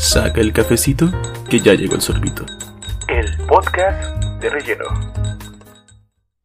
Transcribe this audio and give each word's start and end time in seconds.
Saca 0.00 0.40
el 0.40 0.54
cafecito, 0.54 1.12
que 1.50 1.60
ya 1.60 1.74
llegó 1.74 1.94
el 1.94 2.00
sorbito. 2.00 2.46
El 3.06 3.26
podcast 3.46 4.24
de 4.40 4.48
relleno. 4.48 4.86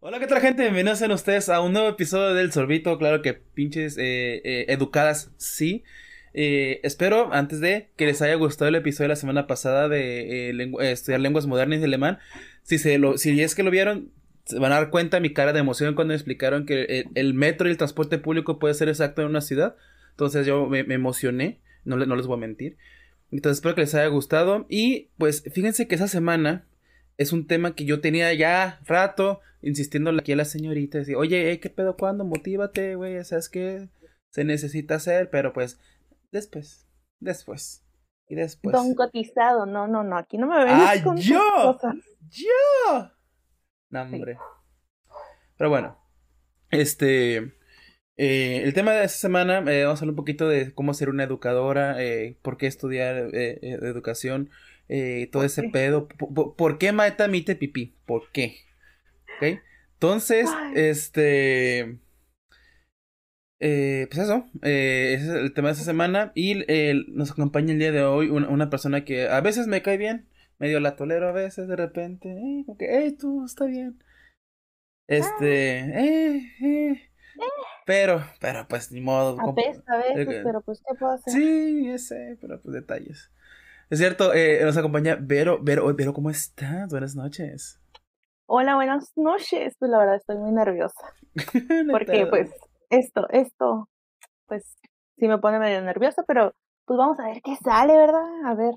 Hola, 0.02 0.20
¿qué 0.20 0.28
tal 0.28 0.42
gente? 0.42 0.64
Bienvenidos 0.64 1.02
a 1.02 1.14
ustedes 1.14 1.48
a 1.48 1.62
un 1.62 1.72
nuevo 1.72 1.88
episodio 1.88 2.34
del 2.34 2.52
Sorbito. 2.52 2.98
Claro 2.98 3.22
que 3.22 3.34
pinches 3.34 3.98
eh, 3.98 4.42
eh, 4.44 4.66
educadas, 4.68 5.32
sí. 5.38 5.86
Eh, 6.34 6.82
espero, 6.84 7.32
antes 7.32 7.62
de 7.62 7.92
que 7.96 8.06
les 8.06 8.22
haya 8.22 8.36
gustado 8.36 8.68
el 8.68 8.76
episodio 8.76 9.06
de 9.06 9.14
la 9.14 9.16
semana 9.16 9.48
pasada 9.48 9.88
de 9.88 10.50
estudiar 10.92 11.22
lenguas 11.22 11.48
modernas 11.48 11.80
de 11.80 11.86
alemán. 11.86 12.20
Si, 12.64 12.78
se 12.78 12.98
lo, 12.98 13.18
si 13.18 13.42
es 13.42 13.56
que 13.56 13.64
lo 13.64 13.72
vieron, 13.72 14.12
se 14.44 14.60
van 14.60 14.74
a 14.74 14.76
dar 14.76 14.90
cuenta 14.90 15.18
de 15.18 15.22
mi 15.22 15.32
cara 15.32 15.54
de 15.54 15.62
emoción 15.62 15.96
cuando 15.96 16.12
me 16.12 16.16
explicaron 16.16 16.66
que 16.66 17.06
el, 17.16 17.34
metro 17.34 17.70
y 17.70 17.72
el 17.72 17.78
transporte 17.78 18.18
público 18.18 18.60
puede 18.60 18.74
ser 18.74 18.90
exacto 18.90 19.22
en 19.22 19.30
una 19.30 19.40
ciudad. 19.40 19.78
Entonces 20.12 20.46
yo 20.46 20.68
me, 20.68 20.82
emocioné, 20.82 21.62
no, 21.86 21.96
no 21.96 22.18
les 22.18 22.28
voy 22.28 22.36
a 22.36 22.42
mentir. 22.42 22.76
Entonces 23.36 23.58
espero 23.58 23.76
que 23.76 23.82
les 23.82 23.94
haya 23.96 24.08
gustado. 24.08 24.66
Y 24.70 25.10
pues 25.18 25.44
fíjense 25.54 25.88
que 25.88 25.96
esa 25.96 26.08
semana 26.08 26.66
es 27.18 27.34
un 27.34 27.48
tema 27.48 27.76
que 27.76 27.86
yo 27.86 28.00
tenía 28.00 28.34
ya 28.34 28.80
rato 28.86 29.42
insistiendo 29.62 30.12
aquí 30.12 30.32
a 30.32 30.38
la 30.38 30.46
señorita. 30.46 31.00
Decir, 31.00 31.18
oye, 31.18 31.60
¿qué 31.60 31.70
pedo 31.70 31.98
cuándo? 31.98 32.24
Motívate, 32.24 32.96
güey. 32.96 33.24
¿Sabes 33.26 33.50
qué? 33.50 33.90
Se 34.30 34.46
necesita 34.46 34.96
hacer, 34.96 35.30
pero 35.30 35.52
pues 35.52 35.80
después, 36.32 36.88
después. 37.20 37.86
Y 38.28 38.36
después. 38.36 38.74
Don 38.74 38.96
cotizado, 38.96 39.66
no, 39.66 39.88
no, 39.88 40.04
no, 40.04 40.18
aquí 40.18 40.38
no 40.38 40.48
me 40.48 40.64
vengas 40.64 41.00
¡Ah, 41.00 41.04
con 41.04 41.18
yo! 41.18 41.78
¡Yo! 42.30 43.12
No, 43.90 44.02
hombre. 44.02 44.38
Pero 45.58 45.70
bueno, 45.70 45.98
este. 46.70 47.54
Eh, 48.18 48.62
el 48.64 48.74
tema 48.74 48.94
de 48.94 49.04
esta 49.04 49.18
semana, 49.18 49.60
eh, 49.72 49.84
vamos 49.84 50.00
a 50.00 50.04
hablar 50.04 50.12
un 50.12 50.16
poquito 50.16 50.48
de 50.48 50.74
cómo 50.74 50.94
ser 50.94 51.10
una 51.10 51.24
educadora, 51.24 52.02
eh, 52.02 52.38
por 52.42 52.58
qué 52.58 52.68
estudiar 52.68 53.30
eh, 53.34 53.60
educación, 53.62 54.50
todo 55.32 55.44
ese 55.44 55.70
pedo. 55.70 56.08
Por, 56.08 56.78
qué 56.78 56.92
Maeta 56.92 57.28
mite 57.28 57.56
pipí? 57.56 57.96
¿Por 58.06 58.32
qué? 58.32 58.58
¿Ok? 59.38 59.60
Entonces, 59.94 60.50
este. 60.76 62.00
pues 63.60 64.18
eso, 64.18 64.46
ese 64.62 65.14
es 65.16 65.28
el 65.28 65.54
tema 65.54 65.70
de 65.70 65.74
esta 65.74 65.86
semana. 65.86 66.32
Y 66.36 66.64
nos 67.08 67.32
acompaña 67.32 67.74
el 67.74 67.80
día 67.80 67.92
de 67.92 68.04
hoy 68.04 68.30
una, 68.30 68.70
persona 68.70 69.04
que 69.04 69.28
a 69.28 69.42
veces 69.42 69.68
me 69.68 69.82
cae 69.82 69.98
bien, 69.98 70.28
medio 70.60 70.80
la 70.80 70.96
tolero 70.96 71.30
a 71.30 71.32
veces 71.32 71.68
de 71.68 71.76
repente. 71.76 72.30
Eh, 72.30 72.66
que, 72.78 72.88
hey, 72.90 73.16
tú, 73.20 73.44
está 73.46 73.66
bien. 73.66 74.00
Este, 75.08 75.80
eh, 75.80 76.52
eh. 76.62 77.15
Pero, 77.86 78.24
pero 78.40 78.68
pues 78.68 78.92
ni 78.92 79.02
modo. 79.02 79.38
Apesta 79.40 79.94
a 79.94 79.98
veces, 79.98 80.42
pero 80.44 80.62
pues 80.62 80.82
¿qué 80.88 80.96
puedo 80.96 81.14
hacer? 81.14 81.34
Sí, 81.34 81.90
ese, 81.90 82.38
pero 82.42 82.60
pues 82.60 82.74
detalles. 82.74 83.32
Es 83.90 84.00
cierto, 84.00 84.34
eh, 84.34 84.62
nos 84.64 84.78
acompaña 84.78 85.18
Vero, 85.20 85.60
Vero, 85.62 85.94
Vero, 85.94 86.14
¿cómo 86.14 86.32
estás? 86.32 86.90
Buenas 86.90 87.16
noches. 87.16 87.80
Hola, 88.48 88.76
buenas 88.76 89.12
noches. 89.16 89.76
Pues 89.78 89.92
la 89.92 90.00
verdad 90.00 90.16
estoy 90.16 90.38
muy 90.38 90.52
nerviosa. 90.52 91.14
porque 91.92 92.26
pues 92.28 92.50
esto, 92.90 93.28
esto, 93.30 93.90
pues 94.48 94.64
sí 95.18 95.28
me 95.28 95.38
pone 95.38 95.60
medio 95.60 95.82
nerviosa, 95.82 96.24
pero 96.24 96.56
pues 96.86 96.98
vamos 96.98 97.20
a 97.20 97.28
ver 97.28 97.42
qué 97.44 97.56
sale, 97.58 97.96
¿verdad? 97.96 98.46
A 98.46 98.56
ver. 98.56 98.74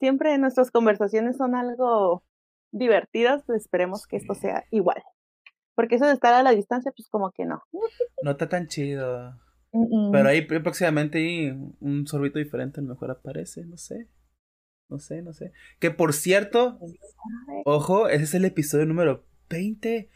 Siempre 0.00 0.36
nuestras 0.38 0.70
conversaciones 0.70 1.36
son 1.36 1.54
algo 1.54 2.22
divertidas, 2.72 3.42
pues 3.46 3.62
esperemos 3.62 4.06
que 4.06 4.16
esto 4.16 4.34
sea 4.34 4.64
igual. 4.70 5.02
Porque 5.78 5.94
eso 5.94 6.06
de 6.06 6.12
estar 6.12 6.34
a 6.34 6.42
la 6.42 6.50
distancia, 6.50 6.90
pues 6.90 7.08
como 7.08 7.30
que 7.30 7.44
no. 7.44 7.62
No 8.24 8.32
está 8.32 8.48
tan 8.48 8.66
chido. 8.66 9.38
Pero 10.10 10.28
ahí 10.28 10.42
próximamente 10.42 11.56
un 11.78 12.04
sorbito 12.08 12.40
diferente 12.40 12.80
a 12.80 12.82
lo 12.82 12.88
mejor 12.88 13.12
aparece, 13.12 13.64
no 13.64 13.76
sé. 13.76 14.08
No 14.90 14.98
sé, 14.98 15.22
no 15.22 15.32
sé. 15.32 15.52
Que 15.78 15.92
por 15.92 16.14
cierto, 16.14 16.80
ojo, 17.64 18.08
ese 18.08 18.24
es 18.24 18.34
el 18.34 18.44
episodio 18.44 18.86
número 18.86 19.24
20. 19.50 20.10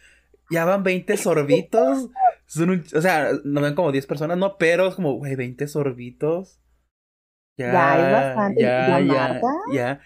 Ya 0.50 0.64
van 0.64 0.82
20 0.82 1.16
sorbitos. 1.16 2.10
o 2.96 3.00
sea, 3.00 3.30
no 3.44 3.60
ven 3.60 3.76
como 3.76 3.92
10 3.92 4.04
personas, 4.08 4.36
no, 4.36 4.58
pero 4.58 4.88
es 4.88 4.96
como, 4.96 5.12
güey, 5.12 5.36
20 5.36 5.68
sorbitos. 5.68 6.58
Ya, 7.56 7.72
ya 7.72 7.92
hay 7.92 8.12
bastante. 8.12 8.62
Ya, 8.62 8.98
ya, 8.98 9.40
ya. 9.72 10.00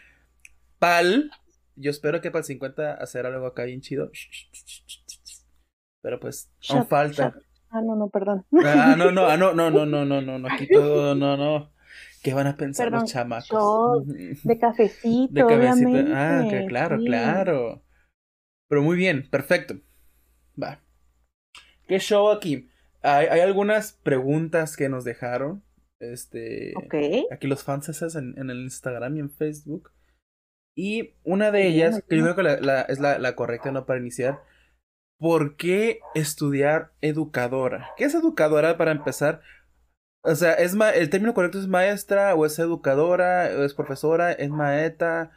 Pal, 0.79 1.31
yo 1.77 1.91
espero 1.91 2.21
que 2.21 2.31
para 2.31 2.41
el 2.41 2.45
50 2.45 2.93
hacer 2.93 3.25
algo 3.25 3.47
acá 3.47 3.65
bien 3.65 3.81
chido. 3.81 4.11
Pero 6.07 6.21
pues, 6.21 6.49
aún 6.69 6.87
falta. 6.87 7.35
Ah, 7.69 7.83
no, 7.83 7.97
no, 7.97 8.09
perdón. 8.11 8.47
Ah, 8.65 8.95
no, 8.97 9.11
no, 9.11 9.27
ah, 9.27 9.37
no, 9.37 9.53
no, 9.53 9.73
no, 9.73 9.85
no, 9.85 10.05
no, 10.05 10.21
no, 10.23 10.39
no, 10.39 10.49
aquí 10.49 10.69
todo, 10.69 11.17
no, 11.17 11.37
no. 11.37 11.73
¿Qué 12.23 12.33
van 12.33 12.47
a 12.47 12.57
pensar 12.57 12.93
los 12.93 13.11
chamacos? 13.11 14.07
de 14.07 14.59
cafecito, 14.61 15.35
de 15.35 15.45
cafecito. 15.45 16.13
Ah, 16.15 16.47
que, 16.49 16.67
claro, 16.67 16.99
claro. 16.99 17.83
Pero 18.69 18.83
muy 18.83 18.97
bien, 18.97 19.29
perfecto. 19.29 19.81
Va. 20.63 20.81
¿Qué 21.89 21.99
show 21.99 22.31
aquí? 22.31 22.69
Hay, 23.03 23.27
hay 23.27 23.41
algunas 23.41 23.95
preguntas 23.95 24.77
que 24.77 24.89
nos 24.89 25.03
dejaron. 25.03 25.65
Este. 25.99 26.73
Aquí 27.33 27.49
los 27.49 27.65
fans 27.65 28.01
en, 28.15 28.39
en 28.39 28.51
el 28.51 28.63
Instagram 28.63 29.17
y 29.17 29.19
en 29.19 29.31
Facebook. 29.31 29.91
Y 30.77 31.17
una 31.25 31.51
de 31.51 31.67
ellas, 31.67 32.01
que 32.09 32.19
yo 32.19 32.23
creo 32.23 32.37
que 32.37 32.43
la, 32.45 32.83
es 32.83 33.01
la, 33.01 33.19
la 33.19 33.35
correcta, 33.35 33.73
¿no? 33.73 33.87
Para 33.87 33.99
iniciar 33.99 34.39
¿por 35.19 35.57
qué 35.57 36.01
estudiar 36.15 36.93
educadora? 37.01 37.91
¿Qué 37.97 38.05
es 38.05 38.15
educadora 38.15 38.77
para 38.77 38.93
empezar? 38.93 39.41
O 40.23 40.35
sea, 40.35 40.55
¿es 40.55 40.75
¿el 40.75 41.11
término 41.11 41.35
correcto 41.35 41.59
es 41.59 41.69
maestra 41.69 42.35
o 42.35 42.47
es 42.47 42.59
educadora 42.59 43.49
o 43.57 43.65
es 43.65 43.75
profesora, 43.75 44.33
es 44.33 44.51
maeta? 44.51 45.31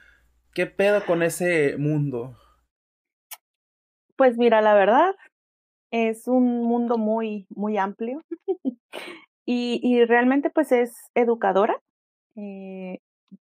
¿Qué 0.53 0.65
pedo 0.65 1.05
con 1.05 1.21
ese 1.21 1.77
mundo? 1.77 2.35
Pues 4.15 4.37
mira, 4.37 4.61
la 4.61 4.73
verdad 4.73 5.15
es 5.91 6.27
un 6.27 6.63
mundo 6.63 6.97
muy, 6.97 7.47
muy 7.49 7.77
amplio 7.77 8.21
y, 9.45 9.79
y, 9.81 10.05
realmente 10.05 10.49
pues 10.49 10.71
es 10.71 10.93
educadora 11.15 11.79
eh, 12.35 12.99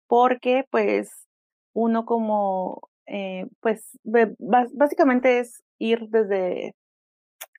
porque 0.07 0.65
pues 0.71 1.27
uno 1.73 2.05
como 2.05 2.89
eh, 3.07 3.47
pues 3.61 3.99
básicamente 4.05 5.39
es 5.39 5.63
ir 5.79 6.09
desde 6.09 6.75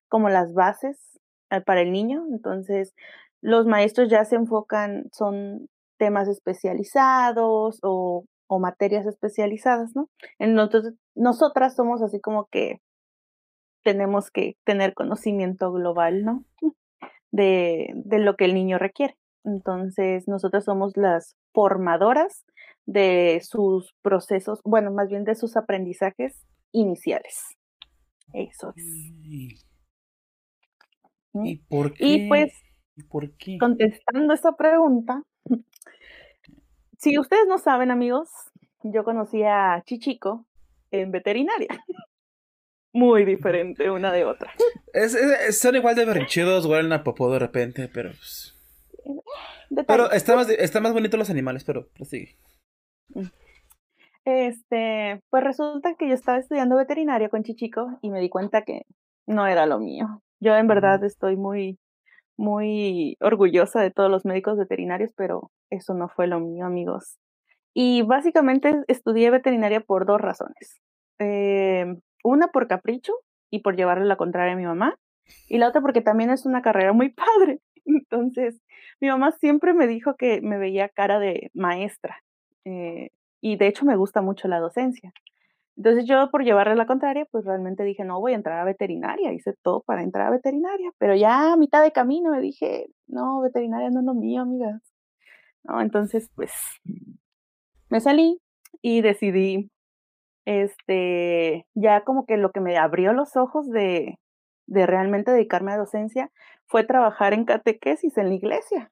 como 0.09 0.29
las 0.29 0.53
bases 0.53 1.19
eh, 1.49 1.61
para 1.61 1.81
el 1.81 1.91
niño. 1.91 2.25
Entonces, 2.31 2.93
los 3.41 3.65
maestros 3.65 4.09
ya 4.09 4.25
se 4.25 4.35
enfocan, 4.35 5.09
son 5.13 5.69
temas 5.97 6.27
especializados 6.27 7.79
o, 7.83 8.25
materias 8.59 9.05
especializadas, 9.05 9.95
¿no? 9.95 10.09
Entonces, 10.39 10.93
nosotras 11.15 11.75
somos 11.75 12.01
así 12.01 12.19
como 12.21 12.45
que 12.45 12.79
tenemos 13.83 14.31
que 14.31 14.55
tener 14.65 14.93
conocimiento 14.93 15.71
global, 15.71 16.23
¿no? 16.23 16.45
De, 17.31 17.91
de 17.95 18.19
lo 18.19 18.35
que 18.35 18.45
el 18.45 18.53
niño 18.53 18.77
requiere. 18.79 19.15
Entonces, 19.43 20.27
nosotras 20.27 20.63
somos 20.65 20.95
las 20.95 21.35
formadoras 21.53 22.45
de 22.85 23.41
sus 23.43 23.93
procesos, 24.01 24.61
bueno, 24.63 24.91
más 24.91 25.09
bien 25.09 25.25
de 25.25 25.35
sus 25.35 25.57
aprendizajes 25.57 26.45
iniciales. 26.71 27.56
Eso 28.33 28.73
es. 28.75 29.65
¿Y 31.33 31.55
por 31.69 31.93
qué? 31.93 32.05
Y 32.05 32.27
pues, 32.27 32.51
por 33.09 33.31
qué? 33.37 33.57
contestando 33.59 34.33
esa 34.33 34.55
pregunta, 34.55 35.23
si 36.97 37.17
ustedes 37.19 37.47
no 37.47 37.57
saben, 37.57 37.91
amigos, 37.91 38.29
yo 38.83 39.03
conocí 39.03 39.43
a 39.43 39.83
Chichico 39.85 40.45
en 40.91 41.11
veterinaria. 41.11 41.69
Muy 42.93 43.25
diferente 43.25 43.91
una 43.91 44.11
de 44.11 44.25
otra. 44.25 44.51
son 45.51 45.75
igual 45.75 45.95
de 45.95 46.05
berrinchudos, 46.05 46.65
huelen 46.65 46.93
a 46.93 47.03
popó 47.03 47.31
de 47.31 47.39
repente, 47.39 47.89
pero... 47.93 48.09
Pues 48.09 48.53
pero 49.85 50.11
está 50.11 50.35
más, 50.35 50.49
está 50.49 50.79
más 50.79 50.93
bonito 50.93 51.17
los 51.17 51.29
animales, 51.29 51.63
pero 51.63 51.89
prosigue. 51.89 52.37
Este, 54.27 55.21
pues 55.29 55.41
resulta 55.41 55.95
que 55.95 56.09
yo 56.09 56.13
estaba 56.13 56.37
estudiando 56.37 56.75
veterinaria 56.75 57.29
con 57.29 57.43
Chichico 57.43 57.97
y 58.01 58.09
me 58.09 58.19
di 58.19 58.27
cuenta 58.27 58.63
que 58.63 58.81
no 59.25 59.47
era 59.47 59.65
lo 59.65 59.79
mío. 59.79 60.21
Yo 60.41 60.53
en 60.57 60.67
verdad 60.67 61.01
estoy 61.05 61.37
muy, 61.37 61.79
muy 62.35 63.15
orgullosa 63.21 63.79
de 63.79 63.89
todos 63.89 64.11
los 64.11 64.25
médicos 64.25 64.57
veterinarios, 64.57 65.13
pero 65.15 65.49
eso 65.69 65.93
no 65.93 66.09
fue 66.09 66.27
lo 66.27 66.41
mío, 66.41 66.65
amigos. 66.65 67.17
Y 67.73 68.01
básicamente 68.01 68.83
estudié 68.89 69.31
veterinaria 69.31 69.79
por 69.79 70.05
dos 70.05 70.19
razones. 70.19 70.81
Em, 71.19 72.01
una 72.21 72.49
por 72.49 72.67
capricho 72.67 73.13
y 73.49 73.59
por 73.59 73.77
llevarle 73.77 74.07
la 74.07 74.17
contraria 74.17 74.55
a 74.55 74.57
mi 74.57 74.65
mamá, 74.65 74.97
y 75.47 75.57
la 75.57 75.69
otra 75.69 75.79
porque 75.79 76.01
también 76.01 76.31
es 76.31 76.45
una 76.45 76.61
carrera 76.61 76.91
muy 76.91 77.09
padre. 77.13 77.61
Entonces, 77.85 78.59
mi 78.99 79.07
mamá 79.07 79.31
siempre 79.31 79.73
me 79.73 79.87
dijo 79.87 80.15
que 80.17 80.41
me 80.41 80.57
veía 80.57 80.89
cara 80.89 81.17
de 81.17 81.49
maestra. 81.53 82.21
Eh, 82.65 83.11
y 83.41 83.57
de 83.57 83.67
hecho 83.67 83.85
me 83.85 83.95
gusta 83.95 84.21
mucho 84.21 84.47
la 84.47 84.59
docencia. 84.59 85.13
Entonces 85.77 86.05
yo 86.05 86.29
por 86.31 86.43
llevarle 86.43 86.75
la 86.75 86.87
contraria, 86.87 87.25
pues 87.31 87.45
realmente 87.45 87.83
dije, 87.83 88.03
no, 88.03 88.19
voy 88.19 88.33
a 88.33 88.35
entrar 88.35 88.59
a 88.59 88.65
veterinaria, 88.65 89.31
hice 89.31 89.53
todo 89.61 89.81
para 89.81 90.01
entrar 90.01 90.27
a 90.27 90.31
veterinaria, 90.31 90.91
pero 90.97 91.15
ya 91.15 91.53
a 91.53 91.57
mitad 91.57 91.83
de 91.83 91.91
camino 91.91 92.31
me 92.31 92.41
dije, 92.41 92.87
no, 93.05 93.41
veterinaria 93.41 93.91
no 93.91 93.99
es 93.99 94.05
lo 94.05 94.15
mío, 94.15 94.41
amigas. 94.41 94.81
No, 95.63 95.79
entonces 95.81 96.31
pues 96.35 96.51
me 97.89 97.99
salí 97.99 98.39
y 98.81 99.01
decidí, 99.01 99.69
este, 100.45 101.67
ya 101.75 102.03
como 102.03 102.25
que 102.25 102.37
lo 102.37 102.51
que 102.51 102.61
me 102.61 102.77
abrió 102.77 103.13
los 103.13 103.35
ojos 103.37 103.69
de, 103.69 104.17
de 104.65 104.85
realmente 104.87 105.31
dedicarme 105.31 105.73
a 105.73 105.77
docencia 105.77 106.31
fue 106.65 106.85
trabajar 106.85 107.33
en 107.33 107.45
catequesis 107.45 108.17
en 108.17 108.29
la 108.29 108.35
iglesia. 108.35 108.91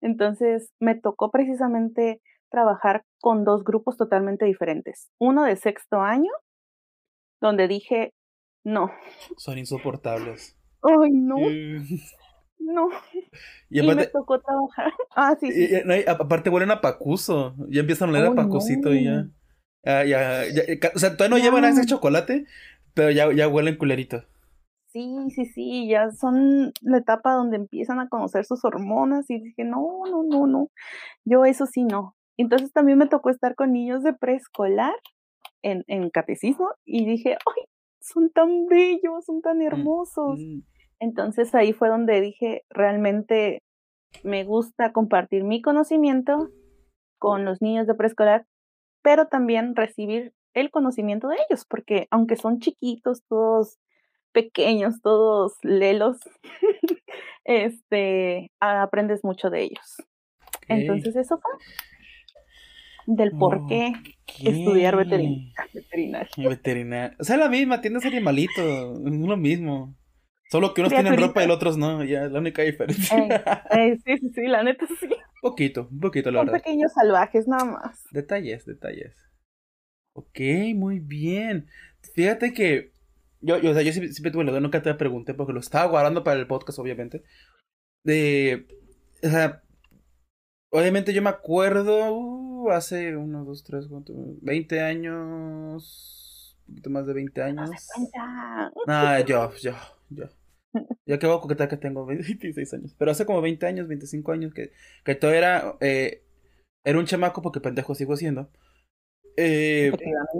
Entonces 0.00 0.72
me 0.80 0.94
tocó 0.94 1.30
precisamente 1.30 2.20
trabajar 2.50 3.04
con 3.20 3.44
dos 3.44 3.64
grupos 3.64 3.96
totalmente 3.96 4.44
diferentes. 4.44 5.08
Uno 5.18 5.44
de 5.44 5.56
sexto 5.56 6.00
año, 6.00 6.30
donde 7.40 7.68
dije, 7.68 8.12
no. 8.64 8.90
Son 9.36 9.58
insoportables. 9.58 10.56
Ay, 10.82 11.10
no. 11.12 11.36
No. 12.58 12.88
Y, 13.70 13.82
me 13.82 14.06
tocó 14.06 14.40
trabajar. 14.40 14.92
Ah, 15.14 15.36
sí. 15.38 15.52
sí. 15.52 15.82
aparte 16.06 16.48
huelen 16.48 16.70
a 16.70 16.80
pacuso. 16.80 17.54
Ya 17.68 17.80
empiezan 17.80 18.08
a 18.08 18.12
oler 18.12 18.26
a 18.26 18.34
pacusito 18.34 18.94
y 18.94 19.04
ya. 19.04 19.28
Ya, 19.84 20.04
ya, 20.04 20.62
O 20.94 20.98
sea, 20.98 21.16
todavía 21.16 21.36
no 21.36 21.42
llevan 21.42 21.64
ese 21.64 21.86
chocolate, 21.86 22.46
pero 22.94 23.10
ya, 23.10 23.32
ya 23.32 23.48
huelen 23.48 23.76
culerito. 23.76 24.24
Sí, 24.86 25.30
sí, 25.34 25.44
sí, 25.44 25.88
ya 25.88 26.10
son 26.12 26.72
la 26.80 26.98
etapa 26.98 27.34
donde 27.34 27.56
empiezan 27.56 28.00
a 28.00 28.08
conocer 28.08 28.44
sus 28.44 28.64
hormonas 28.64 29.28
y 29.28 29.40
dije, 29.40 29.64
no, 29.64 30.02
no, 30.10 30.22
no, 30.22 30.46
no. 30.46 30.70
Yo 31.24 31.44
eso 31.44 31.66
sí 31.66 31.84
no. 31.84 32.16
Entonces 32.38 32.72
también 32.72 32.98
me 32.98 33.08
tocó 33.08 33.30
estar 33.30 33.54
con 33.54 33.72
niños 33.72 34.02
de 34.02 34.14
preescolar 34.14 34.94
en, 35.62 35.84
en 35.88 36.08
catecismo 36.08 36.70
y 36.84 37.04
dije, 37.04 37.32
ay, 37.32 37.64
son 38.00 38.30
tan 38.30 38.66
bellos, 38.66 39.24
son 39.26 39.42
tan 39.42 39.60
hermosos. 39.60 40.40
Entonces 41.00 41.54
ahí 41.54 41.72
fue 41.72 41.88
donde 41.88 42.20
dije, 42.20 42.62
realmente 42.70 43.62
me 44.22 44.44
gusta 44.44 44.92
compartir 44.92 45.44
mi 45.44 45.60
conocimiento 45.60 46.48
con 47.18 47.44
los 47.44 47.60
niños 47.60 47.86
de 47.86 47.94
preescolar, 47.94 48.46
pero 49.02 49.26
también 49.26 49.74
recibir 49.76 50.32
el 50.54 50.70
conocimiento 50.70 51.28
de 51.28 51.36
ellos, 51.48 51.64
porque 51.68 52.06
aunque 52.10 52.36
son 52.36 52.60
chiquitos, 52.60 53.24
todos 53.28 53.78
pequeños, 54.32 55.00
todos 55.02 55.54
lelos, 55.62 56.18
este, 57.44 58.50
aprendes 58.60 59.24
mucho 59.24 59.50
de 59.50 59.62
ellos. 59.62 59.96
Entonces 60.68 61.16
eso 61.16 61.38
fue 61.38 61.52
del 63.16 63.32
por 63.32 63.66
qué 63.66 63.92
estudiar 64.44 64.96
veterinaria. 64.96 65.54
Veterinaria. 66.36 67.16
O 67.18 67.24
sea, 67.24 67.36
la 67.36 67.48
misma, 67.48 67.80
tienes 67.80 68.04
animalito, 68.04 68.92
es 69.06 69.12
lo 69.12 69.36
mismo. 69.36 69.96
Solo 70.50 70.72
que 70.72 70.80
unos 70.80 70.92
tienen 70.92 71.18
ropa 71.18 71.42
y 71.42 71.46
los 71.46 71.56
otros 71.56 71.76
no, 71.76 72.04
ya 72.04 72.22
la 72.28 72.38
única 72.38 72.62
diferencia. 72.62 73.16
sí, 74.04 74.18
sí, 74.18 74.28
sí, 74.34 74.46
la 74.46 74.62
neta 74.62 74.86
sí. 75.00 75.08
Poquito, 75.40 75.88
un 75.90 76.00
poquito, 76.00 76.30
la 76.30 76.40
Son 76.40 76.52
pequeños 76.52 76.92
salvajes, 76.92 77.46
nada 77.46 77.64
más. 77.64 78.04
Detalles, 78.10 78.64
detalles. 78.64 79.14
Ok, 80.14 80.40
muy 80.74 81.00
bien. 81.00 81.66
Fíjate 82.14 82.52
que 82.52 82.92
yo, 83.40 83.58
yo, 83.58 83.70
o 83.70 83.74
sea, 83.74 83.82
yo 83.82 83.92
siempre, 83.92 84.30
tuve 84.30 84.44
la 84.44 84.50
duda, 84.50 84.60
nunca 84.60 84.82
te 84.82 84.92
pregunté 84.94 85.34
porque 85.34 85.52
lo 85.52 85.60
estaba 85.60 85.86
guardando 85.86 86.24
para 86.24 86.40
el 86.40 86.46
podcast, 86.46 86.78
obviamente. 86.78 87.22
De, 88.04 88.66
o 89.22 89.28
sea, 89.28 89.62
obviamente 90.70 91.12
yo 91.12 91.22
me 91.22 91.30
acuerdo 91.30 92.10
uh, 92.68 92.72
hace 92.72 93.16
uno, 93.16 93.44
dos, 93.44 93.64
tres, 93.64 93.86
cuatro, 93.88 94.14
20 94.42 94.80
años, 94.80 96.56
un 96.66 96.74
poquito 96.74 96.90
más 96.90 97.06
de 97.06 97.14
20 97.14 97.42
años. 97.42 97.70
No, 98.86 99.20
yo, 99.20 99.52
yo, 99.56 99.74
yo. 100.10 100.28
Yo 101.06 101.18
que 101.18 101.26
voy 101.26 101.36
a 101.36 101.40
coquetar 101.40 101.68
que 101.68 101.76
tengo 101.76 102.06
26 102.06 102.74
años. 102.74 102.94
Pero 102.98 103.10
hace 103.10 103.26
como 103.26 103.40
20 103.40 103.66
años, 103.66 103.88
25 103.88 104.32
años, 104.32 104.54
que, 104.54 104.72
que 105.04 105.14
todo 105.14 105.32
era. 105.32 105.76
Eh, 105.80 106.22
era 106.84 106.98
un 106.98 107.06
chamaco 107.06 107.42
porque 107.42 107.60
pendejo 107.60 107.94
sigo 107.94 108.16
siendo. 108.16 108.50
Eh, 109.36 109.92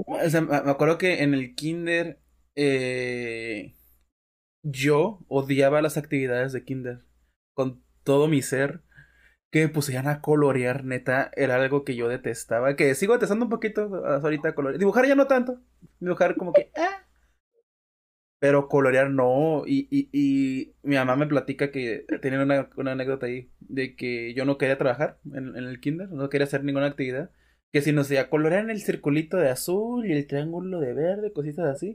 o 0.06 0.30
sea, 0.30 0.40
me 0.40 0.56
acuerdo 0.56 0.98
que 0.98 1.22
en 1.22 1.34
el 1.34 1.54
kinder. 1.54 2.20
Eh, 2.56 3.74
yo 4.64 5.20
odiaba 5.28 5.80
las 5.82 5.96
actividades 5.96 6.52
de 6.52 6.64
kinder. 6.64 7.04
Con 7.54 7.82
todo 8.04 8.28
mi 8.28 8.42
ser. 8.42 8.82
Que 9.50 9.68
pusieran 9.68 10.08
a 10.08 10.20
colorear, 10.20 10.84
neta, 10.84 11.30
era 11.34 11.56
algo 11.56 11.84
que 11.84 11.96
yo 11.96 12.08
detestaba. 12.08 12.76
Que 12.76 12.94
sigo 12.94 13.14
detestando 13.14 13.46
un 13.46 13.50
poquito 13.50 14.04
ahorita 14.04 14.54
colorear. 14.54 14.78
Dibujar 14.78 15.06
ya 15.06 15.14
no 15.14 15.26
tanto. 15.26 15.60
Dibujar 16.00 16.36
como 16.36 16.52
que. 16.52 16.70
Ah, 16.76 17.04
pero 18.40 18.68
colorear 18.68 19.10
no. 19.10 19.64
Y, 19.66 19.88
y, 19.90 20.08
y 20.12 20.74
mi 20.82 20.96
mamá 20.96 21.16
me 21.16 21.26
platica 21.26 21.70
que 21.70 22.04
tenía 22.22 22.42
una, 22.42 22.70
una, 22.76 22.92
anécdota 22.92 23.26
ahí 23.26 23.50
de 23.60 23.96
que 23.96 24.34
yo 24.34 24.44
no 24.44 24.58
quería 24.58 24.78
trabajar 24.78 25.18
en, 25.32 25.56
en, 25.56 25.64
el 25.64 25.80
kinder, 25.80 26.08
no 26.10 26.28
quería 26.28 26.44
hacer 26.46 26.64
ninguna 26.64 26.86
actividad. 26.86 27.30
Que 27.72 27.82
si 27.82 27.92
no 27.92 28.04
sea 28.04 28.30
colorear 28.30 28.70
el 28.70 28.80
circulito 28.80 29.36
de 29.36 29.50
azul 29.50 30.06
y 30.06 30.12
el 30.12 30.26
triángulo 30.26 30.80
de 30.80 30.94
verde, 30.94 31.32
cositas 31.32 31.66
así. 31.66 31.94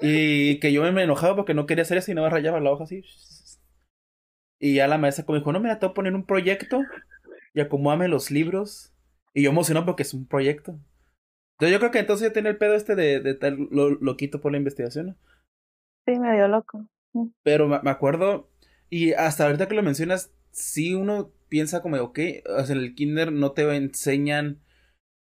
Y 0.00 0.60
que 0.60 0.72
yo 0.72 0.90
me 0.92 1.02
enojaba 1.02 1.36
porque 1.36 1.54
no 1.54 1.66
quería 1.66 1.82
hacer 1.82 1.98
eso 1.98 2.10
y 2.10 2.14
nada 2.14 2.26
más 2.28 2.32
rayaba 2.34 2.60
la 2.60 2.70
hoja 2.70 2.84
así. 2.84 3.02
Y 4.58 4.74
ya 4.74 4.86
la 4.86 4.98
maestra 4.98 5.24
como 5.24 5.38
dijo, 5.38 5.52
no, 5.52 5.60
mira, 5.60 5.78
te 5.78 5.86
voy 5.86 5.92
a 5.92 5.94
poner 5.94 6.14
un 6.14 6.24
proyecto 6.24 6.80
y 7.54 7.60
acomódame 7.60 8.08
los 8.08 8.30
libros. 8.30 8.92
Y 9.34 9.42
yo 9.42 9.50
emocionado 9.50 9.86
porque 9.86 10.02
es 10.02 10.14
un 10.14 10.26
proyecto. 10.26 10.78
Entonces 11.52 11.72
yo 11.72 11.78
creo 11.78 11.90
que 11.90 11.98
entonces 11.98 12.28
yo 12.28 12.32
tenía 12.32 12.50
el 12.50 12.58
pedo 12.58 12.74
este 12.74 12.94
de, 12.94 13.20
de 13.20 13.30
estar 13.30 13.52
lo, 13.52 13.90
loquito 13.90 14.40
por 14.40 14.52
la 14.52 14.58
investigación. 14.58 15.16
Sí, 16.06 16.18
medio 16.18 16.48
loco. 16.48 16.86
Mm. 17.12 17.28
Pero 17.42 17.68
me 17.68 17.90
acuerdo, 17.90 18.50
y 18.88 19.12
hasta 19.12 19.44
ahorita 19.44 19.68
que 19.68 19.74
lo 19.74 19.82
mencionas, 19.82 20.32
sí 20.50 20.94
uno 20.94 21.32
piensa 21.48 21.82
como, 21.82 21.96
ok, 21.96 22.18
o 22.46 22.64
sea, 22.64 22.76
en 22.76 22.82
el 22.82 22.94
kinder 22.94 23.32
no 23.32 23.52
te 23.52 23.62
enseñan 23.74 24.60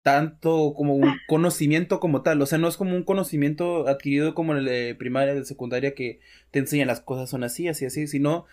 tanto 0.03 0.75
como 0.75 0.95
un 0.95 1.15
conocimiento 1.29 2.01
como 2.01 2.23
tal, 2.23 2.41
o 2.41 2.47
sea, 2.47 2.59
no 2.59 2.69
es 2.69 2.77
como 2.77 2.95
un 2.95 3.03
conocimiento 3.05 3.89
adquirido 3.89 4.35
como 4.35 4.53
en 4.53 4.59
el 4.59 4.65
de 4.67 4.95
primaria, 4.95 5.35
de 5.35 5.45
secundaria, 5.45 5.95
que 5.95 6.21
te 6.51 6.61
enseñan 6.61 6.89
las 6.89 7.01
cosas 7.01 7.31
son 7.31 7.45
así, 7.45 7.69
así, 7.69 7.87
así, 7.87 8.07
sino 8.07 8.47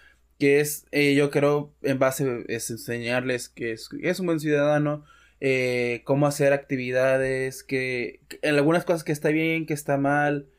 que 0.43 0.59
es, 0.59 0.85
eh, 0.91 1.15
yo 1.15 1.29
creo, 1.31 1.73
en 1.83 1.99
base, 1.99 2.43
es 2.49 2.69
enseñarles 2.69 3.47
que 3.47 3.71
es, 3.71 3.87
es 4.01 4.19
un 4.19 4.25
buen 4.25 4.41
ciudadano, 4.41 5.05
eh, 5.39 6.01
cómo 6.03 6.27
hacer 6.27 6.51
actividades, 6.51 7.63
que, 7.63 8.19
que, 8.27 8.39
en 8.41 8.55
algunas 8.55 8.83
cosas 8.83 9.05
que 9.05 9.13
está 9.13 9.29
bien, 9.29 9.65
que 9.65 9.73
está 9.73 9.97
mal, 9.97 10.49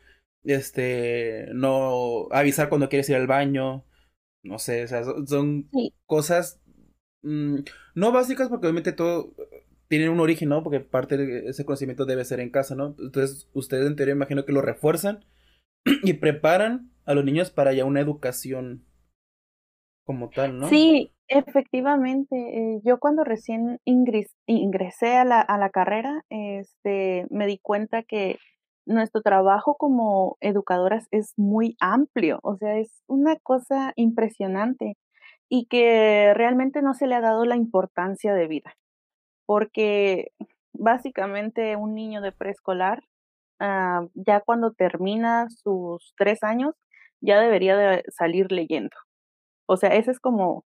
este, 0.43 1.49
no 1.53 2.29
avisar 2.31 2.71
cuando 2.71 2.89
quieres 2.89 3.11
ir 3.11 3.17
al 3.17 3.27
baño, 3.27 3.85
no 4.43 4.59
sé, 4.59 4.85
o 4.85 4.89
sea, 4.89 5.05
son, 5.05 5.69
cosas 6.07 6.63
mmm, 7.23 7.59
no 7.95 8.11
básicas 8.11 8.49
porque 8.49 8.67
obviamente 8.67 8.93
todo 8.93 9.35
tiene 9.89 10.09
un 10.09 10.21
origen, 10.21 10.49
¿no? 10.49 10.63
Porque 10.63 10.81
parte 10.81 11.19
de 11.19 11.51
ese 11.51 11.67
conocimiento 11.67 12.07
debe 12.07 12.25
ser 12.25 12.41
en 12.41 12.49
casa, 12.49 12.75
¿no? 12.75 12.97
Entonces, 12.99 13.51
ustedes 13.53 13.87
en 13.87 13.97
teoría 13.97 14.15
imagino 14.15 14.47
que 14.47 14.53
lo 14.53 14.63
refuerzan 14.63 15.27
y 16.05 16.15
preparan 16.15 16.91
a 17.05 17.13
los 17.13 17.27
niños 17.27 17.51
para 17.51 17.75
ya 17.75 17.85
una 17.85 18.01
educación 18.01 18.87
como 20.05 20.31
tal, 20.31 20.59
¿no? 20.59 20.69
Sí, 20.69 21.13
efectivamente. 21.29 22.37
Eh, 22.37 22.81
yo 22.85 22.99
cuando 22.99 23.25
recién 23.25 23.81
ingresé 23.85 25.17
a 25.17 25.25
la, 25.25 25.41
a 25.41 25.59
la 25.59 25.71
carrera, 25.71 26.25
este, 26.31 27.27
me 27.31 27.47
di 27.47 27.59
cuenta 27.59 28.03
que 28.03 28.39
nuestro 28.87 29.23
trabajo 29.23 29.77
como 29.77 30.37
educadoras 30.41 31.07
es 31.11 31.33
muy 31.37 31.77
amplio, 31.81 32.39
o 32.43 32.57
sea, 32.57 32.79
es 32.79 33.03
una 33.07 33.37
cosa 33.37 33.93
impresionante 33.97 34.97
y 35.49 35.67
que 35.67 36.33
realmente 36.35 36.83
no 36.83 36.95
se 36.95 37.07
le 37.07 37.15
ha 37.15 37.21
dado 37.21 37.45
la 37.45 37.57
importancia 37.57 38.35
de 38.35 38.47
vida, 38.47 38.77
porque 39.47 40.33
básicamente 40.73 41.77
un 41.77 41.95
niño 41.95 42.21
de 42.21 42.33
preescolar, 42.33 43.05
uh, 43.61 44.09
ya 44.15 44.41
cuando 44.41 44.73
termina 44.73 45.49
sus 45.51 46.15
tres 46.17 46.43
años, 46.43 46.75
ya 47.21 47.41
debería 47.41 47.77
de 47.77 48.05
salir 48.11 48.53
leyendo. 48.53 48.97
O 49.67 49.77
sea, 49.77 49.91
ese 49.91 50.11
es 50.11 50.21
como 50.21 50.65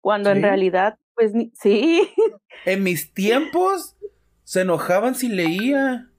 cuando 0.00 0.30
¿Sí? 0.30 0.36
en 0.36 0.42
realidad, 0.42 0.98
pues 1.14 1.32
sí. 1.54 2.08
En 2.66 2.82
mis 2.82 3.14
tiempos 3.14 3.96
se 4.42 4.62
enojaban 4.62 5.14
si 5.14 5.28
leía. 5.28 6.10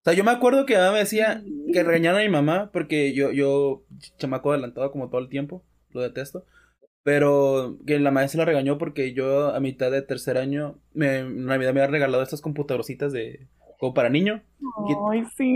O 0.00 0.04
sea, 0.04 0.12
yo 0.14 0.24
me 0.24 0.32
acuerdo 0.32 0.66
que 0.66 0.74
mamá 0.74 0.92
me 0.92 0.98
decía 0.98 1.42
que 1.72 1.82
regañara 1.84 2.18
a 2.18 2.22
mi 2.22 2.28
mamá 2.28 2.70
porque 2.72 3.14
yo, 3.14 3.30
yo, 3.30 3.84
chamaco 4.18 4.50
adelantado 4.50 4.90
como 4.90 5.08
todo 5.08 5.20
el 5.20 5.28
tiempo, 5.28 5.62
lo 5.90 6.00
detesto. 6.02 6.46
Pero 7.04 7.78
que 7.86 7.98
la 7.98 8.10
maestra 8.10 8.38
la 8.38 8.44
regañó 8.46 8.78
porque 8.78 9.12
yo 9.12 9.54
a 9.54 9.60
mitad 9.60 9.90
de 9.90 10.02
tercer 10.02 10.38
año, 10.38 10.78
me, 10.94 11.18
en 11.18 11.44
Navidad 11.44 11.74
me 11.74 11.82
había 11.82 11.92
regalado 11.92 12.22
estas 12.22 12.40
computadorcitas 12.40 13.12
de, 13.12 13.46
como 13.78 13.94
para 13.94 14.08
niño. 14.08 14.42
Ay, 15.10 15.24
sí. 15.36 15.54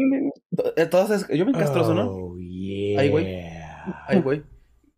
Entonces, 0.77 1.27
yo 1.29 1.45
me 1.47 1.53
encastroso, 1.53 1.95
¿no? 1.95 2.11
Oh, 2.11 2.39
yeah. 2.39 3.01
Ahí, 3.01 3.09
güey. 3.09 3.27
Ahí, 4.07 4.21
güey. 4.21 4.43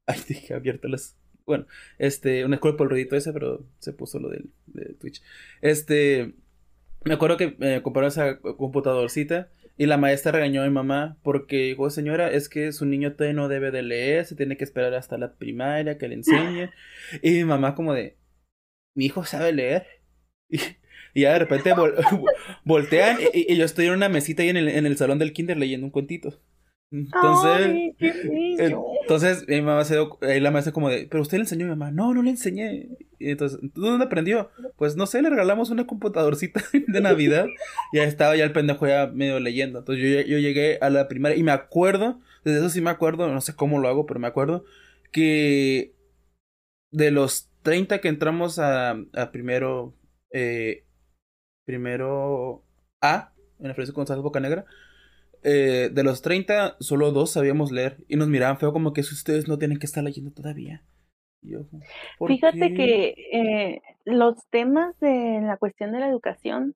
Ahí 0.07 0.21
dije 0.29 0.55
abierto 0.55 0.89
las. 0.89 1.17
Bueno, 1.47 1.67
este, 1.99 2.45
una 2.45 2.57
escuela 2.57 2.77
por 2.77 2.87
el 2.87 2.91
ruidito 2.91 3.17
ese, 3.17 3.33
pero 3.33 3.67
se 3.79 3.93
puso 3.93 4.21
lo 4.21 4.29
del, 4.29 4.51
de 4.67 4.95
Twitch. 4.95 5.23
Este, 5.63 6.35
me 7.05 7.15
acuerdo 7.15 7.37
que 7.37 7.57
me 7.59 7.83
compraron 7.83 8.09
esa 8.09 8.39
computadorcita 8.39 9.51
y 9.77 9.87
la 9.87 9.97
maestra 9.97 10.33
regañó 10.33 10.63
a 10.63 10.67
mi 10.67 10.73
mamá 10.73 11.19
porque 11.23 11.65
dijo, 11.65 11.91
señora, 11.91 12.31
es 12.31 12.49
que 12.49 12.73
su 12.73 12.85
niño 12.87 13.15
todavía 13.15 13.35
no 13.35 13.49
debe 13.49 13.71
de 13.71 13.83
leer, 13.83 14.27
se 14.27 14.37
tiene 14.37 14.57
que 14.57 14.65
esperar 14.65 14.95
hasta 14.95 15.19
la 15.19 15.35
primaria 15.37 15.99
que 15.99 16.09
le 16.09 16.17
enseñe. 16.17 16.71
y 17.23 17.31
mi 17.33 17.45
mamá 17.45 17.75
como 17.75 17.95
de, 17.95 18.19
mi 18.95 19.07
hijo 19.07 19.25
sabe 19.25 19.53
leer. 19.53 19.87
Y 20.49 20.59
Y 21.15 21.23
ya 21.23 21.33
de 21.33 21.41
repente 21.41 21.73
voltean 22.65 23.19
y, 23.33 23.57
yo 23.57 23.65
estoy 23.65 23.87
en 23.87 23.93
una 23.93 24.09
mesita 24.09 24.43
ahí 24.43 24.49
en 24.49 24.57
el, 24.57 24.69
en 24.69 24.87
el 24.87 24.97
salón 24.97 25.19
del 25.19 25.33
kinder 25.33 25.57
leyendo 25.57 25.87
un 25.87 25.91
cuentito. 25.91 26.41
Entonces, 26.93 27.95
entonces 28.59 29.45
mi 29.47 29.63
mamá 29.63 29.85
se 29.85 29.95
dio, 29.95 30.19
ahí 30.23 30.41
la 30.41 30.51
maestra 30.51 30.73
como 30.73 30.89
de, 30.89 31.07
pero 31.09 31.23
usted 31.23 31.39
le 31.39 31.45
enseñó 31.45 31.67
a 31.67 31.69
mi 31.69 31.77
mamá, 31.77 31.93
no, 31.93 32.13
no 32.15 32.23
le 32.23 32.31
enseñé. 32.31 32.89
Y 33.21 33.31
entonces, 33.31 33.61
¿dónde 33.75 34.05
aprendió? 34.05 34.51
Pues 34.77 34.97
no 34.97 35.07
sé, 35.07 35.23
le 35.23 35.31
regalamos 35.31 35.71
una 35.71 35.87
computadorcita 35.87 36.63
de 36.89 37.01
Navidad. 37.01 37.47
ya 37.93 38.03
estaba 38.05 38.35
ya 38.37 38.45
el 38.45 38.53
pendejo 38.53 38.89
ya 38.89 39.07
medio 39.07 39.39
leyendo. 39.39 39.79
Entonces 39.81 40.05
yo, 40.05 40.21
yo 40.23 40.39
llegué 40.39 40.79
a 40.81 40.91
la 40.91 41.07
primaria 41.07 41.39
y 41.39 41.45
me 41.45 41.53
acuerdo, 41.53 42.21
desde 42.45 42.59
eso 42.59 42.71
sí 42.71 42.81
me 42.81 42.91
acuerdo, 42.91 43.33
no 43.33 43.41
sé 43.41 43.55
cómo 43.55 43.79
lo 43.79 43.89
hago, 43.89 44.07
pero 44.07 44.19
me 44.19 44.27
acuerdo 44.27 44.65
que 45.13 45.95
de 46.91 47.11
los 47.13 47.51
30 47.63 48.01
que 48.01 48.09
entramos 48.09 48.59
a, 48.59 48.97
a 49.15 49.31
primero, 49.31 49.95
eh, 50.33 50.87
primero 51.65 52.65
A, 53.01 53.33
en 53.61 53.69
la 53.69 53.75
Francisco 53.75 54.01
González 54.01 54.23
Boca 54.23 54.41
Negra, 54.41 54.67
eh, 55.43 55.91
de 55.93 56.03
los 56.05 56.23
30, 56.23 56.77
solo 56.81 57.13
dos 57.13 57.33
sabíamos 57.33 57.73
leer 57.73 58.05
y 58.09 58.17
nos 58.17 58.29
miraban 58.29 58.59
feo 58.59 58.73
como 58.73 58.93
que 58.93 59.01
ustedes 59.01 59.49
no 59.49 59.59
tienen 59.59 59.79
que 59.79 59.87
estar 59.87 60.05
leyendo 60.05 60.33
todavía. 60.33 60.83
Fíjate 62.27 62.75
que 62.75 63.15
eh, 63.33 63.83
los 64.05 64.37
temas 64.51 64.99
de 65.01 65.41
la 65.43 65.57
cuestión 65.57 65.93
de 65.93 66.01
la 66.01 66.09
educación, 66.09 66.75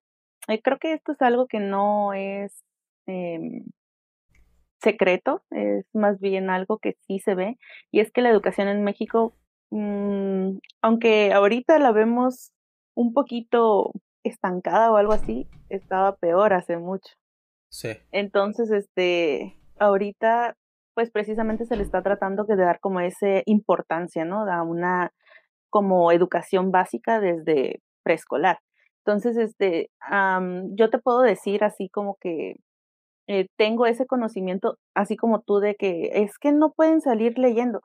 eh, 0.48 0.60
creo 0.62 0.78
que 0.78 0.94
esto 0.94 1.12
es 1.12 1.20
algo 1.20 1.46
que 1.46 1.60
no 1.60 2.14
es 2.14 2.64
em, 3.06 3.64
secreto, 4.80 5.42
es 5.50 5.84
más 5.92 6.18
bien 6.20 6.48
algo 6.48 6.78
que 6.78 6.96
sí 7.06 7.18
se 7.18 7.34
ve, 7.34 7.58
y 7.90 8.00
es 8.00 8.10
que 8.10 8.22
la 8.22 8.30
educación 8.30 8.68
en 8.68 8.82
México, 8.84 9.36
mm, 9.70 10.58
aunque 10.82 11.32
ahorita 11.32 11.78
la 11.78 11.92
vemos 11.92 12.52
un 12.94 13.12
poquito 13.12 13.92
estancada 14.22 14.90
o 14.90 14.96
algo 14.96 15.12
así, 15.12 15.46
estaba 15.68 16.16
peor 16.16 16.54
hace 16.54 16.78
mucho. 16.78 17.12
Entonces, 18.12 18.70
este, 18.70 19.58
ahorita, 19.78 20.56
pues 20.94 21.10
precisamente 21.10 21.66
se 21.66 21.76
le 21.76 21.82
está 21.82 22.02
tratando 22.02 22.44
de 22.44 22.56
dar 22.56 22.78
como 22.80 23.00
esa 23.00 23.42
importancia, 23.46 24.24
¿no? 24.24 24.46
Da 24.46 24.62
una 24.62 25.12
como 25.70 26.12
educación 26.12 26.70
básica 26.70 27.20
desde 27.20 27.80
preescolar. 28.04 28.58
Entonces, 29.04 29.36
este, 29.36 29.90
yo 30.76 30.90
te 30.90 30.98
puedo 30.98 31.20
decir 31.22 31.64
así 31.64 31.88
como 31.88 32.16
que 32.20 32.54
eh, 33.28 33.48
tengo 33.58 33.86
ese 33.86 34.06
conocimiento, 34.06 34.78
así 34.94 35.16
como 35.16 35.40
tú, 35.42 35.58
de 35.60 35.74
que 35.76 36.10
es 36.14 36.38
que 36.38 36.52
no 36.52 36.72
pueden 36.72 37.00
salir 37.00 37.38
leyendo. 37.38 37.80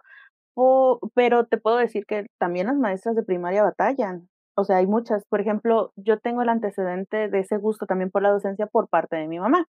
pero 1.16 1.46
te 1.48 1.58
puedo 1.58 1.78
decir 1.78 2.06
que 2.06 2.28
también 2.40 2.68
las 2.68 2.78
maestras 2.78 3.16
de 3.16 3.24
primaria 3.24 3.64
batallan. 3.64 4.30
O 4.56 4.66
sea, 4.66 4.78
hay 4.78 4.88
muchas. 4.88 5.24
Por 5.30 5.42
ejemplo, 5.42 5.92
yo 5.96 6.20
tengo 6.20 6.42
el 6.42 6.50
antecedente 6.50 7.30
de 7.30 7.40
ese 7.40 7.58
gusto 7.58 7.86
también 7.86 8.12
por 8.12 8.22
la 8.24 8.32
docencia 8.32 8.68
por 8.68 8.90
parte 8.90 9.16
de 9.18 9.28
mi 9.28 9.40
mamá 9.40 9.66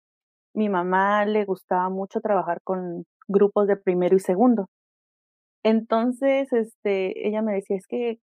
mi 0.56 0.68
mamá 0.68 1.24
le 1.26 1.44
gustaba 1.44 1.90
mucho 1.90 2.20
trabajar 2.20 2.60
con 2.64 3.04
grupos 3.28 3.68
de 3.68 3.76
primero 3.76 4.16
y 4.16 4.20
segundo. 4.20 4.66
Entonces, 5.64 6.52
este, 6.52 7.28
ella 7.28 7.42
me 7.42 7.54
decía, 7.54 7.76
es 7.76 7.86
que, 7.88 8.18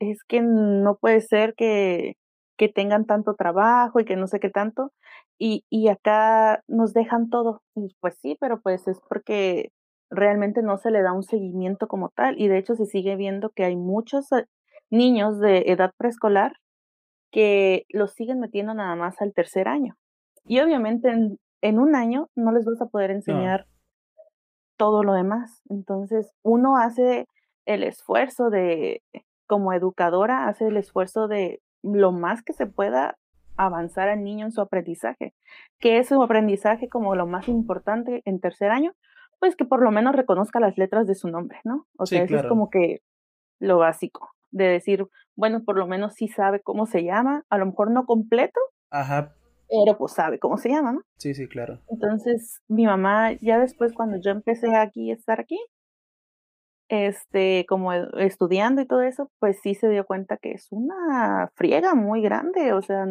es 0.00 0.24
que 0.24 0.42
no 0.42 0.96
puede 0.96 1.20
ser 1.22 1.54
que, 1.54 2.14
que 2.58 2.68
tengan 2.68 3.06
tanto 3.06 3.34
trabajo 3.34 4.00
y 4.00 4.04
que 4.04 4.16
no 4.16 4.26
sé 4.26 4.40
qué 4.40 4.50
tanto, 4.50 4.92
y, 5.38 5.64
y 5.70 5.88
acá 5.88 6.62
nos 6.68 6.92
dejan 6.94 7.30
todo. 7.30 7.62
Y 7.76 7.94
pues 8.00 8.18
sí, 8.20 8.36
pero 8.40 8.60
pues 8.60 8.88
es 8.88 9.00
porque 9.08 9.70
realmente 10.10 10.62
no 10.62 10.76
se 10.78 10.90
le 10.90 11.02
da 11.02 11.12
un 11.12 11.22
seguimiento 11.24 11.88
como 11.88 12.10
tal, 12.10 12.40
y 12.40 12.48
de 12.48 12.58
hecho 12.58 12.74
se 12.76 12.86
sigue 12.86 13.16
viendo 13.16 13.50
que 13.50 13.64
hay 13.64 13.76
muchos 13.76 14.30
eh, 14.32 14.46
niños 14.90 15.40
de 15.40 15.64
edad 15.68 15.92
preescolar 15.98 16.52
que 17.32 17.86
los 17.90 18.12
siguen 18.12 18.40
metiendo 18.40 18.74
nada 18.74 18.96
más 18.96 19.20
al 19.22 19.32
tercer 19.34 19.68
año. 19.68 19.96
Y 20.44 20.60
obviamente 20.60 21.10
en, 21.62 21.78
un 21.78 21.94
año 21.96 22.28
no 22.34 22.52
les 22.52 22.64
vas 22.64 22.80
a 22.80 22.86
poder 22.86 23.10
enseñar 23.10 23.66
todo 24.76 25.02
lo 25.02 25.14
demás. 25.14 25.62
Entonces, 25.68 26.32
uno 26.42 26.76
hace 26.76 27.26
el 27.66 27.84
esfuerzo 27.84 28.50
de, 28.50 29.02
como 29.46 29.72
educadora, 29.72 30.48
hace 30.48 30.66
el 30.66 30.76
esfuerzo 30.76 31.28
de 31.28 31.60
lo 31.82 32.12
más 32.12 32.42
que 32.42 32.52
se 32.52 32.66
pueda 32.66 33.16
avanzar 33.56 34.08
al 34.08 34.24
niño 34.24 34.46
en 34.46 34.52
su 34.52 34.60
aprendizaje. 34.60 35.34
que 35.78 35.98
es 35.98 36.08
su 36.08 36.22
aprendizaje 36.22 36.88
como 36.88 37.14
lo 37.14 37.26
más 37.26 37.48
importante 37.48 38.22
en 38.24 38.40
tercer 38.40 38.70
año? 38.70 38.92
Pues 39.38 39.56
que 39.56 39.64
por 39.64 39.82
lo 39.82 39.90
menos 39.90 40.14
reconozca 40.14 40.60
las 40.60 40.78
letras 40.78 41.06
de 41.06 41.14
su 41.14 41.28
nombre, 41.28 41.60
¿no? 41.64 41.86
O 41.98 42.06
sea, 42.06 42.22
eso 42.22 42.36
es 42.36 42.46
como 42.46 42.70
que 42.70 43.02
lo 43.58 43.78
básico, 43.78 44.30
de 44.50 44.66
decir, 44.66 45.06
bueno, 45.34 45.64
por 45.64 45.76
lo 45.76 45.86
menos 45.86 46.14
sí 46.14 46.28
sabe 46.28 46.60
cómo 46.60 46.86
se 46.86 47.02
llama, 47.02 47.44
a 47.48 47.58
lo 47.58 47.66
mejor 47.66 47.90
no 47.90 48.06
completo, 48.06 48.60
Ajá 48.90 49.34
pero 49.68 49.96
pues 49.98 50.12
sabe 50.12 50.38
cómo 50.38 50.58
se 50.58 50.68
llama, 50.68 50.92
¿no? 50.92 51.02
Sí, 51.16 51.34
sí, 51.34 51.48
claro. 51.48 51.80
Entonces, 51.88 52.60
mi 52.68 52.86
mamá, 52.86 53.32
ya 53.40 53.58
después 53.58 53.92
cuando 53.92 54.18
yo 54.20 54.30
empecé 54.30 54.74
aquí 54.76 55.10
a 55.10 55.14
estar 55.14 55.40
aquí, 55.40 55.58
este, 56.88 57.64
como 57.68 57.92
estudiando 57.92 58.82
y 58.82 58.86
todo 58.86 59.02
eso, 59.02 59.30
pues 59.38 59.58
sí 59.62 59.74
se 59.74 59.88
dio 59.88 60.04
cuenta 60.04 60.36
que 60.36 60.52
es 60.52 60.68
una 60.70 61.50
friega 61.54 61.94
muy 61.94 62.20
grande, 62.22 62.72
o 62.72 62.82
sea... 62.82 63.06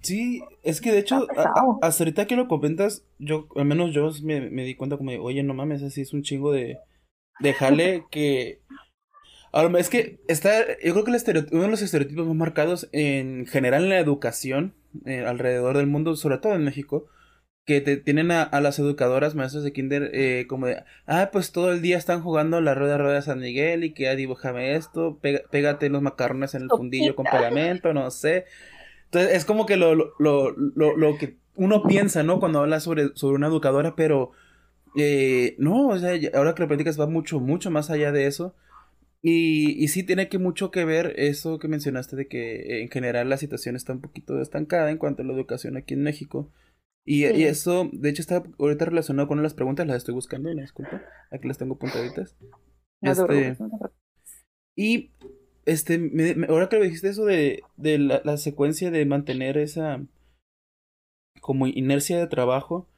Sí, 0.00 0.42
es 0.62 0.80
que 0.80 0.92
de 0.92 0.98
hecho, 0.98 1.26
hasta 1.80 2.04
ahorita 2.04 2.26
que 2.26 2.36
lo 2.36 2.46
comentas, 2.46 3.06
yo, 3.18 3.46
al 3.56 3.64
menos 3.64 3.94
yo 3.94 4.10
me, 4.22 4.50
me 4.50 4.64
di 4.64 4.74
cuenta 4.74 4.98
como 4.98 5.10
de, 5.10 5.18
oye, 5.18 5.42
no 5.42 5.54
mames, 5.54 5.82
así 5.82 6.02
es 6.02 6.12
un 6.12 6.22
chingo 6.22 6.52
de, 6.52 6.78
de 7.40 7.52
jale 7.54 8.04
que 8.10 8.60
Ahora, 9.54 9.78
es 9.78 9.88
que 9.88 10.18
está, 10.26 10.66
yo 10.82 10.94
creo 10.94 11.04
que 11.04 11.12
el 11.12 11.46
uno 11.52 11.62
de 11.62 11.68
los 11.68 11.80
estereotipos 11.80 12.26
más 12.26 12.34
marcados 12.34 12.88
en 12.90 13.46
general 13.46 13.84
en 13.84 13.90
la 13.90 14.00
educación 14.00 14.74
eh, 15.06 15.24
alrededor 15.24 15.76
del 15.76 15.86
mundo, 15.86 16.16
sobre 16.16 16.38
todo 16.38 16.56
en 16.56 16.64
México, 16.64 17.06
que 17.64 17.80
te, 17.80 17.96
tienen 17.96 18.32
a, 18.32 18.60
las 18.60 18.80
educadoras, 18.80 19.36
maestros 19.36 19.62
de 19.62 19.72
kinder, 19.72 20.10
eh, 20.12 20.46
como 20.48 20.66
de, 20.66 20.82
ah, 21.06 21.30
pues 21.32 21.52
todo 21.52 21.70
el 21.70 21.82
día 21.82 21.96
están 21.96 22.20
jugando 22.20 22.60
la 22.60 22.74
rueda 22.74 22.98
rueda 22.98 23.14
de 23.14 23.22
San 23.22 23.38
Miguel 23.38 23.84
y 23.84 23.94
que 23.94 24.08
ah, 24.08 24.16
dibújame 24.16 24.74
esto, 24.74 25.20
pégate 25.20 25.88
los 25.88 26.02
macarrones 26.02 26.56
en 26.56 26.62
el 26.62 26.68
fundillo 26.68 27.14
con 27.14 27.26
pegamento, 27.26 27.94
no 27.94 28.10
sé. 28.10 28.46
Entonces, 29.04 29.36
es 29.36 29.44
como 29.44 29.66
que 29.66 29.76
lo, 29.76 29.94
lo, 29.94 30.10
lo, 30.18 30.96
lo, 30.96 31.16
que 31.16 31.36
uno 31.54 31.84
piensa, 31.84 32.24
¿no? 32.24 32.40
Cuando 32.40 32.58
habla 32.58 32.80
sobre, 32.80 33.10
sobre 33.14 33.36
una 33.36 33.46
educadora, 33.46 33.94
pero 33.94 34.32
eh, 34.96 35.54
no, 35.58 35.90
o 35.90 35.98
sea, 36.00 36.18
ahora 36.34 36.56
que 36.56 36.62
lo 36.62 36.68
platicas 36.68 36.98
va 36.98 37.06
mucho, 37.06 37.38
mucho 37.38 37.70
más 37.70 37.88
allá 37.90 38.10
de 38.10 38.26
eso. 38.26 38.56
Y, 39.26 39.82
y 39.82 39.88
sí 39.88 40.02
tiene 40.02 40.28
que 40.28 40.38
mucho 40.38 40.70
que 40.70 40.84
ver 40.84 41.14
eso 41.16 41.58
que 41.58 41.66
mencionaste 41.66 42.14
de 42.14 42.28
que 42.28 42.82
en 42.82 42.90
general 42.90 43.30
la 43.30 43.38
situación 43.38 43.74
está 43.74 43.94
un 43.94 44.02
poquito 44.02 44.38
estancada 44.38 44.90
en 44.90 44.98
cuanto 44.98 45.22
a 45.22 45.24
la 45.24 45.32
educación 45.32 45.78
aquí 45.78 45.94
en 45.94 46.02
México. 46.02 46.52
Y, 47.06 47.24
y 47.24 47.44
eso, 47.44 47.88
de 47.90 48.10
hecho, 48.10 48.20
está 48.20 48.42
ahorita 48.58 48.84
relacionado 48.84 49.26
con 49.26 49.42
las 49.42 49.54
preguntas, 49.54 49.86
las 49.86 49.96
estoy 49.96 50.12
buscando, 50.12 50.50
una 50.50 50.60
disculpa. 50.60 51.02
Aquí 51.30 51.48
las 51.48 51.56
tengo 51.56 51.78
puntaditas. 51.78 52.36
Este, 53.00 53.56
y 54.76 55.10
este, 55.64 55.98
me, 55.98 56.46
ahora 56.48 56.68
que 56.68 56.76
lo 56.76 56.84
dijiste 56.84 57.08
eso 57.08 57.24
de, 57.24 57.62
de 57.78 57.98
la, 57.98 58.20
la, 58.24 58.36
secuencia 58.36 58.90
de 58.90 59.06
mantener 59.06 59.56
esa 59.56 60.04
como 61.40 61.66
inercia 61.66 62.18
de 62.18 62.26
trabajo, 62.26 62.88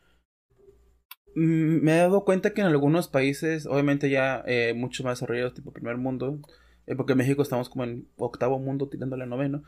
me 1.37 1.93
he 1.93 1.99
dado 1.99 2.25
cuenta 2.25 2.55
que 2.55 2.62
en 2.62 2.66
algunos 2.66 3.09
países, 3.09 3.66
obviamente 3.66 4.09
ya 4.09 4.43
eh, 4.47 4.73
mucho 4.75 5.05
más 5.05 5.19
desarrollados, 5.19 5.52
tipo 5.52 5.71
primer 5.71 5.99
mundo, 5.99 6.40
eh, 6.87 6.97
porque 6.97 7.12
en 7.12 7.19
México 7.19 7.43
estamos 7.43 7.69
como 7.69 7.85
en 7.85 8.09
octavo 8.16 8.59
mundo 8.59 8.88
tirándole 8.88 9.25
a 9.25 9.26
noveno. 9.26 9.62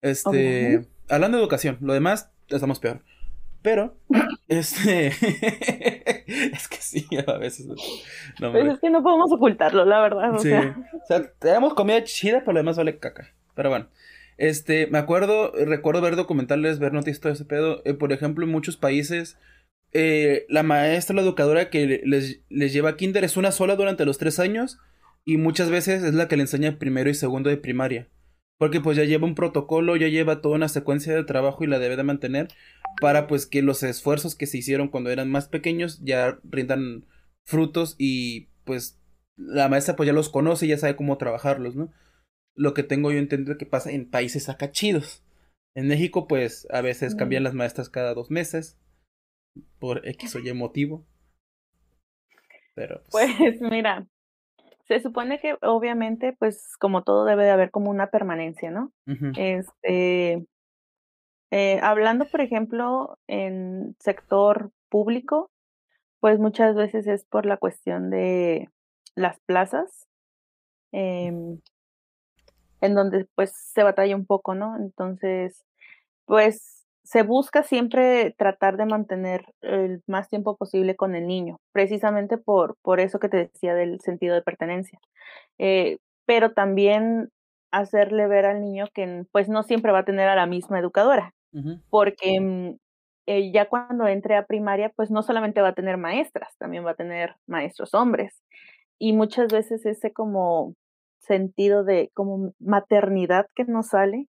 Este, 0.00 0.86
hablando 1.08 1.36
de 1.36 1.42
educación, 1.42 1.76
lo 1.80 1.92
demás 1.92 2.32
estamos 2.48 2.80
peor. 2.80 3.02
Pero, 3.60 3.94
este, 4.48 5.08
es 6.26 6.68
que 6.68 6.76
sí, 6.78 7.06
a 7.26 7.36
veces. 7.36 7.66
No, 8.40 8.52
pues 8.52 8.66
es 8.66 8.78
que 8.80 8.88
no 8.88 9.02
podemos 9.02 9.30
ocultarlo, 9.30 9.84
la 9.84 10.00
verdad. 10.00 10.34
O 10.34 10.38
sí. 10.38 10.48
sea. 10.48 10.76
o 10.94 11.06
sea, 11.06 11.30
tenemos 11.38 11.74
comida 11.74 12.02
chida, 12.04 12.40
pero 12.40 12.52
lo 12.54 12.60
demás 12.60 12.78
vale 12.78 12.98
caca. 12.98 13.34
Pero 13.54 13.68
bueno. 13.68 13.88
Este, 14.38 14.86
me 14.88 14.98
acuerdo, 14.98 15.52
recuerdo 15.52 16.02
ver 16.02 16.14
documentales, 16.14 16.78
ver 16.78 16.92
noticias, 16.92 17.20
todo 17.20 17.32
ese 17.32 17.46
pedo. 17.46 17.82
Eh, 17.86 17.94
por 17.94 18.12
ejemplo, 18.12 18.44
en 18.44 18.52
muchos 18.52 18.76
países 18.76 19.38
eh, 19.92 20.46
la 20.48 20.62
maestra, 20.62 21.16
la 21.16 21.22
educadora 21.22 21.70
que 21.70 22.02
les, 22.04 22.40
les 22.48 22.72
lleva 22.72 22.96
kinder 22.96 23.24
es 23.24 23.36
una 23.36 23.52
sola 23.52 23.76
durante 23.76 24.04
los 24.04 24.18
tres 24.18 24.38
años 24.38 24.78
y 25.24 25.38
muchas 25.38 25.70
veces 25.70 26.02
es 26.02 26.14
la 26.14 26.28
que 26.28 26.36
le 26.36 26.42
enseña 26.42 26.78
primero 26.78 27.10
y 27.10 27.14
segundo 27.14 27.50
de 27.50 27.56
primaria. 27.56 28.08
Porque 28.58 28.80
pues 28.80 28.96
ya 28.96 29.04
lleva 29.04 29.26
un 29.26 29.34
protocolo, 29.34 29.96
ya 29.96 30.08
lleva 30.08 30.40
toda 30.40 30.54
una 30.54 30.68
secuencia 30.68 31.14
de 31.14 31.24
trabajo 31.24 31.62
y 31.62 31.66
la 31.66 31.78
debe 31.78 31.96
de 31.96 32.04
mantener 32.04 32.48
para 33.00 33.26
pues 33.26 33.46
que 33.46 33.60
los 33.60 33.82
esfuerzos 33.82 34.34
que 34.34 34.46
se 34.46 34.58
hicieron 34.58 34.88
cuando 34.88 35.10
eran 35.10 35.30
más 35.30 35.48
pequeños 35.48 36.00
ya 36.02 36.38
rindan 36.44 37.06
frutos 37.44 37.96
y 37.98 38.48
pues 38.64 38.98
la 39.36 39.68
maestra 39.68 39.96
pues 39.96 40.06
ya 40.06 40.14
los 40.14 40.30
conoce 40.30 40.64
y 40.66 40.68
ya 40.70 40.78
sabe 40.78 40.96
cómo 40.96 41.18
trabajarlos, 41.18 41.76
¿no? 41.76 41.92
Lo 42.54 42.72
que 42.72 42.82
tengo 42.82 43.12
yo 43.12 43.18
entendido 43.18 43.58
que 43.58 43.66
pasa 43.66 43.90
en 43.90 44.08
países 44.08 44.48
acá 44.48 44.70
chidos. 44.70 45.22
En 45.74 45.88
México 45.88 46.26
pues 46.26 46.66
a 46.70 46.80
veces 46.80 47.14
cambian 47.14 47.44
las 47.44 47.52
maestras 47.52 47.90
cada 47.90 48.14
dos 48.14 48.30
meses 48.30 48.78
por 49.78 50.06
X 50.06 50.36
o 50.36 50.38
Y 50.38 50.52
motivo. 50.52 51.04
Pero 52.74 53.02
pues... 53.10 53.34
pues... 53.38 53.60
mira, 53.60 54.06
se 54.88 55.00
supone 55.00 55.40
que 55.40 55.56
obviamente 55.62 56.34
pues 56.38 56.76
como 56.78 57.02
todo 57.02 57.24
debe 57.24 57.44
de 57.44 57.50
haber 57.50 57.70
como 57.70 57.90
una 57.90 58.08
permanencia, 58.08 58.70
¿no? 58.70 58.92
Este 59.36 60.46
Eh, 61.50 61.78
hablando, 61.82 62.26
por 62.26 62.40
ejemplo, 62.40 63.18
en 63.28 63.96
sector 64.00 64.72
público, 64.88 65.50
pues 66.20 66.38
muchas 66.38 66.74
veces 66.74 67.06
es 67.06 67.24
por 67.24 67.46
la 67.46 67.56
cuestión 67.56 68.10
de 68.10 68.68
las 69.14 69.38
plazas, 69.46 70.08
em, 70.92 71.60
en 72.80 72.94
donde 72.94 73.26
pues 73.34 73.52
se 73.54 73.82
batalla 73.82 74.16
un 74.16 74.26
poco, 74.26 74.54
¿no? 74.54 74.76
Entonces, 74.76 75.64
pues 76.26 76.75
se 77.06 77.22
busca 77.22 77.62
siempre 77.62 78.34
tratar 78.36 78.76
de 78.76 78.84
mantener 78.84 79.44
el 79.62 80.02
más 80.08 80.28
tiempo 80.28 80.56
posible 80.56 80.96
con 80.96 81.14
el 81.14 81.28
niño, 81.28 81.58
precisamente 81.72 82.36
por, 82.36 82.76
por 82.82 82.98
eso 82.98 83.20
que 83.20 83.28
te 83.28 83.36
decía 83.36 83.74
del 83.74 84.00
sentido 84.00 84.34
de 84.34 84.42
pertenencia. 84.42 84.98
Eh, 85.58 85.98
pero 86.26 86.52
también 86.52 87.30
hacerle 87.70 88.26
ver 88.26 88.44
al 88.44 88.60
niño 88.60 88.86
que 88.92 89.24
pues 89.30 89.48
no 89.48 89.62
siempre 89.62 89.92
va 89.92 90.00
a 90.00 90.04
tener 90.04 90.28
a 90.28 90.34
la 90.34 90.46
misma 90.46 90.80
educadora, 90.80 91.32
porque 91.90 92.40
mm, 92.40 92.76
eh, 93.26 93.52
ya 93.52 93.68
cuando 93.68 94.08
entre 94.08 94.36
a 94.36 94.44
primaria, 94.44 94.90
pues 94.96 95.10
no 95.10 95.22
solamente 95.22 95.62
va 95.62 95.68
a 95.68 95.74
tener 95.74 95.98
maestras, 95.98 96.56
también 96.58 96.84
va 96.84 96.90
a 96.90 96.96
tener 96.96 97.36
maestros 97.46 97.94
hombres. 97.94 98.42
Y 98.98 99.12
muchas 99.12 99.52
veces 99.52 99.86
ese 99.86 100.12
como 100.12 100.74
sentido 101.20 101.84
de 101.84 102.10
como 102.14 102.52
maternidad 102.58 103.46
que 103.54 103.64
no 103.64 103.84
sale 103.84 104.26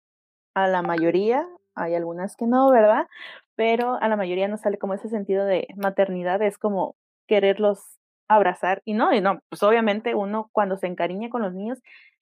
a 0.56 0.68
la 0.68 0.82
mayoría, 0.82 1.48
hay 1.76 1.96
algunas 1.96 2.36
que 2.36 2.48
no, 2.48 2.72
¿verdad? 2.72 3.08
Pero 3.56 3.96
a 4.02 4.08
la 4.08 4.16
mayoría 4.16 4.48
no 4.48 4.58
sale 4.58 4.78
como 4.78 4.94
ese 4.94 5.10
sentido 5.10 5.46
de 5.46 5.68
maternidad, 5.76 6.42
es 6.42 6.58
como 6.58 6.96
quererlos 7.28 8.00
abrazar 8.28 8.82
y 8.86 8.94
no, 8.94 9.14
y 9.14 9.22
no, 9.22 9.40
pues 9.50 9.62
obviamente 9.64 10.16
uno 10.16 10.50
cuando 10.52 10.78
se 10.78 10.88
encariña 10.88 11.30
con 11.30 11.44
los 11.44 11.54
niños 11.54 11.80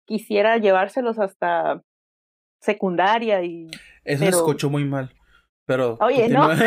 quisiera 0.05 0.59
llevárselos 0.59 1.19
hasta 1.19 1.83
secundaria 2.61 3.43
y... 3.43 3.71
Eso 4.05 4.25
pero... 4.25 4.37
escuchó 4.37 4.71
muy 4.71 4.85
mal. 4.85 5.13
Pero. 5.67 5.99
Oye, 6.01 6.29
no. 6.31 6.49
no 6.55 6.65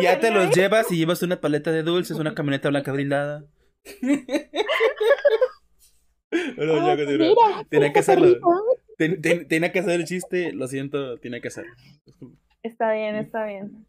y 0.00 0.02
ya 0.02 0.18
te 0.18 0.30
los 0.30 0.50
llevas 0.54 0.90
y 0.90 0.96
llevas 0.96 1.22
una 1.22 1.38
paleta 1.38 1.70
de 1.70 1.82
dulces, 1.82 2.18
una 2.18 2.34
camioneta 2.34 2.70
blanca 2.70 2.92
brindada. 2.92 3.44
Bueno, 6.56 6.86
ya, 6.96 6.96
mira, 6.96 7.34
tiene 7.68 7.92
que 7.92 7.98
hacerlo. 7.98 8.38
Tiene 8.96 9.72
que 9.72 9.78
hacer 9.78 10.00
el 10.00 10.06
chiste, 10.06 10.52
lo 10.52 10.66
siento, 10.66 11.18
tiene 11.18 11.40
que 11.40 11.48
hacerlo. 11.48 11.72
Está 12.62 12.92
bien, 12.92 13.14
está 13.16 13.44
bien. 13.44 13.86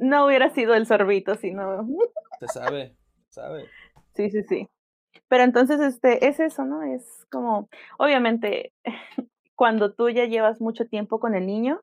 No 0.00 0.26
hubiera 0.26 0.50
sido 0.50 0.74
el 0.74 0.86
sorbito 0.86 1.34
si 1.34 1.50
no. 1.50 1.86
Se 2.38 2.46
sabe, 2.48 2.94
sabe. 3.30 3.68
Sí, 4.14 4.30
sí, 4.30 4.42
sí. 4.44 4.68
Pero 5.28 5.42
entonces, 5.42 5.80
este, 5.80 6.28
es 6.28 6.40
eso, 6.40 6.64
¿no? 6.64 6.82
Es 6.82 7.26
como, 7.30 7.68
obviamente, 7.98 8.72
cuando 9.56 9.92
tú 9.92 10.08
ya 10.10 10.26
llevas 10.26 10.60
mucho 10.60 10.86
tiempo 10.86 11.18
con 11.18 11.34
el 11.34 11.46
niño, 11.46 11.80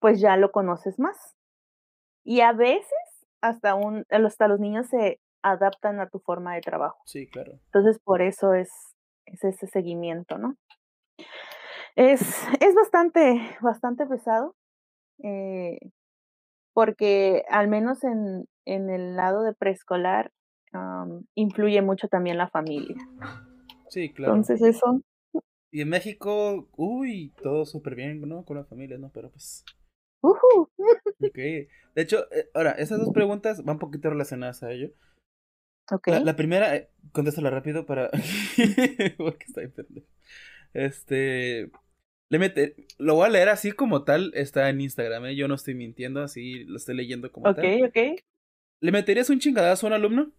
pues 0.00 0.20
ya 0.20 0.36
lo 0.36 0.52
conoces 0.52 0.98
más. 0.98 1.36
Y 2.24 2.40
a 2.40 2.52
veces 2.52 2.86
hasta, 3.40 3.74
un, 3.74 4.04
hasta 4.10 4.48
los 4.48 4.60
niños 4.60 4.86
se 4.88 5.20
adaptan 5.42 6.00
a 6.00 6.08
tu 6.08 6.20
forma 6.20 6.54
de 6.54 6.60
trabajo. 6.60 7.02
Sí, 7.04 7.26
claro. 7.26 7.52
Entonces, 7.66 7.98
por 7.98 8.22
eso 8.22 8.54
es, 8.54 8.70
es 9.26 9.44
ese 9.44 9.66
seguimiento, 9.66 10.38
¿no? 10.38 10.56
Es, 11.96 12.20
es 12.60 12.74
bastante, 12.74 13.40
bastante 13.60 14.06
pesado, 14.06 14.56
eh, 15.22 15.78
porque 16.72 17.44
al 17.50 17.68
menos 17.68 18.02
en, 18.04 18.46
en 18.64 18.90
el 18.90 19.16
lado 19.16 19.42
de 19.42 19.54
preescolar 19.54 20.32
influye 21.34 21.82
mucho 21.82 22.08
también 22.08 22.38
la 22.38 22.48
familia. 22.48 22.96
Sí, 23.88 24.10
claro. 24.10 24.34
Entonces 24.34 24.62
eso 24.62 25.02
y 25.74 25.80
en 25.80 25.88
México, 25.88 26.68
uy, 26.76 27.32
todo 27.42 27.64
súper 27.64 27.94
bien, 27.94 28.20
¿no? 28.28 28.44
Con 28.44 28.58
la 28.58 28.64
familia, 28.64 28.98
¿no? 28.98 29.10
Pero 29.10 29.30
pues... 29.30 29.64
Uh 30.20 30.34
Ok. 31.26 31.34
De 31.34 31.68
hecho, 31.94 32.30
eh, 32.30 32.50
ahora, 32.52 32.72
esas 32.72 32.98
dos 32.98 33.08
preguntas 33.14 33.64
van 33.64 33.76
un 33.76 33.80
poquito 33.80 34.10
relacionadas 34.10 34.62
a 34.62 34.70
ello. 34.70 34.90
Ok. 35.90 36.08
La, 36.08 36.36
primera, 36.36 36.76
eh, 36.76 36.90
contéstala 37.12 37.48
rápido 37.48 37.86
para... 37.86 38.10
Porque 39.16 39.46
está 39.46 39.62
ahí 39.62 39.72
Este... 40.72 41.70
Le 42.28 42.38
mete... 42.38 42.76
Lo 42.98 43.14
voy 43.14 43.26
a 43.26 43.30
leer 43.30 43.48
así 43.48 43.72
como 43.72 44.04
tal, 44.04 44.32
está 44.34 44.68
en 44.70 44.80
Instagram, 44.80 45.26
¿eh? 45.26 45.36
Yo 45.36 45.48
no 45.48 45.54
estoy 45.54 45.74
mintiendo, 45.74 46.22
así 46.22 46.64
lo 46.64 46.76
estoy 46.76 46.96
leyendo 46.96 47.30
como 47.30 47.54
tal. 47.54 47.64
Ok, 47.64 47.88
ok. 47.88 48.20
¿Le 48.80 48.92
meterías 48.92 49.30
un 49.30 49.38
chingadazo 49.38 49.86
a 49.86 49.88
un 49.88 49.94
alumno? 49.94 50.32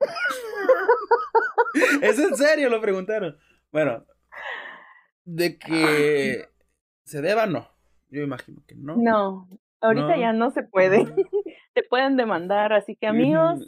es 2.02 2.18
en 2.18 2.36
serio, 2.36 2.68
lo 2.68 2.80
preguntaron. 2.80 3.38
Bueno, 3.70 4.04
de 5.24 5.58
que 5.58 6.48
se 7.04 7.22
deba, 7.22 7.46
no. 7.46 7.68
Yo 8.08 8.22
imagino 8.22 8.62
que 8.66 8.74
no. 8.74 8.96
No, 8.96 9.48
ahorita 9.80 10.16
ya 10.16 10.32
no 10.32 10.50
se 10.50 10.62
puede. 10.62 11.04
Te 11.74 11.82
pueden 11.84 12.16
demandar, 12.16 12.72
así 12.72 12.96
que 12.96 13.06
amigos, 13.06 13.60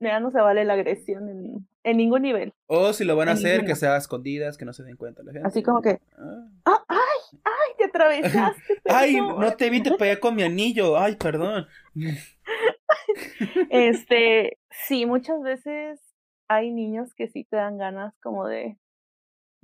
ya 0.00 0.20
no 0.20 0.30
se 0.30 0.40
vale 0.40 0.64
la 0.64 0.74
agresión 0.74 1.28
en, 1.28 1.68
en 1.84 1.96
ningún 1.96 2.22
nivel. 2.22 2.52
O 2.66 2.92
si 2.92 3.04
lo 3.04 3.16
van 3.16 3.28
a 3.28 3.32
hacer, 3.32 3.64
que 3.64 3.74
sea 3.74 3.94
a 3.94 3.98
escondidas, 3.98 4.56
que 4.56 4.64
no 4.64 4.72
se 4.72 4.82
den 4.82 4.96
cuenta 4.96 5.22
la 5.22 5.32
gente. 5.32 5.48
Así 5.48 5.62
como 5.62 5.80
que, 5.80 6.00
ah, 6.16 6.48
ah 6.64 6.84
ay, 6.88 7.40
ay, 7.44 7.74
te 7.78 7.84
atravesaste. 7.84 8.74
ay, 8.86 9.16
no 9.16 9.56
te 9.56 9.70
vi, 9.70 9.82
te 9.82 9.92
pegué 9.92 10.18
con 10.20 10.34
mi 10.34 10.42
anillo. 10.42 10.98
Ay, 10.98 11.16
perdón. 11.16 11.66
este, 13.70 14.58
sí, 14.70 15.06
muchas 15.06 15.40
veces 15.42 16.00
hay 16.48 16.70
niños 16.70 17.14
que 17.14 17.28
sí 17.28 17.44
te 17.44 17.56
dan 17.56 17.78
ganas 17.78 18.14
como 18.20 18.46
de, 18.46 18.78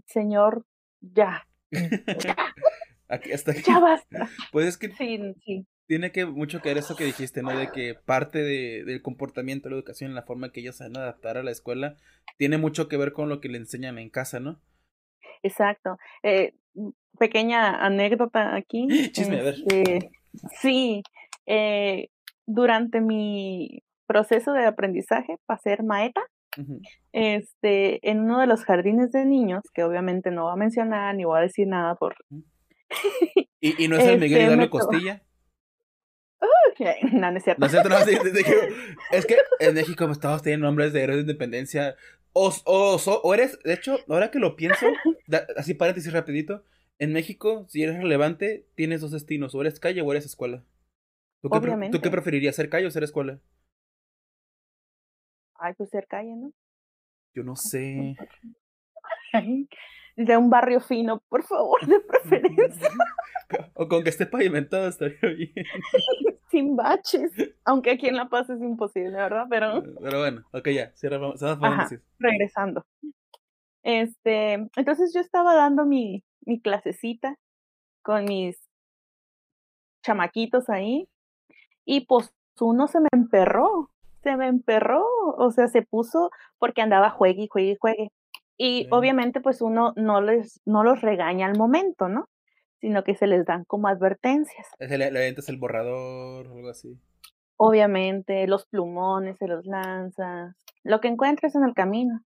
señor, 0.06 0.66
ya. 1.00 1.46
aquí, 3.08 3.32
hasta 3.32 3.52
aquí. 3.52 3.62
Ya 3.66 3.78
basta. 3.78 4.28
Pues 4.52 4.66
es 4.66 4.78
que 4.78 4.90
sí, 4.90 5.34
sí. 5.44 5.66
Tiene 5.86 6.12
que 6.12 6.24
mucho 6.24 6.60
que 6.60 6.70
ver 6.70 6.78
eso 6.78 6.96
que 6.96 7.04
dijiste, 7.04 7.42
¿no? 7.42 7.56
De 7.56 7.70
que 7.70 7.94
parte 7.94 8.38
de, 8.38 8.84
del 8.84 9.02
comportamiento 9.02 9.68
de 9.68 9.74
la 9.74 9.78
educación, 9.78 10.14
la 10.14 10.22
forma 10.22 10.50
que 10.50 10.60
ellos 10.60 10.76
se 10.76 10.84
van 10.84 10.96
a 10.96 11.00
adaptar 11.00 11.36
a 11.36 11.42
la 11.42 11.50
escuela, 11.50 11.96
tiene 12.38 12.58
mucho 12.58 12.88
que 12.88 12.96
ver 12.96 13.12
con 13.12 13.28
lo 13.28 13.40
que 13.40 13.48
le 13.48 13.58
enseñan 13.58 13.98
en 13.98 14.10
casa, 14.10 14.40
¿no? 14.40 14.60
Exacto. 15.42 15.98
Eh, 16.22 16.54
pequeña 17.18 17.84
anécdota 17.84 18.54
aquí. 18.54 18.86
Chisme, 19.12 19.40
a 19.40 19.42
ver. 19.42 19.54
Este, 19.66 20.10
sí, 20.60 21.02
eh, 21.46 22.08
durante 22.46 23.00
mi 23.00 23.82
proceso 24.06 24.52
de 24.52 24.66
aprendizaje 24.66 25.38
para 25.46 25.60
ser 25.60 25.82
maeta, 25.82 26.22
este, 27.12 28.08
en 28.08 28.20
uno 28.20 28.38
de 28.38 28.46
los 28.46 28.64
jardines 28.64 29.10
de 29.10 29.24
niños, 29.24 29.64
que 29.74 29.82
obviamente 29.82 30.30
no 30.30 30.44
va 30.44 30.52
a 30.52 30.56
mencionar 30.56 31.14
ni 31.16 31.24
voy 31.24 31.38
a 31.38 31.42
decir 31.42 31.66
nada 31.66 31.96
por... 31.96 32.14
¿Y, 33.60 33.88
no 33.88 33.96
es 33.96 34.06
el 34.06 34.20
Miguel 34.20 34.42
Hidalgo 34.42 34.78
este, 34.78 35.20
Costilla? 36.38 36.94
no, 37.12 37.30
no 37.30 37.36
es 37.38 37.44
cierto. 37.44 37.66
es 39.12 39.26
que 39.26 39.36
en 39.60 39.74
México 39.74 40.10
estamos 40.10 40.42
teniendo 40.42 40.66
nombres 40.66 40.92
de 40.92 41.02
héroes 41.02 41.16
de 41.18 41.22
independencia. 41.22 41.96
O, 42.32 42.52
o, 42.64 42.96
o, 42.96 43.34
eres, 43.34 43.58
de 43.62 43.74
hecho, 43.74 43.98
ahora 44.08 44.30
que 44.30 44.40
lo 44.40 44.56
pienso, 44.56 44.86
así 45.56 45.74
paréntesis 45.74 46.12
rapidito, 46.12 46.64
en 46.98 47.12
México, 47.12 47.66
si 47.68 47.82
eres 47.82 47.96
relevante, 47.96 48.66
tienes 48.74 49.00
dos 49.00 49.12
destinos, 49.12 49.54
o 49.54 49.60
eres 49.60 49.78
calle 49.78 50.02
o 50.02 50.10
eres 50.10 50.26
escuela. 50.26 50.64
¿Tú 51.42 51.50
qué, 51.50 51.90
¿tú 51.92 52.00
qué 52.00 52.10
preferirías, 52.10 52.56
ser 52.56 52.68
calle 52.68 52.86
o 52.86 52.90
ser 52.90 53.04
escuela? 53.04 53.38
Ay, 55.56 55.74
pues 55.74 55.90
ser 55.90 56.06
calle, 56.08 56.34
¿no? 56.34 56.52
Yo 57.34 57.44
no 57.44 57.54
sé. 57.54 58.16
De 60.16 60.36
un 60.36 60.50
barrio 60.50 60.80
fino, 60.80 61.22
por 61.28 61.42
favor, 61.44 61.84
de 61.86 62.00
preferencia. 62.00 62.88
O 63.74 63.86
con 63.88 64.02
que 64.02 64.08
esté 64.08 64.24
pavimentado 64.26 64.88
estaría 64.88 65.18
bien. 65.20 65.52
Sin 66.50 66.76
baches. 66.76 67.30
Aunque 67.64 67.90
aquí 67.90 68.08
en 68.08 68.16
La 68.16 68.28
Paz 68.28 68.48
es 68.48 68.60
imposible, 68.60 69.10
¿verdad? 69.10 69.46
Pero. 69.50 69.78
Eh, 69.78 69.94
pero 70.00 70.18
bueno, 70.18 70.42
ok, 70.52 70.68
ya, 70.70 70.92
cierra, 70.94 71.20
Regresando. 72.18 72.84
Este, 73.82 74.54
entonces 74.76 75.12
yo 75.14 75.20
estaba 75.20 75.54
dando 75.54 75.84
mi, 75.84 76.24
mi 76.40 76.60
clasecita 76.60 77.36
con 78.02 78.24
mis 78.24 78.58
chamaquitos 80.02 80.70
ahí. 80.70 81.06
Y 81.84 82.06
pues 82.06 82.32
uno 82.58 82.88
se 82.88 83.00
me 83.00 83.08
emperró 83.12 83.90
se 84.24 84.36
me 84.36 84.48
emperró, 84.48 85.04
o 85.36 85.50
sea, 85.52 85.68
se 85.68 85.82
puso 85.82 86.30
porque 86.58 86.82
andaba 86.82 87.10
juegue 87.10 87.42
y 87.44 87.48
juegue 87.48 87.72
y 87.72 87.76
juegue. 87.78 88.12
Y 88.56 88.86
obviamente 88.90 89.40
pues 89.40 89.60
uno 89.60 89.92
no 89.96 90.20
les 90.20 90.60
no 90.64 90.84
los 90.84 91.00
regaña 91.00 91.46
al 91.46 91.58
momento, 91.58 92.08
¿no? 92.08 92.28
Sino 92.80 93.02
que 93.02 93.14
se 93.14 93.26
les 93.26 93.44
dan 93.44 93.64
como 93.64 93.88
advertencias. 93.88 94.68
Le, 94.78 95.10
le 95.10 95.28
el 95.28 95.56
borrador 95.58 96.46
o 96.46 96.56
algo 96.56 96.68
así. 96.68 96.98
Obviamente, 97.56 98.46
los 98.46 98.66
plumones 98.66 99.38
se 99.38 99.46
los 99.46 99.64
lanzas, 99.64 100.56
lo 100.82 101.00
que 101.00 101.08
encuentres 101.08 101.54
en 101.54 101.64
el 101.64 101.74
camino. 101.74 102.20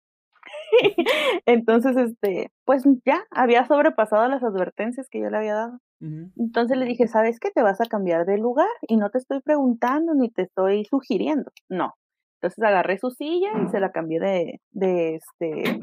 Entonces, 1.46 1.96
este, 1.96 2.52
pues 2.64 2.84
ya 3.04 3.24
había 3.30 3.66
sobrepasado 3.66 4.28
las 4.28 4.42
advertencias 4.42 5.08
que 5.08 5.20
yo 5.20 5.30
le 5.30 5.36
había 5.36 5.54
dado. 5.54 5.78
Entonces 5.98 6.76
le 6.76 6.84
dije, 6.84 7.08
¿sabes 7.08 7.40
qué? 7.40 7.50
Te 7.50 7.62
vas 7.62 7.80
a 7.80 7.86
cambiar 7.86 8.26
de 8.26 8.36
lugar 8.36 8.68
y 8.82 8.98
no 8.98 9.08
te 9.08 9.16
estoy 9.16 9.40
preguntando 9.40 10.14
ni 10.14 10.30
te 10.30 10.42
estoy 10.42 10.84
sugiriendo. 10.84 11.50
No. 11.70 11.94
Entonces 12.36 12.62
agarré 12.62 12.98
su 12.98 13.10
silla 13.10 13.48
y 13.64 13.70
se 13.70 13.80
la 13.80 13.92
cambié 13.92 14.20
de, 14.20 14.60
de 14.72 15.14
este, 15.14 15.80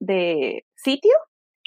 de 0.00 0.66
sitio 0.76 1.12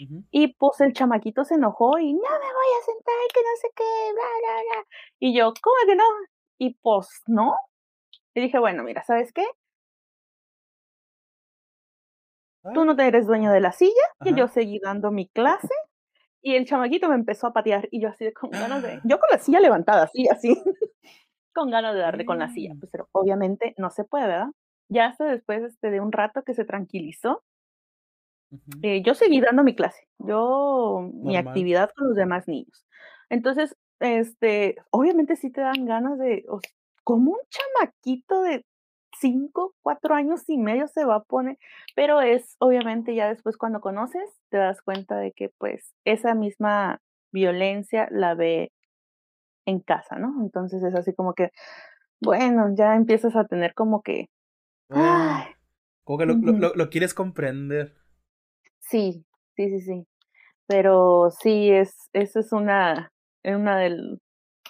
Ujú. 0.02 0.24
Y 0.32 0.56
pues 0.56 0.82
el 0.82 0.94
chamaquito 0.94 1.46
se 1.46 1.56
enojó 1.56 2.00
y 2.00 2.14
no 2.14 2.22
me 2.22 2.28
voy 2.30 2.72
a 2.82 2.86
sentar, 2.86 3.16
que 3.34 3.42
no 3.42 3.58
sé 3.62 3.70
qué, 3.76 3.84
bla, 4.14 4.24
bla, 4.42 4.64
bla. 4.64 4.86
Y 5.20 5.36
yo, 5.38 5.54
¿cómo 5.62 5.76
que 5.88 5.96
no? 5.96 6.04
Y 6.60 6.76
pues 6.82 7.10
no. 7.28 7.56
Y 8.36 8.42
dije, 8.42 8.60
bueno, 8.60 8.84
mira, 8.84 9.04
¿sabes 9.04 9.34
qué? 9.34 9.46
Tú 12.74 12.86
no 12.86 12.96
te 12.96 13.06
eres 13.06 13.28
dueño 13.28 13.52
de 13.52 13.60
la 13.60 13.72
silla, 13.74 13.92
y 14.24 14.30
Ajá. 14.30 14.38
yo 14.40 14.48
seguí 14.48 14.80
dando 14.80 15.12
mi 15.12 15.28
clase, 15.28 15.68
y 16.42 16.56
el 16.56 16.66
chamaquito 16.66 17.10
me 17.10 17.16
empezó 17.16 17.48
a 17.48 17.54
patear, 17.54 17.88
y 17.92 18.02
yo 18.02 18.10
así 18.10 18.26
de 18.26 18.34
con 18.34 18.52
ganas 18.52 18.84
de 18.84 18.94
¡Ah! 18.96 19.02
yo 19.06 19.20
con 19.20 19.30
la 19.32 19.40
silla 19.40 19.60
levantada, 19.62 20.04
así, 20.04 20.28
así, 20.30 20.50
con 21.56 21.72
ganas 21.72 21.96
de 21.96 22.02
darle 22.02 22.26
con 22.26 22.40
la 22.40 22.50
silla, 22.50 22.76
Mm. 22.76 22.80
pues, 22.80 22.92
pero 22.92 23.10
obviamente 23.14 23.76
no 23.78 23.92
se 23.92 24.06
puede, 24.06 24.28
¿verdad? 24.28 24.48
Ya 24.90 25.08
hasta 25.08 25.26
después, 25.26 25.64
este, 25.64 25.92
de 25.92 26.02
un 26.02 26.12
rato 26.14 26.44
que 26.44 26.54
se 26.56 26.66
tranquilizó 26.66 27.44
Eh, 28.82 29.02
yo 29.04 29.16
seguí 29.16 29.40
dando 29.42 29.64
mi 29.64 29.76
clase, 29.76 30.08
yo 30.20 31.10
mi 31.14 31.38
actividad 31.38 31.90
con 31.96 32.08
los 32.10 32.16
demás 32.18 32.48
niños. 32.48 32.86
Entonces, 33.30 33.78
este, 34.00 34.76
obviamente 34.92 35.36
sí 35.38 35.52
te 35.52 35.62
dan 35.62 35.86
ganas 35.86 36.18
de, 36.20 36.46
o 36.50 36.58
s 36.60 36.74
¿cómo 37.04 37.32
un 37.32 37.40
chamaquito 37.50 38.42
de 38.44 38.66
5, 39.20 39.76
4 39.82 40.16
años 40.16 40.44
y 40.50 40.58
medio 40.58 40.88
se 40.88 41.06
va 41.06 41.16
a 41.18 41.24
poner? 41.24 41.58
Pero 41.96 42.22
es 42.22 42.56
obviamente 42.60 43.16
ya 43.16 43.30
después 43.30 43.58
cuando 43.58 43.80
conoces, 43.82 44.24
te 44.50 44.58
das 44.58 44.82
cuenta 44.82 45.18
de 45.18 45.32
que, 45.34 45.50
pues, 45.58 45.94
esa 46.06 46.36
misma 46.36 47.00
violencia 47.32 48.08
la 48.12 48.36
ve 48.36 48.72
en 49.66 49.80
casa, 49.82 50.18
¿no? 50.18 50.42
Entonces 50.44 50.84
es 50.84 50.96
así 50.96 51.14
como 51.16 51.34
que, 51.34 51.52
bueno, 52.22 52.74
ya 52.78 52.96
empiezas 52.96 53.36
a 53.38 53.46
tener 53.48 53.74
como 53.76 54.02
que, 54.04 54.28
Ah, 54.90 55.48
ay, 55.48 55.56
como 56.04 56.20
que 56.20 56.26
lo 56.26 56.40
lo 56.42 56.56
ujú. 56.56 56.60
lo 56.60 56.74
lo 56.76 56.90
quieres 56.90 57.14
comprender. 57.14 58.03
Sí, 58.86 59.26
sí, 59.56 59.70
sí, 59.70 59.80
sí. 59.82 60.08
Pero 60.68 61.30
sí, 61.32 61.72
es 61.72 62.10
eso 62.14 62.40
es 62.40 62.52
una 62.54 63.12
una 63.44 63.78
del 63.80 64.22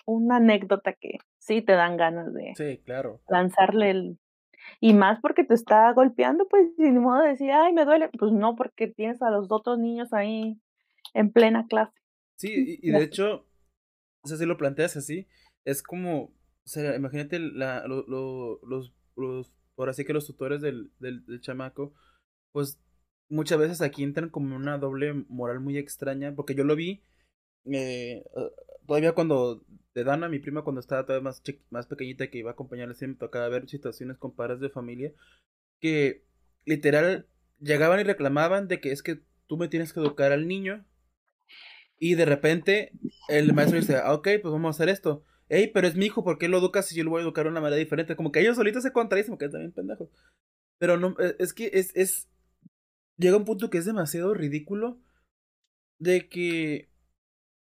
una 0.07 0.37
anécdota 0.37 0.93
que 0.93 1.19
sí 1.39 1.61
te 1.63 1.73
dan 1.73 1.97
ganas 1.97 2.33
de 2.33 2.55
Sí, 2.55 2.81
claro. 2.85 3.21
lanzarle 3.29 3.91
el 3.91 4.19
y 4.81 4.93
más 4.95 5.19
porque 5.21 5.43
te 5.45 5.55
está 5.55 5.91
golpeando, 5.93 6.47
pues, 6.49 6.69
ni 6.79 6.91
modo 6.99 7.21
de 7.23 7.29
decir: 7.29 7.51
"Ay, 7.51 7.73
me 7.73 7.85
duele". 7.85 8.09
Pues 8.19 8.31
no, 8.33 8.55
porque 8.55 8.87
tienes 8.87 9.21
a 9.23 9.31
los 9.31 9.51
otros 9.51 9.79
niños 9.79 10.13
ahí 10.13 10.59
en 11.15 11.31
plena 11.33 11.67
clase. 11.67 11.93
Sí, 12.39 12.79
y 12.81 12.89
y 12.89 12.91
de 12.91 13.03
hecho, 13.03 13.47
o 14.23 14.27
sea, 14.27 14.37
si 14.37 14.45
lo 14.45 14.57
planteas 14.57 14.97
así, 14.97 15.27
es 15.65 15.83
como, 15.83 16.23
o 16.25 16.33
sea, 16.65 16.95
imagínate 16.95 17.39
la 17.39 17.87
lo 17.87 18.05
lo 18.07 18.59
los 18.65 18.93
los 19.17 19.53
ahora 19.77 19.93
sí 19.93 20.05
que 20.05 20.13
los 20.13 20.27
tutores 20.27 20.61
del 20.61 20.91
del 20.99 21.25
del 21.25 21.41
chamaco, 21.41 21.93
pues, 22.53 22.79
muchas 23.33 23.59
veces 23.59 23.81
aquí 23.81 24.03
entran 24.03 24.29
como 24.29 24.55
una 24.55 24.77
doble 24.77 25.13
moral 25.29 25.59
muy 25.61 25.77
extraña, 25.77 26.35
porque 26.35 26.55
yo 26.55 26.63
lo 26.63 26.75
vi, 26.75 27.03
eh, 27.71 28.23
todavía 28.87 29.13
cuando 29.13 29.63
de 29.95 30.03
Dana, 30.05 30.29
mi 30.29 30.39
prima, 30.39 30.63
cuando 30.63 30.81
estaba 30.81 31.05
todavía 31.05 31.23
más 31.25 31.43
más 31.71 31.87
pequeñita, 31.87 32.29
que 32.29 32.39
iba 32.39 32.51
a 32.51 32.53
acompañarla, 32.53 32.95
sí 32.95 33.07
me 33.07 33.15
tocaba 33.15 33.49
ver 33.49 33.69
situaciones 33.69 34.17
con 34.17 34.33
padres 34.35 34.59
de 34.61 34.69
familia, 34.69 35.13
que 35.81 36.23
literal 36.65 37.27
llegaban 37.61 37.99
y 38.01 38.03
reclamaban 38.03 38.67
de 38.69 38.81
que: 38.81 38.91
"Es 38.91 39.03
que 39.03 39.21
tú 39.47 39.57
me 39.57 39.69
tienes 39.69 39.93
que 39.93 39.99
educar 40.01 40.31
al 40.33 40.47
niño" 40.47 40.85
y 41.99 42.15
de 42.15 42.25
repente 42.25 42.91
el 43.29 43.53
maestro 43.53 43.77
dice: 43.79 43.97
"Ah, 43.97 44.13
okey, 44.13 44.39
pues 44.39 44.51
vamos 44.51 44.67
a 44.69 44.71
hacer 44.77 44.89
esto". 44.89 45.23
"Ey, 45.49 45.67
pero 45.67 45.87
es 45.87 45.95
mi 45.95 46.05
hijo, 46.05 46.23
¿por 46.23 46.37
qué 46.37 46.47
lo 46.47 46.57
educas 46.57 46.87
si 46.87 46.95
yo 46.95 47.03
lo 47.03 47.11
voy 47.11 47.19
a 47.21 47.23
educar 47.23 47.45
de 47.45 47.51
una 47.51 47.61
manera 47.61 47.77
diferente?". 47.77 48.15
Como 48.15 48.31
que 48.31 48.41
ellos 48.41 48.55
solitos 48.57 48.83
se 48.83 48.91
contradicen, 48.93 49.33
porque 49.33 49.49
también 49.49 49.71
pendejos. 49.71 50.09
Pero 50.79 50.97
no, 50.97 51.15
e 51.19 51.35
es 51.39 51.53
que 51.53 51.71
es 51.73 51.95
es 51.95 52.29
llega 53.23 53.37
un 53.37 53.45
punto 53.45 53.69
que 53.71 53.79
es 53.79 53.85
demasiado 53.85 54.33
ridículo 54.35 54.99
de 55.99 56.27
que 56.29 56.89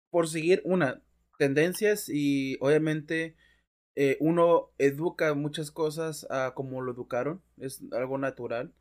por 0.09 0.27
seguir, 0.29 0.61
una, 0.65 1.03
tendencias 1.39 2.09
y 2.09 2.57
obviamente, 2.61 3.35
eh, 3.95 4.17
uno 4.21 4.71
educa 4.79 5.33
muchas 5.35 5.71
cosas 5.71 6.27
a 6.31 6.53
como 6.55 6.81
lo 6.81 6.93
educaron, 6.93 7.41
es 7.57 7.83
algo 7.93 8.17
natural. 8.19 8.73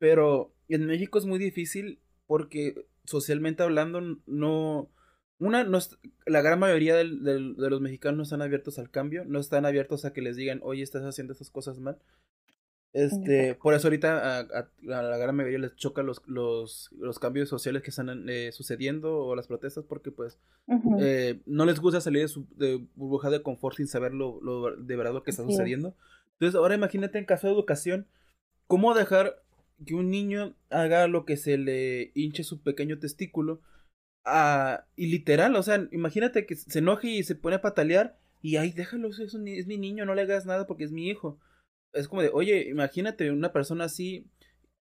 Pero 0.00 0.54
en 0.68 0.86
México 0.86 1.18
es 1.18 1.24
muy 1.26 1.38
difícil 1.38 2.00
porque 2.26 2.86
socialmente 3.04 3.62
hablando 3.62 4.00
no 4.26 4.90
una, 5.38 5.64
no 5.64 5.78
es 5.78 5.98
la 6.26 6.40
gran 6.42 6.58
mayoría 6.58 6.96
del 6.96 7.22
de 7.22 7.70
los 7.70 7.80
mexicanos 7.80 8.16
no 8.16 8.22
están 8.22 8.42
abiertos 8.42 8.78
al 8.78 8.90
cambio, 8.90 9.24
no 9.26 9.38
están 9.38 9.66
abiertos 9.66 10.04
a 10.04 10.12
que 10.12 10.22
les 10.22 10.36
digan: 10.36 10.60
"Oye, 10.62 10.82
estás 10.82 11.02
haciendo 11.04 11.32
esas 11.34 11.50
cosas 11.50 11.78
mal". 11.78 11.98
Este, 12.92 13.54
por 13.56 13.74
eso 13.74 13.88
ahorita 13.88 14.38
a 14.38 14.40
a 14.40 14.70
a 14.98 15.02
la 15.02 15.16
gran 15.18 15.36
mayoría 15.36 15.58
les 15.58 15.76
choca 15.76 16.02
los 16.02 16.22
los 16.26 16.88
los 16.98 17.18
cambios 17.18 17.48
sociales 17.48 17.82
que 17.82 17.90
están, 17.90 18.28
eh, 18.28 18.52
sucediendo 18.52 19.18
o 19.18 19.36
las 19.36 19.48
protestas 19.48 19.84
porque, 19.84 20.10
pues, 20.10 20.38
eh, 20.96 21.40
no 21.46 21.66
les 21.66 21.80
gusta 21.80 22.00
salir 22.00 22.22
de 22.22 22.28
su 22.28 22.46
de 22.56 22.86
burbuja 22.96 23.30
de 23.30 23.42
confort 23.42 23.76
sin 23.76 23.88
saber 23.88 24.14
lo 24.14 24.40
lo 24.42 24.76
de 24.76 24.96
verdad 24.96 25.14
lo 25.14 25.22
que 25.24 25.30
está 25.30 25.42
sucediendo. 25.44 25.94
Entonces, 26.34 26.56
ahora 26.56 26.74
imagínate 26.76 27.18
en 27.18 27.26
caso 27.26 27.46
de 27.48 27.54
educación, 27.54 28.06
¿cómo 28.68 28.94
dejar 28.94 29.42
que 29.86 29.94
un 29.94 30.10
niño 30.10 30.56
haga 30.70 31.08
lo 31.08 31.24
que 31.26 31.36
se 31.36 31.58
le 31.58 32.12
hinche 32.14 32.44
su 32.44 32.62
pequeño 32.62 32.98
testículo? 33.00 33.60
Ah, 34.24 34.86
y 34.96 35.06
literal, 35.08 35.56
o 35.56 35.62
sea, 35.62 35.88
imagínate 35.92 36.46
que 36.46 36.56
se 36.56 36.80
enoje 36.80 37.08
y 37.08 37.22
se 37.24 37.36
pone 37.36 37.56
a 37.56 37.62
patalear 37.62 38.18
y: 38.42 38.56
"Ay, 38.56 38.72
déjalo, 38.72 39.08
es 39.10 39.34
un 39.34 39.48
es 39.48 39.66
mi 39.66 39.78
niño, 39.78 40.04
no 40.06 40.14
le 40.14 40.22
hagas 40.22 40.46
nada 40.46 40.66
porque 40.66 40.84
es 40.84 40.92
mi 40.92 41.08
hijo". 41.08 41.38
Es 41.96 42.08
como 42.08 42.22
de, 42.22 42.30
oye, 42.32 42.68
imagínate 42.68 43.30
una 43.30 43.52
persona 43.52 43.84
así 43.84 44.26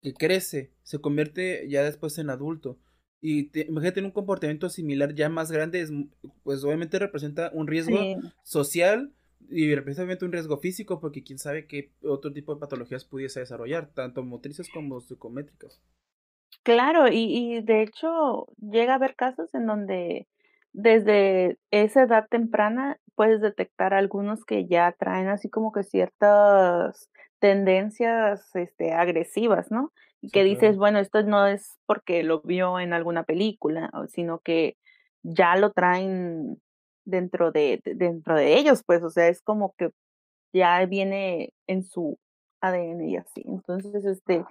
que 0.01 0.13
crece, 0.13 0.71
se 0.83 0.99
convierte 0.99 1.67
ya 1.69 1.83
después 1.83 2.17
en 2.19 2.29
adulto, 2.29 2.77
y 3.21 3.45
te 3.45 3.61
imagínate 3.61 3.99
en 4.01 4.05
un 4.07 4.11
comportamiento 4.11 4.69
similar 4.69 5.15
ya 5.15 5.29
más 5.29 5.51
grande, 5.51 5.81
es 5.81 5.91
pues, 6.43 6.63
obviamente 6.63 6.99
representa 6.99 7.49
un 7.53 7.65
riesgo 7.67 7.97
Sí. 7.99 8.15
social 8.43 9.13
y 9.49 9.73
representa 9.73 10.03
obviamente 10.03 10.25
un 10.25 10.31
riesgo 10.31 10.57
físico, 10.59 10.99
porque 10.99 11.23
quién 11.23 11.39
sabe 11.39 11.65
qué 11.67 11.91
otro 12.03 12.31
tipo 12.33 12.53
de 12.53 12.59
patologías 12.59 13.05
pudiese 13.05 13.39
desarrollar, 13.39 13.91
tanto 13.93 14.23
motrices 14.23 14.69
como 14.69 14.99
psicométricas. 15.01 15.81
Claro, 16.63 17.07
y 17.07 17.55
y 17.57 17.61
de 17.61 17.83
hecho 17.83 18.47
llega 18.59 18.93
a 18.93 18.95
haber 18.95 19.15
casos 19.15 19.53
en 19.53 19.67
donde 19.67 20.27
desde 20.75 21.57
esa 21.71 22.03
edad 22.03 22.27
temprana 22.29 22.97
puedes 23.15 23.41
detectar 23.41 23.93
algunos 23.93 24.43
que 24.45 24.67
ya 24.67 24.91
traen 24.93 25.29
así 25.29 25.49
como 25.49 25.71
que 25.71 25.83
ciertas 25.83 27.09
tendencias, 27.39 28.53
este, 28.55 28.93
agresivas, 28.93 29.71
¿no? 29.71 29.91
Y 30.21 30.29
Sí, 30.29 30.31
que 30.31 30.43
dices, 30.43 30.77
claro. 30.77 30.77
bueno, 30.77 30.99
esto 30.99 31.23
no 31.23 31.47
es 31.47 31.77
porque 31.85 32.23
lo 32.23 32.41
vio 32.41 32.79
en 32.79 32.93
alguna 32.93 33.23
película, 33.23 33.89
sino 34.09 34.39
que 34.39 34.75
ya 35.23 35.55
lo 35.57 35.71
traen 35.71 36.61
dentro 37.05 37.51
de 37.51 37.81
de 37.85 37.95
dentro 37.95 38.35
de 38.35 38.57
ellos, 38.57 38.83
pues, 38.85 39.03
o 39.03 39.09
sea, 39.09 39.27
es 39.29 39.41
como 39.41 39.73
que 39.77 39.91
ya 40.53 40.85
viene 40.85 41.53
en 41.67 41.83
su 41.83 42.17
ADN 42.61 43.09
y 43.09 43.17
así. 43.17 43.43
Entonces, 43.47 44.05
este, 44.05 44.45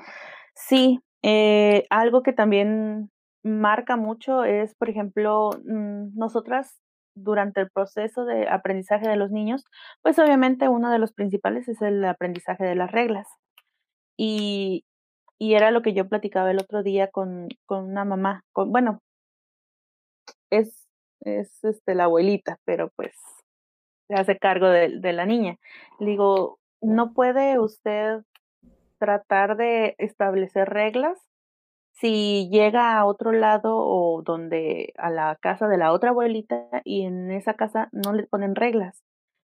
sí, 0.54 1.00
eh, 1.22 1.86
algo 1.90 2.22
que 2.22 2.32
también 2.32 3.10
marca 3.44 3.96
mucho 3.96 4.44
es, 4.44 4.74
por 4.76 4.90
ejemplo, 4.90 5.50
mm, 5.66 6.18
nosotras 6.18 6.80
durante 7.16 7.60
el 7.62 7.70
proceso 7.70 8.24
de 8.26 8.48
aprendizaje 8.48 9.08
de 9.08 9.16
los 9.16 9.30
niños, 9.32 9.64
pues, 10.02 10.18
obviamente 10.18 10.68
uno 10.68 10.90
de 10.90 10.98
los 10.98 11.12
principales 11.12 11.68
es 11.68 11.82
el 11.82 12.04
aprendizaje 12.04 12.64
de 12.64 12.74
las 12.76 12.92
reglas. 12.92 13.28
Y 14.18 14.84
y 15.40 15.54
era 15.54 15.70
lo 15.72 15.82
que 15.82 15.94
yo 15.94 16.08
platicaba 16.08 16.50
el 16.52 16.60
otro 16.60 16.82
día 16.84 17.08
con 17.10 17.48
con 17.66 17.84
una 17.90 18.04
mamá, 18.06 18.44
con 18.52 18.72
bueno 18.72 19.00
es 20.52 20.80
es, 21.20 21.64
este, 21.64 21.94
la 21.94 22.04
abuelita, 22.04 22.58
pero, 22.66 22.90
pues, 22.96 23.14
se 24.08 24.14
hace 24.16 24.38
cargo 24.38 24.68
de 24.68 25.00
de 25.00 25.12
la 25.14 25.26
niña. 25.26 25.56
Le 26.00 26.06
digo: 26.12 26.60
"No 26.82 27.14
puede 27.14 27.58
usted 27.60 28.22
tratar 28.98 29.56
de 29.58 29.96
establecer 29.98 30.68
reglas 30.70 31.18
si 31.94 32.48
llega 32.50 32.98
a 32.98 33.06
otro 33.06 33.32
lado 33.32 33.76
o 33.78 34.22
donde 34.22 34.92
a 34.98 35.10
la 35.10 35.36
casa 35.40 35.68
de 35.68 35.78
la 35.78 35.92
otra 35.92 36.10
abuelita 36.10 36.66
y 36.84 37.02
en 37.04 37.30
esa 37.32 37.54
casa 37.54 37.88
no 37.92 38.12
le 38.12 38.24
ponen 38.26 38.54
reglas. 38.56 39.02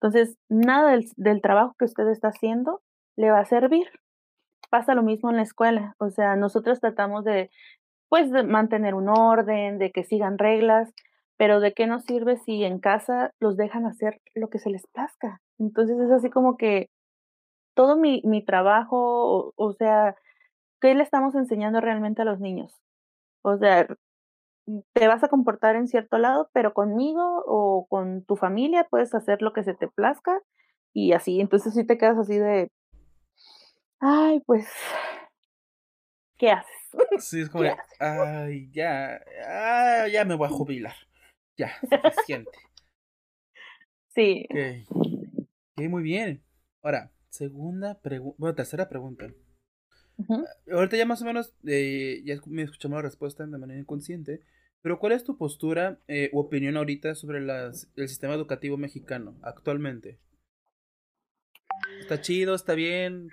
Entonces, 0.00 0.38
nada 0.48 0.90
del 0.92 1.07
del 1.16 1.42
trabajo 1.42 1.74
que 1.79 1.85
usted 1.87 2.09
está 2.09 2.29
haciendo 2.29 2.83
le 3.16 3.31
va 3.31 3.40
a 3.40 3.44
servir". 3.46 3.88
Pasa 4.70 4.94
lo 4.94 5.03
mismo 5.03 5.31
en 5.31 5.37
la 5.37 5.42
escuela, 5.42 5.94
o 5.98 6.11
sea, 6.11 6.37
nosotros 6.37 6.81
tratamos 6.81 7.24
de, 7.24 7.50
pues, 8.11 8.31
de 8.33 8.44
mantener 8.44 8.94
un 8.94 9.09
orden, 9.11 9.79
de 9.79 9.92
que 9.92 10.05
sigan 10.05 10.38
reglas, 10.38 10.92
pero 11.38 11.61
¿de 11.61 11.74
qué 11.74 11.87
nos 11.88 12.05
sirve 12.05 12.37
si 12.38 12.64
en 12.64 12.81
casa 12.81 13.33
los 13.40 13.57
dejan 13.59 13.87
hacer 13.87 14.20
lo 14.35 14.48
que 14.50 14.59
se 14.61 14.70
les 14.70 14.87
plazca? 14.88 15.40
Entonces, 15.59 15.98
es 16.00 16.11
así 16.12 16.31
como 16.31 16.57
que 16.59 16.88
todo 17.76 17.96
mi 17.96 18.22
mi 18.24 18.44
trabajo, 18.44 18.98
o 19.48 19.55
o 19.57 19.72
sea, 19.74 20.16
¿qué 20.80 20.94
le 20.94 21.02
estamos 21.02 21.34
enseñando 21.34 21.80
realmente 21.80 22.22
a 22.22 22.24
los 22.24 22.40
niños? 22.40 22.80
O 23.42 23.56
sea, 23.58 23.86
te 24.92 25.08
vas 25.08 25.24
a 25.24 25.28
comportar 25.28 25.76
en 25.76 25.88
cierto 25.88 26.18
lado, 26.18 26.50
pero 26.52 26.72
conmigo 26.74 27.42
o 27.46 27.86
con 27.88 28.24
tu 28.24 28.36
familia 28.36 28.86
puedes 28.90 29.14
hacer 29.14 29.42
lo 29.42 29.52
que 29.52 29.64
se 29.64 29.74
te 29.74 29.88
plazca 29.88 30.40
y 30.92 31.12
así. 31.12 31.40
Entonces, 31.40 31.74
sí 31.74 31.84
te 31.84 31.98
quedas 31.98 32.18
así 32.18 32.38
de 32.38 32.70
ay, 34.00 34.40
pues 34.40 34.66
¿qué 36.38 36.50
haces? 36.50 36.74
Sí, 37.18 37.42
es 37.42 37.48
como, 37.50 37.64
de, 37.64 37.76
ay, 37.98 38.70
ya, 38.72 39.20
ah, 39.46 40.08
ya 40.10 40.24
me 40.24 40.34
voy 40.34 40.48
a 40.48 40.50
jubilar. 40.50 40.94
Ya, 41.56 41.72
suficiente. 41.80 42.50
Sí. 44.08 44.46
Ok, 44.50 45.88
muy 45.88 46.02
bien. 46.02 46.42
Ahora, 46.82 47.12
segunda 47.28 48.00
pregunta, 48.00 48.36
bueno, 48.38 48.54
tercera 48.54 48.88
pregunta. 48.88 49.26
Ujú. 50.20 50.44
Ahorita 50.70 50.96
ya 50.98 51.06
más 51.06 51.22
o 51.22 51.24
menos, 51.24 51.54
eh, 51.66 52.22
ya 52.24 52.37
me 52.46 52.62
escuchamos 52.62 52.96
la 52.96 53.02
respuesta 53.02 53.46
de 53.46 53.56
manera 53.59 53.80
inconsciente, 53.80 54.42
pero 54.83 54.98
¿cuál 54.98 55.12
es 55.12 55.24
tu 55.24 55.38
postura 55.38 55.98
eh, 56.09 56.28
u 56.33 56.40
opinión 56.40 56.76
ahorita 56.76 57.14
sobre 57.14 57.40
las, 57.40 57.88
el 57.96 58.09
sistema 58.09 58.35
educativo 58.35 58.76
mexicano 58.76 59.35
actualmente? 59.42 60.18
¿Está 62.00 62.20
chido? 62.20 62.54
¿Está 62.54 62.74
bien? 62.74 63.30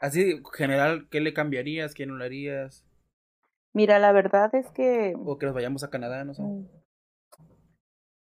Así, 0.00 0.40
general, 0.52 1.08
¿qué 1.10 1.20
le 1.20 1.34
cambiarías? 1.34 1.94
¿Qué 1.94 2.06
no 2.06 2.22
harías? 2.22 2.84
Mira, 3.72 3.98
la 3.98 4.12
verdad 4.12 4.54
es 4.54 4.70
que, 4.70 5.14
¿O 5.16 5.36
que 5.38 5.46
nos 5.46 5.54
vayamos 5.54 5.82
a 5.82 5.90
Canadá? 5.90 6.24
No 6.24 6.34
sé. 6.34 6.42
mm, 6.42 6.66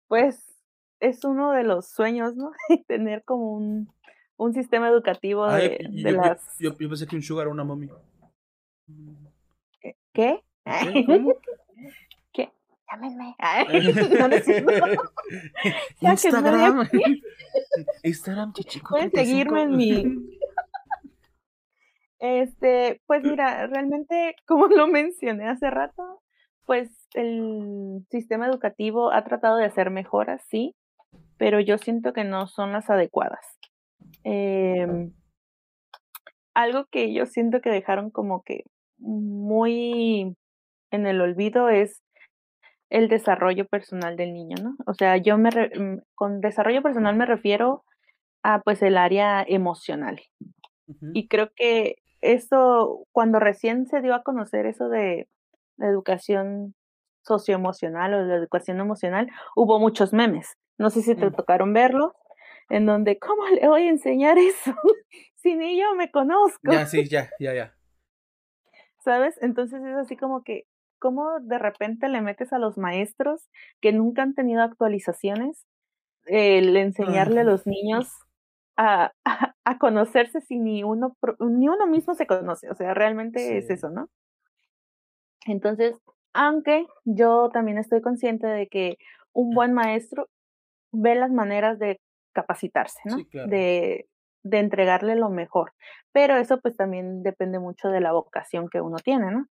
pues, 0.08 0.39
es 1.01 1.25
uno 1.25 1.51
de 1.51 1.63
los 1.63 1.89
sueños, 1.89 2.36
¿no? 2.36 2.51
Tener 2.88 3.23
como 3.25 3.54
un, 3.54 3.93
un 4.41 4.54
sistema 4.54 4.89
educativo 4.89 5.47
de, 5.51 5.77
yo, 5.82 5.89
de 6.04 6.12
yo- 6.12 6.17
las... 6.17 6.58
yo- 6.60 6.77
yo 6.77 6.89
pensé 6.89 7.08
que 7.08 7.15
un 7.15 7.21
sugar 7.21 7.43
era 7.43 7.51
una 7.54 7.63
mommy. 7.63 7.88
¿Qué? 9.80 9.95
¿Qué? 10.13 10.43
¿Qué? 10.65 11.06
¿Cómo? 11.06 11.34
¿Qué? 12.34 12.51
Llámenme. 12.91 13.36
Ay, 13.38 13.65
no, 16.01 16.12
Instagram. 16.13 16.88
Instagram, 18.04 18.54
chichico. 18.54 18.89
Pueden 18.89 19.12
35. 19.12 19.30
seguirme 19.30 19.62
en 19.63 19.77
mi... 19.77 20.27
Este, 22.19 23.01
pues 23.08 23.23
mira, 23.23 23.65
realmente, 23.67 24.36
como 24.47 24.67
lo 24.67 24.88
mencioné 24.88 25.47
hace 25.49 25.69
rato, 25.71 26.21
pues 26.65 26.89
el 27.15 28.06
sistema 28.12 28.47
educativo 28.47 29.12
ha 29.12 29.23
tratado 29.23 29.58
de 29.58 29.65
hacer 29.65 29.89
mejoras, 29.89 30.41
sí, 30.47 30.75
pero 31.38 31.60
yo 31.60 31.77
siento 31.80 32.13
que 32.13 32.23
no 32.23 32.45
son 32.47 32.71
las 32.73 32.89
adecuadas. 32.91 33.43
Em, 34.23 35.12
algo 36.53 36.86
que 36.91 37.13
yo 37.13 37.25
siento 37.25 37.62
que 37.62 37.69
dejaron 37.69 38.10
como 38.10 38.43
que 38.43 38.63
muy 38.97 40.36
en 40.91 41.05
el 41.07 41.21
olvido 41.21 41.69
es 41.69 42.01
el 42.89 43.07
desarrollo 43.07 43.65
personal 43.67 44.17
del 44.17 44.34
niño, 44.34 44.57
¿no? 44.62 44.75
O 44.86 44.93
sea, 44.93 45.17
yo 45.17 45.38
me 45.38 45.49
re- 45.49 45.71
mm, 45.79 45.99
con 46.13 46.41
desarrollo 46.41 46.81
personal 46.81 47.15
me 47.15 47.25
refiero 47.25 47.84
a 48.43 48.60
pues 48.62 48.81
el 48.81 48.97
área 48.97 49.43
emocional. 49.47 50.19
Y 51.13 51.29
creo 51.29 51.51
que 51.55 51.95
eso, 52.19 53.05
cuando 53.13 53.39
recién 53.39 53.88
se 53.88 54.01
dio 54.01 54.13
a 54.13 54.23
conocer 54.23 54.65
eso 54.65 54.89
de 54.89 55.29
la 55.77 55.88
educación 55.88 56.75
socioemocional 57.23 58.13
o 58.13 58.19
de 58.19 58.25
la 58.27 58.36
educación 58.36 58.79
emocional, 58.81 59.29
hubo 59.55 59.79
muchos 59.79 60.12
memes. 60.12 60.57
No 60.77 60.89
sé 60.89 61.01
si 61.01 61.15
te 61.15 61.31
tocaron 61.31 61.71
verlo, 61.71 62.13
en 62.71 62.86
donde, 62.86 63.19
¿cómo 63.19 63.45
le 63.47 63.67
voy 63.67 63.84
a 63.84 63.89
enseñar 63.89 64.38
eso? 64.38 64.73
si 65.36 65.55
ni 65.55 65.79
yo 65.79 65.93
me 65.95 66.10
conozco, 66.10 66.71
Ya, 66.71 66.86
sí, 66.86 67.07
ya, 67.07 67.29
ya, 67.39 67.53
ya. 67.53 67.75
¿sabes? 68.99 69.38
Entonces 69.41 69.84
es 69.84 69.95
así 69.95 70.15
como 70.15 70.43
que, 70.43 70.65
¿cómo 70.99 71.39
de 71.41 71.60
repente 71.60 72.07
le 72.07 72.21
metes 72.21 72.53
a 72.53 72.60
los 72.60 72.77
maestros 72.77 73.49
que 73.81 73.91
nunca 73.91 74.21
han 74.21 74.36
tenido 74.36 74.62
actualizaciones 74.62 75.65
el 76.25 76.77
enseñarle 76.77 77.41
a 77.41 77.43
los 77.43 77.65
niños 77.67 78.07
a, 78.77 79.12
a, 79.25 79.55
a 79.65 79.77
conocerse 79.77 80.39
si 80.39 80.57
ni 80.57 80.84
uno, 80.84 81.17
ni 81.39 81.67
uno 81.67 81.88
mismo 81.88 82.15
se 82.15 82.25
conoce? 82.25 82.69
O 82.69 82.75
sea, 82.75 82.93
realmente 82.93 83.57
es 83.57 83.69
eso, 83.69 83.89
¿no? 83.89 84.07
Entonces, 85.45 85.97
aunque 86.34 86.86
yo 87.03 87.49
también 87.51 87.79
estoy 87.79 88.01
consciente 88.01 88.47
de 88.47 88.67
que 88.67 88.97
un 89.34 89.53
buen 89.53 89.73
maestro 89.73 90.29
ve 90.93 91.15
las 91.15 91.31
maneras 91.31 91.79
de 91.79 91.99
capacitarse, 92.33 92.99
¿no? 93.05 93.17
Sí, 93.17 93.25
claro. 93.25 93.49
De, 93.49 94.07
de 94.43 94.59
entregarle 94.59 95.15
lo 95.15 95.29
mejor. 95.29 95.73
Pero 96.11 96.35
eso 96.35 96.59
pues 96.59 96.75
también 96.75 97.23
depende 97.23 97.59
mucho 97.59 97.89
de 97.89 98.01
la 98.01 98.11
vocación 98.11 98.69
que 98.69 98.81
uno 98.81 98.97
tiene, 98.97 99.31
¿no? 99.31 99.47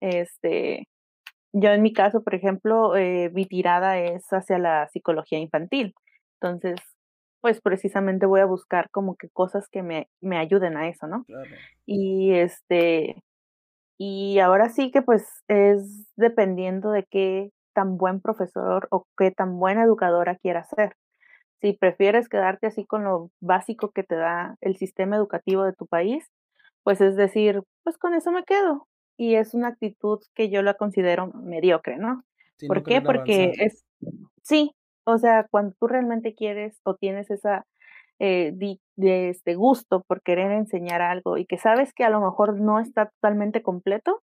Este, 0.00 0.88
yo 1.52 1.70
en 1.70 1.82
mi 1.82 1.92
caso, 1.92 2.22
por 2.22 2.34
ejemplo, 2.34 2.96
eh, 2.96 3.30
mi 3.34 3.46
tirada 3.46 3.98
es 3.98 4.26
hacia 4.32 4.58
la 4.58 4.88
psicología 4.88 5.38
infantil. 5.38 5.94
Entonces, 6.40 6.80
pues 7.40 7.60
precisamente 7.60 8.26
voy 8.26 8.40
a 8.40 8.46
buscar 8.46 8.90
como 8.90 9.16
que 9.16 9.28
cosas 9.30 9.68
que 9.68 9.82
me, 9.82 10.08
me 10.20 10.38
ayuden 10.38 10.76
a 10.76 10.88
eso, 10.88 11.06
¿no? 11.06 11.24
Claro. 11.24 11.50
Y 11.86 12.32
este, 12.34 13.22
y 13.98 14.38
ahora 14.38 14.68
sí 14.70 14.90
que 14.90 15.02
pues 15.02 15.26
es 15.48 16.06
dependiendo 16.16 16.90
de 16.92 17.04
qué 17.10 17.50
tan 17.74 17.96
buen 17.96 18.20
profesor 18.20 18.88
o 18.90 19.06
qué 19.16 19.30
tan 19.30 19.58
buena 19.58 19.84
educadora 19.84 20.36
quieras 20.36 20.68
ser. 20.74 20.94
Si 21.60 21.72
prefieres 21.74 22.28
quedarte 22.28 22.66
así 22.68 22.86
con 22.86 23.04
lo 23.04 23.30
básico 23.40 23.90
que 23.90 24.02
te 24.02 24.16
da 24.16 24.56
el 24.60 24.76
sistema 24.76 25.16
educativo 25.16 25.64
de 25.64 25.72
tu 25.74 25.86
país, 25.86 26.26
pues 26.84 27.00
es 27.00 27.16
decir, 27.16 27.62
pues 27.84 27.98
con 27.98 28.14
eso 28.14 28.32
me 28.32 28.44
quedo. 28.44 28.86
Y 29.18 29.34
es 29.36 29.54
una 29.54 29.68
actitud 29.68 30.20
que 30.34 30.50
yo 30.50 30.62
la 30.62 30.74
considero 30.74 31.28
mediocre, 31.34 31.98
¿no? 31.98 32.24
Sí, 32.56 32.66
no 32.68 32.74
¿Por 32.74 32.84
qué? 32.84 33.02
Porque 33.02 33.44
avanzar. 33.46 33.54
es, 33.58 33.84
sí, 34.42 34.72
o 35.04 35.18
sea, 35.18 35.46
cuando 35.50 35.74
tú 35.80 35.86
realmente 35.88 36.34
quieres 36.34 36.80
o 36.84 36.96
tienes 36.96 37.30
esa 37.30 37.66
eh, 38.20 38.52
di- 38.54 38.80
de 38.96 39.30
este 39.30 39.54
gusto 39.56 40.02
por 40.06 40.22
querer 40.22 40.52
enseñar 40.52 41.02
algo 41.02 41.38
y 41.38 41.46
que 41.46 41.58
sabes 41.58 41.92
que 41.94 42.04
a 42.04 42.10
lo 42.10 42.20
mejor 42.20 42.60
no 42.60 42.80
está 42.80 43.06
totalmente 43.10 43.62
completo, 43.62 44.22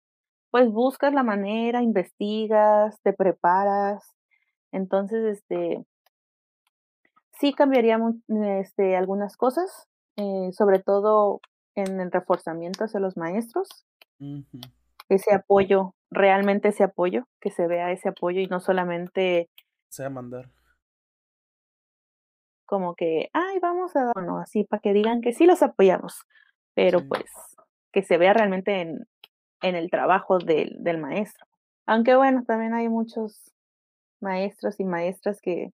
pues 0.50 0.70
buscas 0.70 1.14
la 1.14 1.22
manera, 1.24 1.82
investigas, 1.82 2.98
te 3.02 3.12
preparas. 3.14 4.04
Entonces, 4.72 5.38
este, 5.38 5.84
sí 7.44 7.52
cambiaría 7.52 7.98
este, 8.60 8.96
algunas 8.96 9.36
cosas, 9.36 9.86
eh, 10.16 10.50
sobre 10.52 10.78
todo 10.78 11.40
en 11.74 12.00
el 12.00 12.10
reforzamiento 12.10 12.84
hacia 12.84 13.00
los 13.00 13.18
maestros, 13.18 13.68
ese 15.10 15.34
apoyo, 15.34 15.94
realmente 16.10 16.68
ese 16.68 16.84
apoyo, 16.84 17.24
que 17.42 17.50
se 17.50 17.66
vea 17.66 17.92
ese 17.92 18.08
apoyo 18.08 18.40
y 18.40 18.46
no 18.46 18.60
solamente 18.60 19.50
Sea 19.90 20.08
mandar. 20.08 20.48
como 22.64 22.94
que, 22.94 23.28
ay, 23.34 23.58
vamos 23.60 23.94
a 23.94 24.04
dar, 24.04 24.24
no, 24.24 24.38
así 24.38 24.64
para 24.64 24.80
que 24.80 24.94
digan 24.94 25.20
que 25.20 25.34
sí 25.34 25.44
los 25.44 25.62
apoyamos, 25.62 26.22
pero 26.74 27.00
Sí. 27.00 27.06
pues 27.08 27.24
que 27.92 28.02
se 28.02 28.16
vea 28.16 28.32
realmente 28.32 28.80
en, 28.80 29.06
en 29.60 29.74
el 29.74 29.90
trabajo 29.90 30.38
del, 30.38 30.76
del 30.82 30.96
maestro. 30.96 31.44
Aunque 31.86 32.16
bueno, 32.16 32.42
también 32.46 32.72
hay 32.72 32.88
muchos 32.88 33.52
maestros 34.20 34.80
y 34.80 34.84
maestras 34.84 35.40
que, 35.42 35.72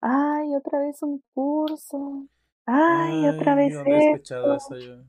ay, 0.00 0.54
otra 0.54 0.80
vez 0.80 1.02
un 1.02 1.22
curso, 1.34 2.26
ay, 2.66 3.28
otra 3.28 3.54
vez 3.54 3.74
¿dónde 3.74 3.90
he 3.90 4.10
escuchado 4.12 4.56
esto. 4.56 4.76
eso 4.76 4.86
yo? 4.86 5.04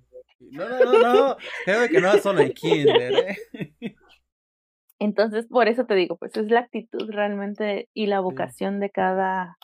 No, 0.51 0.67
no, 0.67 0.83
no, 0.83 1.13
no. 1.13 1.37
Que 1.89 2.01
no 2.01 2.13
solo 2.17 2.41
en 2.41 2.53
kinder, 2.53 3.13
¿eh? 3.13 3.37
Entonces, 4.99 5.47
por 5.47 5.67
eso 5.67 5.85
te 5.85 5.95
digo, 5.95 6.15
pues 6.17 6.35
es 6.37 6.51
la 6.51 6.59
actitud 6.59 7.09
realmente 7.09 7.89
y 7.93 8.05
la 8.05 8.19
vocación 8.19 8.79
de 8.79 8.91
cada, 8.91 9.57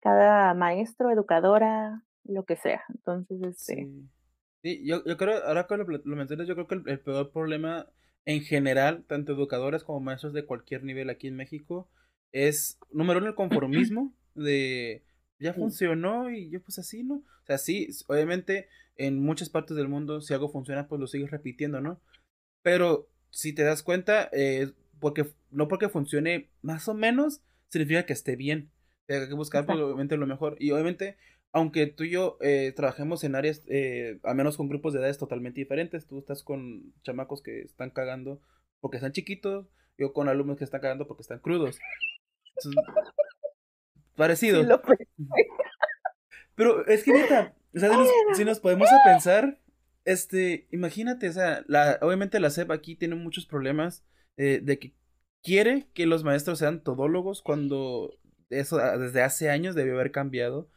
cada 0.00 0.54
maestro, 0.54 1.10
educadora, 1.10 2.04
lo 2.24 2.44
que 2.44 2.56
sea. 2.56 2.82
Entonces, 2.88 3.42
este, 3.42 3.74
Sí. 3.74 4.08
Sí, 4.62 4.82
yo, 4.84 5.02
yo 5.06 5.16
creo, 5.16 5.42
ahora 5.46 5.66
que 5.66 5.76
lo, 5.78 5.84
lo 5.84 6.16
mencionas, 6.16 6.46
yo 6.46 6.54
creo 6.54 6.66
que 6.66 6.74
el, 6.74 6.82
el 6.86 7.00
peor 7.00 7.32
problema 7.32 7.88
en 8.26 8.42
general, 8.42 9.04
tanto 9.06 9.32
educadores 9.32 9.84
como 9.84 10.00
maestros 10.00 10.34
de 10.34 10.44
cualquier 10.44 10.84
nivel 10.84 11.08
aquí 11.08 11.28
en 11.28 11.36
México, 11.36 11.88
es, 12.30 12.78
número 12.92 13.20
uno, 13.20 13.28
el 13.28 13.34
conformismo 13.34 14.12
de 14.34 15.04
ya 15.38 15.54
funcionó 15.54 16.30
y 16.30 16.50
yo 16.50 16.62
pues 16.62 16.78
así, 16.78 17.02
¿no? 17.02 17.16
O 17.16 17.46
sea, 17.46 17.58
sí, 17.58 17.88
obviamente 18.08 18.68
en 18.96 19.18
muchas 19.18 19.48
partes 19.48 19.76
del 19.76 19.88
mundo 19.88 20.20
si 20.20 20.34
algo 20.34 20.50
funciona 20.50 20.86
pues 20.88 21.00
lo 21.00 21.06
sigues 21.06 21.30
repitiendo, 21.30 21.80
¿no? 21.80 22.00
Pero 22.62 23.08
si 23.30 23.54
te 23.54 23.62
das 23.62 23.82
cuenta, 23.82 24.28
eh, 24.32 24.72
porque, 24.98 25.26
no 25.50 25.68
porque 25.68 25.88
funcione 25.88 26.50
más 26.62 26.88
o 26.88 26.94
menos, 26.94 27.40
significa 27.68 28.04
que 28.04 28.12
esté 28.12 28.36
bien. 28.36 28.70
Hay 29.08 29.28
que 29.28 29.34
buscar 29.34 29.66
pues, 29.66 29.78
obviamente 29.78 30.16
lo 30.16 30.26
mejor. 30.26 30.56
Y 30.60 30.70
obviamente 30.72 31.16
aunque 31.52 31.86
tú 31.86 32.04
y 32.04 32.10
yo 32.10 32.38
eh, 32.40 32.72
trabajemos 32.76 33.24
en 33.24 33.34
áreas, 33.34 33.62
eh, 33.68 34.20
al 34.22 34.36
menos 34.36 34.56
con 34.56 34.68
grupos 34.68 34.92
de 34.92 35.00
edades 35.00 35.18
totalmente 35.18 35.60
diferentes, 35.60 36.06
tú 36.06 36.18
estás 36.18 36.42
con 36.44 36.92
chamacos 37.02 37.42
que 37.42 37.62
están 37.62 37.90
cagando 37.90 38.40
porque 38.80 38.98
están 38.98 39.12
chiquitos, 39.12 39.66
yo 39.98 40.12
con 40.12 40.28
alumnos 40.28 40.58
que 40.58 40.64
están 40.64 40.80
cagando 40.80 41.06
porque 41.06 41.22
están 41.22 41.40
crudos. 41.40 41.78
Entonces, 42.56 42.84
parecido. 44.20 44.60
sí 44.60 44.68
lo 44.68 44.78
fue. 44.80 44.96
Pero 46.54 46.86
es 46.86 47.02
que 47.04 47.12
neta, 47.12 47.54
o 47.74 47.78
sea, 47.78 47.88
si 47.90 47.96
nos, 47.96 48.08
si 48.34 48.44
nos 48.44 48.60
podemos 48.60 48.88
a 48.92 49.02
pensar, 49.04 49.60
este, 50.04 50.66
imagínate, 50.70 51.28
o 51.28 51.32
sea, 51.32 51.64
la, 51.66 51.98
obviamente 52.02 52.40
la 52.40 52.50
SEP 52.50 52.70
aquí 52.70 52.96
tiene 52.96 53.14
muchos 53.14 53.46
problemas 53.46 54.04
eh, 54.36 54.60
de 54.62 54.78
que 54.78 54.94
quiere 55.42 55.88
que 55.94 56.06
los 56.06 56.24
maestros 56.24 56.58
sean 56.58 56.82
todólogos 56.82 57.42
cuando 57.42 58.18
eso 58.50 58.78
ah, 58.78 58.98
desde 58.98 59.22
hace 59.22 59.48
años 59.50 59.74
debió 59.74 59.94
haber 59.94 60.10
cambiado. 60.10 60.68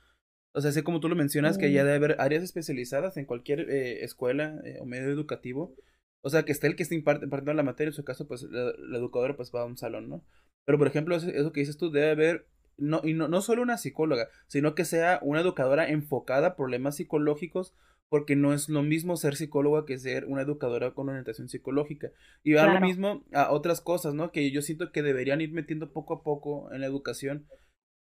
O 0.54 0.62
sea, 0.62 0.70
así 0.70 0.84
como 0.84 1.00
tú 1.00 1.10
lo 1.10 1.16
mencionas, 1.16 1.58
que 1.58 1.72
ya 1.72 1.82
Mm. 1.82 1.86
debe 1.86 1.96
haber 1.96 2.22
áreas 2.22 2.44
especializadas 2.44 3.18
en 3.18 3.26
cualquier 3.26 3.70
eh, 3.70 4.04
escuela 4.04 4.62
eh, 4.64 4.78
o 4.80 4.86
medio 4.86 5.10
educativo. 5.10 5.76
O 6.22 6.30
sea, 6.30 6.44
que 6.44 6.52
esté 6.52 6.68
el 6.68 6.76
que 6.76 6.84
está 6.84 6.96
impartiendo 6.96 7.54
la 7.54 7.64
materia, 7.64 7.90
en 7.90 7.96
su 7.96 8.06
caso, 8.06 8.28
pues 8.28 8.44
la, 8.44 8.72
educadora 8.98 9.36
pues 9.36 9.52
va 9.54 9.62
a 9.62 9.66
un 9.66 9.78
salón, 9.78 10.08
¿no? 10.10 10.24
Pero, 10.66 10.78
por 10.78 10.88
ejemplo, 10.88 11.16
eso, 11.16 11.28
eso 11.28 11.52
que 11.52 11.60
dices 11.62 11.78
tú, 11.78 11.92
debe 11.92 12.12
haber 12.12 12.48
no, 12.78 13.02
y 13.04 13.14
no, 13.14 13.28
no 13.28 13.42
solo 13.42 13.62
una 13.62 13.78
psicóloga, 13.78 14.30
sino 14.48 14.76
que 14.76 14.86
sea 14.86 15.20
una 15.22 15.42
educadora 15.42 15.90
enfocada 15.90 16.48
a 16.48 16.56
problemas 16.56 16.98
psicológicos, 16.98 17.74
porque 18.10 18.36
no 18.36 18.54
es 18.54 18.70
lo 18.70 18.84
mismo 18.84 19.18
ser 19.18 19.36
psicóloga 19.36 19.86
que 19.86 19.98
ser 19.98 20.26
una 20.26 20.44
educadora 20.44 20.94
con 20.94 21.10
orientación 21.10 21.50
psicológica. 21.50 22.12
Y 22.44 22.54
va 22.54 22.72
lo 22.72 22.80
mismo 22.80 23.26
a 23.34 23.52
otras 23.52 23.82
cosas, 23.82 24.14
¿no? 24.14 24.32
Que 24.32 24.52
yo 24.52 24.62
siento 24.62 24.92
que 24.92 25.02
deberían 25.02 25.42
ir 25.42 25.52
metiendo 25.52 25.92
poco 25.92 26.14
a 26.14 26.24
poco 26.24 26.72
en 26.72 26.82
la 26.82 26.86
educación. 26.86 27.48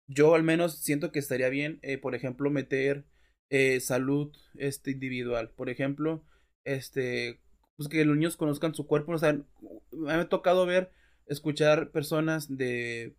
Yo 0.07 0.35
al 0.35 0.43
menos 0.43 0.83
siento 0.83 1.11
que 1.11 1.17
estaría 1.17 1.49
bien, 1.49 1.79
eh, 1.81 1.97
por 1.97 2.13
ejemplo, 2.13 2.51
meter 2.51 3.05
eh, 3.49 3.79
salud 3.79 4.31
este, 4.55 4.91
individual. 4.91 5.49
Por 5.49 5.71
ejemplo, 5.71 6.23
este, 6.63 7.39
pues 7.75 7.89
que 7.89 8.05
los 8.05 8.15
niños 8.15 8.37
conozcan 8.37 8.75
su 8.75 8.85
cuerpo. 8.85 9.13
O 9.13 9.17
sea, 9.17 9.41
me 9.91 10.13
ha 10.13 10.29
tocado 10.29 10.67
ver, 10.67 10.91
escuchar 11.25 11.89
personas 11.89 12.55
de 12.55 13.15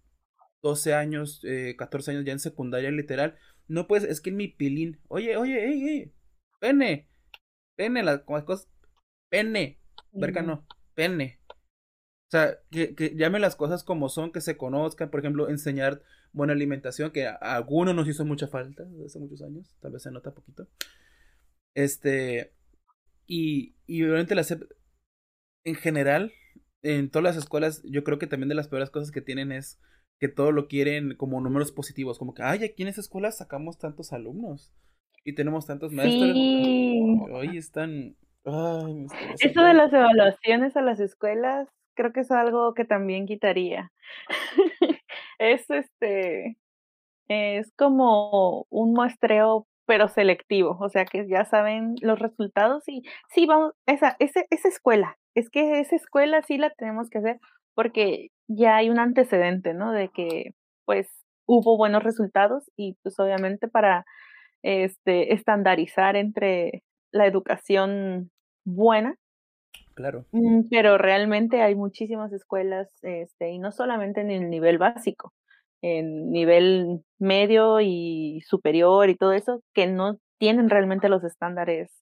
12 0.64 0.94
años, 0.94 1.40
eh, 1.44 1.76
14 1.76 2.12
años 2.12 2.24
ya 2.24 2.32
en 2.32 2.40
secundaria 2.40 2.90
literal. 2.90 3.36
No 3.68 3.86
puedes, 3.86 4.08
es 4.08 4.22
que 4.22 4.30
en 4.30 4.36
mi 4.36 4.48
pilín, 4.48 4.98
oye, 5.08 5.36
oye, 5.36 5.62
ey, 5.62 5.88
ey, 5.88 6.12
pene, 6.58 7.06
pene, 7.76 8.02
las 8.02 8.20
cosas, 8.22 8.68
pene, 9.28 9.78
verga 10.12 10.42
no, 10.42 10.66
pene. 10.94 11.38
O 11.50 12.30
sea, 12.30 12.58
que, 12.70 12.94
que 12.94 13.14
llame 13.14 13.40
las 13.40 13.56
cosas 13.56 13.84
como 13.84 14.08
son, 14.08 14.32
que 14.32 14.40
se 14.40 14.56
conozcan, 14.56 15.10
por 15.10 15.20
ejemplo, 15.20 15.50
enseñar 15.50 16.02
buena 16.32 16.54
alimentación, 16.54 17.10
que 17.10 17.26
a, 17.26 17.34
algunos 17.34 17.94
nos 17.94 18.08
hizo 18.08 18.24
mucha 18.24 18.48
falta 18.48 18.84
desde 18.84 19.04
hace 19.04 19.18
muchos 19.18 19.42
años, 19.42 19.76
tal 19.80 19.92
vez 19.92 20.02
se 20.02 20.10
nota 20.10 20.32
poquito. 20.32 20.66
Este, 21.74 22.54
y, 23.26 23.76
y 23.86 24.02
obviamente 24.02 24.34
la 24.34 24.46
en 25.64 25.74
general, 25.74 26.32
en 26.82 27.10
todas 27.10 27.24
las 27.24 27.36
escuelas, 27.36 27.82
yo 27.84 28.02
creo 28.02 28.18
que 28.18 28.26
también 28.26 28.48
de 28.48 28.54
las 28.54 28.68
peores 28.68 28.90
cosas 28.90 29.10
que 29.10 29.20
tienen 29.20 29.52
es 29.52 29.78
que 30.18 30.28
todo 30.28 30.52
lo 30.52 30.68
quieren 30.68 31.16
como 31.16 31.40
números 31.40 31.72
positivos, 31.72 32.18
como 32.18 32.34
que, 32.34 32.42
ay, 32.42 32.64
aquí 32.64 32.82
en 32.82 32.88
esa 32.88 33.00
escuela 33.00 33.30
sacamos 33.30 33.78
tantos 33.78 34.12
alumnos 34.12 34.72
y 35.24 35.34
tenemos 35.34 35.66
tantos 35.66 35.92
maestros. 35.92 36.32
Sí. 36.32 37.20
Hoy 37.32 37.56
están... 37.56 38.16
Ay, 38.44 39.06
Eso 39.40 39.62
de 39.62 39.74
las 39.74 39.92
evaluaciones 39.92 40.76
a 40.76 40.82
las 40.82 41.00
escuelas, 41.00 41.68
creo 41.94 42.12
que 42.12 42.20
es 42.20 42.30
algo 42.30 42.74
que 42.74 42.84
también 42.84 43.26
quitaría. 43.26 43.90
es 45.38 45.68
este, 45.70 46.58
es 47.28 47.72
como 47.76 48.66
un 48.70 48.92
muestreo 48.92 49.66
pero 49.86 50.08
selectivo, 50.08 50.78
o 50.80 50.88
sea 50.88 51.04
que 51.04 51.28
ya 51.28 51.44
saben 51.44 51.96
los 52.00 52.18
resultados 52.18 52.88
y 52.88 53.02
sí, 53.28 53.44
vamos, 53.44 53.74
esa, 53.86 54.16
esa, 54.18 54.40
esa 54.48 54.68
escuela, 54.68 55.18
es 55.34 55.50
que 55.50 55.80
esa 55.80 55.96
escuela 55.96 56.40
sí 56.42 56.56
la 56.56 56.70
tenemos 56.70 57.10
que 57.10 57.18
hacer 57.18 57.38
porque 57.74 58.30
ya 58.48 58.76
hay 58.76 58.90
un 58.90 58.98
antecedente, 58.98 59.74
¿no? 59.74 59.92
De 59.92 60.08
que 60.08 60.54
pues 60.84 61.08
hubo 61.46 61.76
buenos 61.76 62.02
resultados 62.02 62.70
y 62.76 62.96
pues 63.02 63.18
obviamente 63.18 63.68
para 63.68 64.04
este 64.62 65.34
estandarizar 65.34 66.16
entre 66.16 66.82
la 67.12 67.26
educación 67.26 68.30
buena. 68.64 69.16
Claro. 69.94 70.24
Mm, 70.32 70.62
pero 70.70 70.98
realmente 70.98 71.62
hay 71.62 71.74
muchísimas 71.76 72.32
escuelas, 72.32 72.88
este, 73.02 73.50
y 73.50 73.58
no 73.58 73.70
solamente 73.70 74.20
en 74.20 74.30
el 74.30 74.50
nivel 74.50 74.78
básico, 74.78 75.32
en 75.82 76.30
nivel 76.30 77.02
medio 77.18 77.80
y 77.80 78.40
superior 78.46 79.08
y 79.08 79.16
todo 79.16 79.32
eso, 79.32 79.60
que 79.72 79.86
no 79.86 80.16
tienen 80.38 80.68
realmente 80.68 81.08
los 81.08 81.22
estándares 81.22 81.92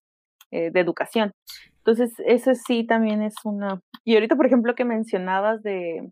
eh, 0.50 0.70
de 0.70 0.80
educación. 0.80 1.32
Entonces, 1.78 2.14
eso 2.26 2.52
sí 2.54 2.86
también 2.86 3.22
es 3.22 3.34
una... 3.44 3.80
Y 4.04 4.14
ahorita, 4.14 4.36
por 4.36 4.46
ejemplo, 4.46 4.74
que 4.74 4.84
mencionabas 4.84 5.62
de, 5.62 6.10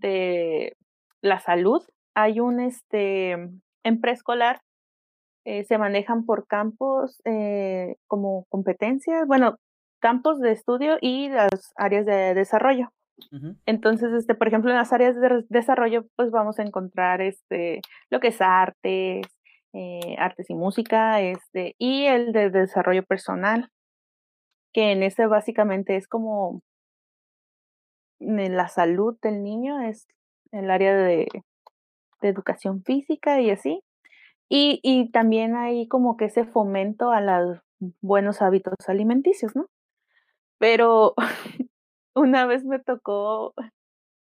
de 0.00 0.76
la 1.22 1.38
salud, 1.40 1.82
hay 2.14 2.40
un, 2.40 2.60
este, 2.60 3.32
en 3.84 4.00
preescolar, 4.00 4.60
eh, 5.44 5.64
se 5.64 5.78
manejan 5.78 6.26
por 6.26 6.46
campos 6.46 7.20
eh, 7.24 7.96
como 8.06 8.44
competencias, 8.48 9.26
bueno, 9.26 9.56
campos 10.00 10.40
de 10.40 10.52
estudio 10.52 10.98
y 11.00 11.28
las 11.28 11.72
áreas 11.76 12.06
de 12.06 12.34
desarrollo. 12.34 12.90
Entonces, 13.66 14.14
este, 14.14 14.34
por 14.34 14.48
ejemplo, 14.48 14.70
en 14.70 14.78
las 14.78 14.94
áreas 14.94 15.20
de 15.20 15.44
desarrollo, 15.50 16.06
pues 16.16 16.30
vamos 16.30 16.58
a 16.58 16.62
encontrar 16.62 17.20
este, 17.20 17.82
lo 18.08 18.18
que 18.18 18.28
es 18.28 18.40
artes, 18.40 19.26
eh, 19.74 20.16
artes 20.18 20.48
y 20.48 20.54
música, 20.54 21.20
este, 21.20 21.74
y 21.78 22.06
el 22.06 22.32
de 22.32 22.48
desarrollo 22.48 23.04
personal 23.04 23.68
que 24.72 24.92
en 24.92 25.02
ese 25.02 25.26
básicamente 25.26 25.96
es 25.96 26.06
como 26.06 26.62
la 28.20 28.68
salud 28.68 29.16
del 29.22 29.42
niño, 29.42 29.80
es 29.80 30.06
el 30.52 30.70
área 30.70 30.94
de, 30.94 31.28
educación 32.22 32.82
física 32.84 33.40
y 33.40 33.50
así. 33.50 33.82
Y, 34.48 34.80
y 34.82 35.10
también 35.10 35.56
hay 35.56 35.88
como 35.88 36.16
que 36.16 36.26
ese 36.26 36.44
fomento 36.44 37.12
a 37.12 37.20
los 37.20 37.60
buenos 38.02 38.42
hábitos 38.42 38.74
alimenticios, 38.88 39.56
¿no? 39.56 39.66
Pero 40.58 41.14
una 42.14 42.46
vez 42.46 42.64
me 42.64 42.78
tocó 42.78 43.54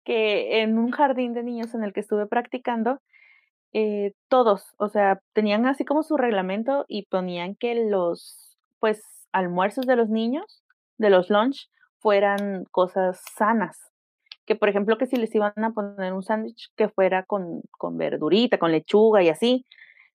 que 0.04 0.60
en 0.60 0.78
un 0.78 0.90
jardín 0.90 1.32
de 1.32 1.42
niños 1.42 1.74
en 1.74 1.84
el 1.84 1.92
que 1.92 2.00
estuve 2.00 2.26
practicando, 2.26 3.00
eh, 3.72 4.14
todos, 4.28 4.74
o 4.78 4.88
sea, 4.88 5.20
tenían 5.32 5.66
así 5.66 5.84
como 5.84 6.02
su 6.02 6.16
reglamento 6.16 6.84
y 6.88 7.06
ponían 7.06 7.54
que 7.54 7.74
los, 7.88 8.58
pues, 8.80 9.02
almuerzos 9.32 9.86
de 9.86 9.96
los 9.96 10.08
niños, 10.08 10.64
de 10.98 11.10
los 11.10 11.30
lunch, 11.30 11.70
fueran 12.00 12.64
cosas 12.70 13.22
sanas. 13.36 13.78
Que 14.46 14.56
por 14.56 14.68
ejemplo 14.68 14.98
que 14.98 15.06
si 15.06 15.16
les 15.16 15.34
iban 15.34 15.52
a 15.56 15.70
poner 15.70 16.12
un 16.12 16.22
sándwich 16.22 16.70
que 16.76 16.88
fuera 16.88 17.24
con, 17.24 17.62
con 17.70 17.96
verdurita, 17.96 18.58
con 18.58 18.72
lechuga 18.72 19.22
y 19.22 19.28
así. 19.28 19.66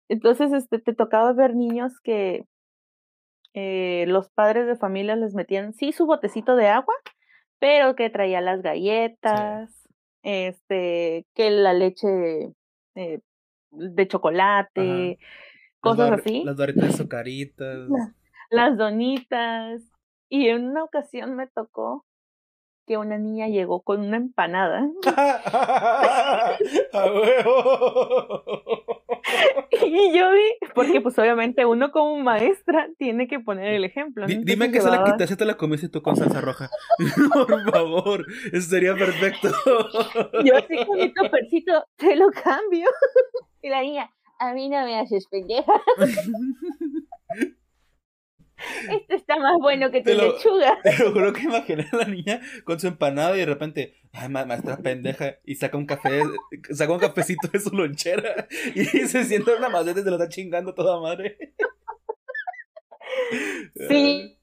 Entonces, 0.09 0.53
este, 0.53 0.79
te 0.81 0.95
tocaba 0.95 1.33
ver 1.33 1.55
niños 1.55 2.01
que 2.03 2.45
eh, 3.55 4.05
los 4.09 4.29
padres 4.31 4.67
de 4.67 4.77
familia 4.77 5.17
les 5.17 5.35
metían, 5.35 5.73
sí, 5.73 5.93
su 5.93 6.07
botecito 6.07 6.57
de 6.57 6.69
agua, 6.69 6.95
pero 7.59 7.95
que 7.95 8.11
traía 8.11 8.41
las 8.41 8.61
galletas, 8.63 9.89
este, 10.23 11.27
que 11.35 11.51
la 11.51 11.73
leche 11.73 12.53
eh, 12.97 13.21
de 13.71 14.09
chocolate, 14.09 15.19
cosas 15.81 16.13
así. 16.13 16.43
Las 16.45 16.57
barritas 16.57 16.83
de 16.83 16.89
azucaritas 16.89 17.89
las 18.51 18.77
donitas. 18.77 19.83
Y 20.29 20.49
en 20.49 20.69
una 20.69 20.85
ocasión 20.85 21.37
me 21.37 21.47
tocó 21.47 22.05
que 22.87 22.99
una 22.99 23.19
niña 23.19 23.49
llegó 23.49 23.83
con 23.83 24.01
una 24.01 24.17
empanada. 24.17 24.89
y 29.71 30.17
yo 30.17 30.33
vi, 30.33 30.69
porque 30.75 31.01
pues 31.01 31.19
obviamente 31.19 31.65
uno 31.65 31.91
como 31.91 32.19
maestra 32.19 32.89
tiene 32.99 33.27
que 33.27 33.41
poner 33.41 33.75
el 33.75 33.85
ejemplo. 33.85 34.27
dime 34.27 34.71
que 34.71 34.81
se 34.81 34.91
la 34.91 35.05
quitaste, 35.05 35.37
te 35.37 35.45
la 35.45 35.57
comiste 35.57 35.89
tú 35.89 36.03
con 36.03 36.17
salsa 36.17 36.41
roja. 36.41 36.71
Por 37.33 37.71
favor, 37.71 38.27
eso 38.53 38.69
sería 38.69 38.95
perfecto. 38.95 39.49
yo 40.45 40.57
así 40.57 40.85
con 40.87 40.99
mi 40.99 41.13
topercito, 41.13 41.85
te 41.97 42.17
lo 42.17 42.31
cambio. 42.31 42.89
y 43.63 43.69
la 43.69 43.83
niña, 43.83 44.11
a 44.39 44.53
mí 44.53 44.69
no 44.69 44.85
me 44.85 44.99
haces 44.99 45.27
pendeja. 45.29 45.73
Este 48.91 49.15
está 49.15 49.39
más 49.39 49.57
bueno 49.61 49.91
que 49.91 50.03
tu 50.03 50.11
lechuga. 50.11 50.79
Te 50.83 50.99
lo 50.99 51.13
juro 51.13 51.33
que 51.33 51.43
imaginé 51.43 51.87
a 51.93 51.97
la 51.97 52.05
niña 52.07 52.41
con 52.65 52.79
su 52.81 52.89
empanada 52.89 53.37
y 53.37 53.41
de 53.41 53.47
repente, 53.47 53.95
ay, 54.13 54.29
maestra 54.29 54.77
pendeja, 54.79 55.37
y 55.45 55.55
saca 55.57 55.77
un 55.77 55.87
café, 55.87 56.23
saca 56.71 56.93
un 56.93 56.99
cafecito 56.99 57.49
de 57.49 57.61
su 57.61 57.71
lonchera 57.71 58.47
y 58.75 58.85
se 59.07 59.25
sienta 59.25 59.53
en 59.53 59.59
una 59.59 59.69
maceta 59.69 60.01
y 60.01 60.03
se 60.03 60.11
lo 60.11 60.17
está 60.17 60.29
chingando 60.29 60.75
toda 60.75 61.01
madre. 61.01 61.39
Sí. 63.89 64.39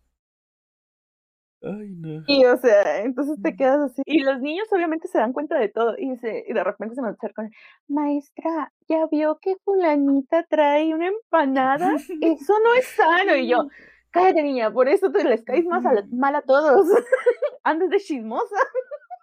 Ay, 1.64 1.90
no. 1.92 2.24
Y 2.26 2.44
o 2.46 2.58
sea, 2.58 3.04
entonces 3.04 3.38
te 3.42 3.56
quedas 3.56 3.92
así. 3.92 4.02
Y 4.06 4.24
los 4.24 4.42
niños 4.42 4.68
obviamente 4.72 5.08
se 5.08 5.20
dan 5.20 5.32
cuenta 5.32 5.60
de 5.60 5.70
todo. 5.70 5.96
Y, 5.98 6.18
se, 6.18 6.44
y 6.48 6.54
de 6.54 6.64
repente 6.64 6.96
se 6.96 7.02
me 7.04 7.10
acercan, 7.10 7.52
maestra, 7.88 8.74
¿ya 8.88 9.06
vio 9.12 9.38
que 9.40 9.56
fulanita 9.64 10.44
trae 10.50 10.94
una 10.94 11.08
empanada? 11.08 11.96
Eso 11.96 12.54
no 12.64 12.74
es 12.74 12.86
sano. 12.88 13.36
Y 13.36 13.48
yo, 13.48 13.68
cállate 14.12 14.44
niña, 14.44 14.72
por 14.72 14.88
eso 14.88 15.12
te 15.12 15.24
les 15.24 15.44
caes 15.44 15.66
más 15.66 15.84
mal 16.12 16.36
a 16.36 16.42
todos. 16.42 16.86
Andes 17.64 17.90
de 17.90 18.00
chismosa. 18.00 18.56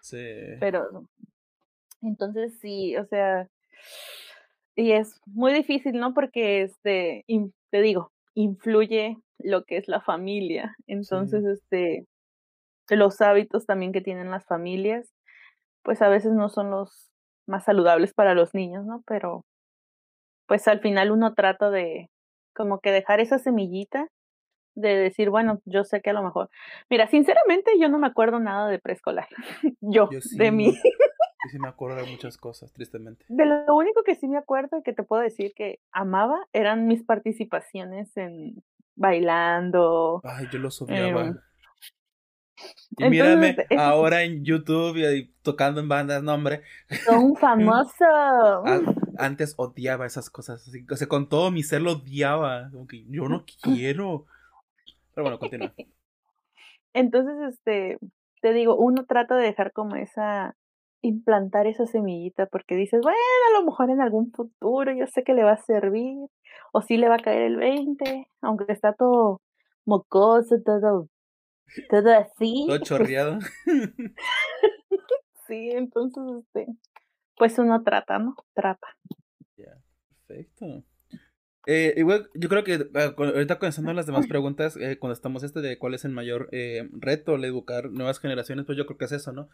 Sí. 0.03 0.35
Pero, 0.61 1.07
entonces 2.03 2.59
sí, 2.61 2.97
o 2.97 3.05
sea, 3.07 3.49
y 4.77 4.93
es 4.93 5.21
muy 5.27 5.53
difícil, 5.53 5.99
¿no? 5.99 6.15
Porque, 6.15 6.63
este, 6.63 7.25
te 7.71 7.81
digo, 7.81 8.13
influye 8.35 9.17
lo 9.39 9.65
que 9.65 9.77
es 9.77 9.89
la 9.89 10.01
familia. 10.01 10.77
Entonces, 10.87 11.45
este, 11.45 12.07
los 12.89 13.21
hábitos 13.21 13.67
también 13.67 13.93
que 13.93 14.01
tienen 14.01 14.31
las 14.31 14.47
familias, 14.47 15.13
pues 15.83 16.01
a 16.03 16.09
veces 16.09 16.33
no 16.33 16.49
son 16.49 16.71
los 16.71 17.11
más 17.47 17.65
saludables 17.65 18.15
para 18.15 18.35
los 18.35 18.55
niños, 18.55 18.85
¿no? 18.87 19.03
Pero, 19.07 19.45
pues 20.47 20.69
al 20.69 20.81
final 20.81 21.11
uno 21.11 21.35
trata 21.35 21.71
de 21.71 22.09
como 22.55 22.81
que 22.81 22.93
dejar 22.93 23.21
esa 23.21 23.39
semillita 23.39 24.09
de 24.81 24.97
decir, 24.97 25.31
bueno, 25.31 25.61
yo 25.65 25.85
sé 25.85 26.01
que 26.01 26.11
a 26.11 26.13
lo 26.13 26.23
mejor. 26.23 26.51
Mira, 26.91 27.07
sinceramente 27.09 27.73
yo 27.81 27.89
no 27.89 27.99
me 27.99 28.07
acuerdo 28.07 28.39
nada 28.41 28.69
de 28.69 28.79
preescolar. 28.79 29.29
yo, 29.81 30.09
Yo 30.11 30.21
sí, 30.21 30.39
de 30.39 30.51
mí. 30.53 30.73
yo 30.75 31.51
sí 31.51 31.59
me 31.59 31.69
acuerdo 31.69 31.97
de 31.97 32.11
muchas 32.11 32.37
cosas, 32.37 32.73
tristemente. 32.73 33.25
De 33.29 33.45
lo 33.47 33.75
único 33.77 34.03
que 34.03 34.15
sí 34.15 34.29
me 34.29 34.39
acuerdo 34.39 34.79
y 34.79 34.83
que 34.83 34.93
te 34.93 35.03
puedo 35.03 35.23
decir 35.23 35.53
que 35.55 35.81
amaba 35.93 36.39
eran 36.53 36.87
mis 36.87 37.03
participaciones 37.03 38.17
en 38.17 38.63
bailando. 38.97 40.21
Ay, 40.25 40.47
yo 40.53 40.59
los 40.59 40.81
odiaba. 40.83 41.23
em, 41.23 41.39
Y 42.99 43.05
entonces, 43.05 43.11
mírame 43.11 43.57
es- 43.71 43.79
ahora 43.79 44.23
en 44.25 44.45
YouTube 44.45 44.97
y 44.97 45.33
tocando 45.43 45.81
en 45.81 45.89
bandas, 45.89 46.23
no 46.23 46.35
hombre. 46.35 46.63
son 47.05 47.37
famosos. 47.41 47.97
A- 48.01 48.81
antes 49.19 49.55
odiaba 49.57 50.07
esas 50.07 50.31
cosas, 50.31 50.67
así, 50.67 50.85
o 50.91 50.97
sea, 50.97 51.07
con 51.09 51.29
todo 51.29 51.51
mi 51.51 51.63
ser 51.63 51.83
lo 51.83 51.93
odiaba, 51.93 52.69
como 52.73 52.87
que 52.87 53.05
yo 53.09 53.29
no 53.29 53.45
quiero. 53.63 54.27
Pero 55.19 55.25
bueno, 55.25 55.41
continúa. 55.41 55.75
Entonces, 56.95 57.35
este, 57.53 57.99
te 58.41 58.53
digo, 58.53 58.77
uno 58.77 59.05
trata 59.05 59.35
de 59.35 59.47
dejar 59.47 59.73
como 59.73 59.97
esa, 59.97 60.55
implantar 61.03 61.67
esa 61.67 61.87
semillita, 61.87 62.47
porque 62.47 62.77
dices, 62.77 63.01
bueno, 63.03 63.19
a 63.51 63.59
lo 63.59 63.67
mejor 63.67 63.91
en 63.91 64.01
algún 64.01 64.31
futuro 64.31 64.93
yo 64.93 65.09
sé 65.09 65.25
que 65.25 65.35
le 65.35 65.43
va 65.43 65.55
a 65.55 65.65
servir, 65.65 66.29
o 66.73 66.83
sí 66.83 66.99
le 66.99 67.09
va 67.09 67.17
a 67.17 67.19
caer 67.19 67.43
el 67.43 67.57
20, 67.57 68.29
aunque 68.43 68.73
está 68.73 68.93
todo 68.93 69.43
mocoso, 69.85 70.63
todo, 70.65 71.09
todo 71.91 72.13
así. 72.13 72.67
Todo 72.69 72.79
chorreado. 72.79 73.41
sí, 75.49 75.71
entonces, 75.73 76.23
este, 76.45 76.69
pues 77.37 77.59
uno 77.59 77.83
trata, 77.83 78.21
¿no? 78.21 78.37
Trata. 78.55 78.87
Ya, 79.57 79.83
perfecto. 80.29 80.85
Eh, 81.71 81.93
igual, 81.99 82.31
yo 82.33 82.49
creo 82.49 82.65
que 82.65 82.89
ah, 82.95 83.15
ahorita 83.15 83.59
comenzando 83.59 83.93
las 83.93 84.07
demás 84.07 84.27
preguntas, 84.27 84.79
eh, 84.79 84.99
cuando 84.99 85.13
estamos 85.13 85.43
este 85.43 85.61
de 85.61 85.79
cuál 85.79 85.93
es 85.93 86.07
el 86.07 86.13
mayor 86.13 86.49
eh, 86.51 86.89
reto 86.93 87.35
al 87.35 87.45
educar 87.45 87.91
nuevas 87.91 88.21
generaciones, 88.21 88.65
pues 88.65 88.79
yo 88.79 88.87
creo 88.87 88.97
que 88.97 89.05
es 89.05 89.13
eso, 89.13 89.33
¿no? 89.35 89.51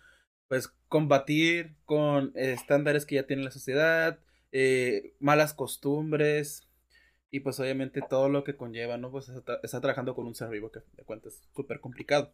Pues 0.47 0.69
combatir 0.87 1.75
con 1.85 2.31
estándares 2.37 3.05
que 3.05 3.17
ya 3.17 3.27
tiene 3.27 3.43
la 3.43 3.51
sociedad, 3.51 4.21
eh, 4.53 5.17
malas 5.19 5.55
costumbres 5.55 6.71
y 7.33 7.41
pues 7.41 7.59
obviamente 7.59 8.01
todo 8.09 8.29
lo 8.29 8.45
que 8.45 8.57
conlleva, 8.57 8.97
¿no? 8.97 9.11
Pues 9.11 9.29
está, 9.29 9.59
está 9.65 9.81
trabajando 9.81 10.15
con 10.15 10.29
un 10.29 10.37
ser 10.37 10.51
vivo 10.51 10.71
que 10.71 10.83
de 10.93 11.03
cuentas 11.03 11.33
es 11.33 11.49
súper 11.53 11.81
complicado. 11.81 12.33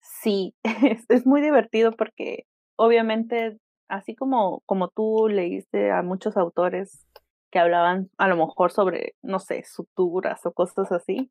Sí, 0.00 0.54
es, 0.90 1.04
es 1.10 1.26
muy 1.26 1.42
divertido 1.42 1.92
porque 1.92 2.46
obviamente, 2.76 3.58
así 3.88 4.14
como, 4.14 4.62
como 4.64 4.88
tú 4.88 5.28
leíste 5.28 5.90
a 5.90 6.00
muchos 6.00 6.38
autores 6.38 7.06
que 7.52 7.58
hablaban 7.58 8.10
a 8.18 8.26
lo 8.26 8.36
mejor 8.36 8.72
sobre, 8.72 9.14
no 9.22 9.38
sé, 9.38 9.62
suturas 9.64 10.44
o 10.46 10.52
cosas 10.52 10.90
así, 10.90 11.30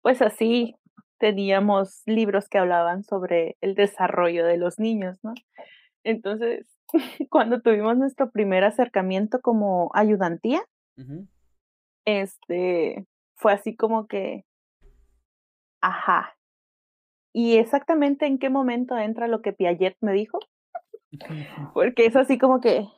pues 0.00 0.22
así 0.22 0.76
teníamos 1.18 2.02
libros 2.06 2.48
que 2.48 2.58
hablaban 2.58 3.02
sobre 3.02 3.56
el 3.60 3.74
desarrollo 3.74 4.46
de 4.46 4.56
los 4.56 4.78
niños, 4.78 5.18
¿no? 5.22 5.34
Entonces, 6.04 6.66
cuando 7.30 7.60
tuvimos 7.60 7.96
nuestro 7.98 8.30
primer 8.30 8.62
acercamiento 8.64 9.40
como 9.40 9.90
ayudantía, 9.94 10.62
este, 12.04 13.04
fue 13.34 13.52
así 13.52 13.76
como 13.76 14.06
que, 14.06 14.44
ajá. 15.82 16.36
¿Y 17.34 17.58
exactamente 17.58 18.26
en 18.26 18.38
qué 18.38 18.48
momento 18.48 18.96
entra 18.96 19.28
lo 19.28 19.42
que 19.42 19.52
Piaget 19.52 19.96
me 20.00 20.12
dijo? 20.12 20.38
Porque 21.74 22.06
es 22.06 22.14
así 22.14 22.38
como 22.38 22.60
que, 22.60 22.88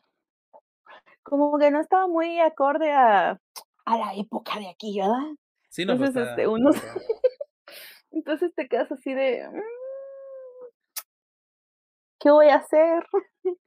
como 1.30 1.56
que 1.58 1.70
no 1.70 1.80
estaba 1.80 2.06
muy 2.08 2.38
acorde 2.40 2.92
a, 2.92 3.40
a 3.86 3.98
la 3.98 4.14
época 4.14 4.58
de 4.58 4.68
aquí, 4.68 4.98
¿verdad? 4.98 5.34
Sí, 5.70 5.84
no, 5.86 5.92
Entonces, 5.94 6.16
está- 6.16 6.30
este, 6.30 6.46
uno- 6.48 6.70
está 6.70 6.86
raro. 6.88 7.00
Entonces 8.12 8.52
te 8.54 8.68
quedas 8.68 8.90
así 8.92 9.14
de, 9.14 9.48
"Mm, 9.48 9.60
¿qué 12.18 12.30
voy 12.30 12.48
a 12.48 12.56
hacer? 12.56 13.04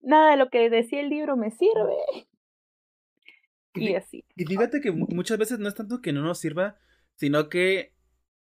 Nada 0.00 0.30
de 0.30 0.36
lo 0.36 0.48
que 0.50 0.70
decía 0.70 1.00
el 1.00 1.08
libro 1.10 1.36
me 1.36 1.50
sirve. 1.50 1.96
Y 3.74 3.94
así. 3.94 4.24
Y 4.34 4.44
fíjate 4.44 4.80
que 4.80 4.90
mu- 4.90 5.06
muchas 5.10 5.38
veces 5.38 5.58
no 5.58 5.68
es 5.68 5.74
tanto 5.74 6.00
que 6.00 6.12
no 6.12 6.22
nos 6.22 6.38
sirva, 6.38 6.78
sino 7.16 7.48
que, 7.48 7.92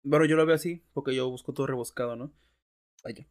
bueno, 0.03 0.27
yo 0.27 0.37
lo 0.37 0.47
veo 0.47 0.55
así, 0.55 0.85
porque 0.93 1.15
yo 1.15 1.29
busco 1.31 1.53
todo 1.53 1.67
rebuscado, 1.67 2.15
¿no? 2.15 2.33
Vaya. 3.03 3.27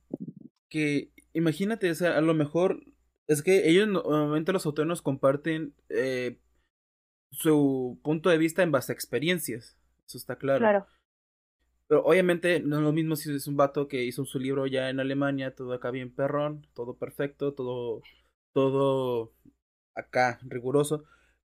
Que 0.70 1.12
imagínate, 1.34 1.90
o 1.92 1.96
sea, 1.96 2.18
a 2.18 2.22
lo 2.22 2.34
mejor 2.34 2.84
es 3.28 3.42
que 3.42 3.70
ellos 3.70 3.88
no- 3.88 4.04
normalmente 4.04 4.52
los 4.54 4.66
autores 4.66 4.88
nos 4.88 5.02
comparten 5.02 5.74
eh, 5.90 6.40
su 7.32 8.00
punto 8.04 8.30
de 8.30 8.38
vista 8.38 8.64
en 8.64 8.72
base 8.72 8.92
a 8.92 8.96
experiencias, 8.96 9.78
eso 10.08 10.18
está 10.18 10.38
claro. 10.38 10.60
Claro. 10.60 10.88
Pero 11.88 12.04
obviamente 12.06 12.60
no 12.60 12.78
es 12.78 12.84
lo 12.84 12.94
mismo 12.94 13.16
si 13.16 13.34
es 13.34 13.48
un 13.48 13.58
vato 13.58 13.88
que 13.88 14.04
hizo 14.04 14.26
su 14.26 14.40
libro 14.40 14.68
ya 14.68 14.90
en 14.90 15.00
Alemania, 15.00 15.54
todo 15.56 15.74
acá 15.74 15.92
bien 15.92 16.14
perrón, 16.14 16.66
todo 16.74 16.96
perfecto, 16.98 17.54
todo, 17.54 18.02
todo 18.54 19.34
acá 19.96 20.40
riguroso. 20.44 21.04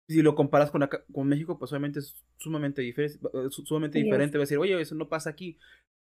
Si 0.09 0.23
lo 0.23 0.35
comparas 0.35 0.71
con 0.71 0.83
acá, 0.83 1.05
con 1.12 1.27
México, 1.29 1.59
pues 1.59 1.73
obviamente 1.73 1.99
es 2.01 2.25
sumamente, 2.39 2.83
difer- 2.83 3.19
eh, 3.35 3.51
su- 3.51 3.64
sumamente 3.67 3.99
Sí, 3.99 4.05
diferente. 4.05 4.39
Va 4.39 4.43
a 4.43 4.47
decir, 4.47 4.59
oye, 4.59 4.81
eso 4.81 4.95
no 4.95 5.09
pasa 5.09 5.31
aquí. 5.31 5.59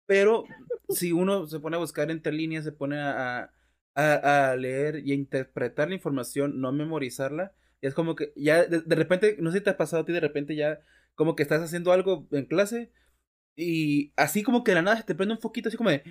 Pero 0.08 0.43
si 0.89 1.12
uno 1.12 1.47
se 1.47 1.60
pone 1.60 1.76
a 1.76 1.80
buscar 1.80 2.10
entre 2.12 2.34
líneas, 2.34 2.64
se 2.64 2.72
pone 2.72 3.00
a, 3.00 3.39
a, 3.43 3.54
a 3.96 4.56
leer 4.56 5.02
y 5.06 5.12
a 5.12 5.16
interpretar 5.16 5.90
la 5.90 5.96
información, 5.96 6.62
no 6.62 6.72
memorizarla, 6.72 7.54
es 7.82 7.94
como 7.94 8.16
que 8.16 8.32
ya 8.36 8.66
de, 8.66 8.82
de 8.82 8.96
repente, 8.96 9.38
no 9.40 9.52
sé 9.52 9.60
si 9.60 9.64
te 9.64 9.70
ha 9.72 9.78
pasado 9.78 10.04
a 10.04 10.06
ti, 10.06 10.14
de 10.14 10.20
repente 10.22 10.56
ya 10.56 10.80
como 11.16 11.36
que 11.36 11.44
estás 11.44 11.62
haciendo 11.62 11.92
algo 11.92 12.28
en 12.32 12.46
clase 12.46 12.92
y 13.56 14.14
así 14.18 14.44
como 14.44 14.64
que 14.64 14.72
de 14.72 14.76
la 14.76 14.82
nada 14.84 14.98
se 14.98 15.04
te 15.04 15.16
prende 15.16 15.36
un 15.36 15.42
foquito 15.42 15.70
así 15.70 15.78
como 15.78 15.92
de... 15.92 16.04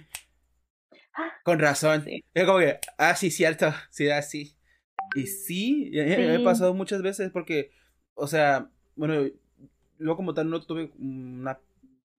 Ah, 1.14 1.32
Con 1.42 1.58
razón. 1.58 2.04
sí. 2.04 2.24
Es 2.34 2.44
como 2.46 2.58
que, 2.58 2.78
ah, 2.98 3.14
sí, 3.16 3.30
cierto, 3.30 3.72
sí, 3.90 4.08
así. 4.10 4.56
Y 5.16 5.26
sí, 5.26 5.90
y 5.92 6.00
a 6.00 6.04
mí 6.04 6.26
me 6.26 6.36
ha 6.36 6.40
Sí. 6.40 6.42
pasado 6.42 6.74
muchas 6.74 7.02
veces 7.02 7.30
porque, 7.32 7.72
o 8.14 8.26
sea, 8.26 8.70
bueno, 8.96 9.26
yo 9.98 10.16
como 10.16 10.34
tal 10.34 10.50
no 10.50 10.62
tuve 10.64 10.92
una 10.98 11.60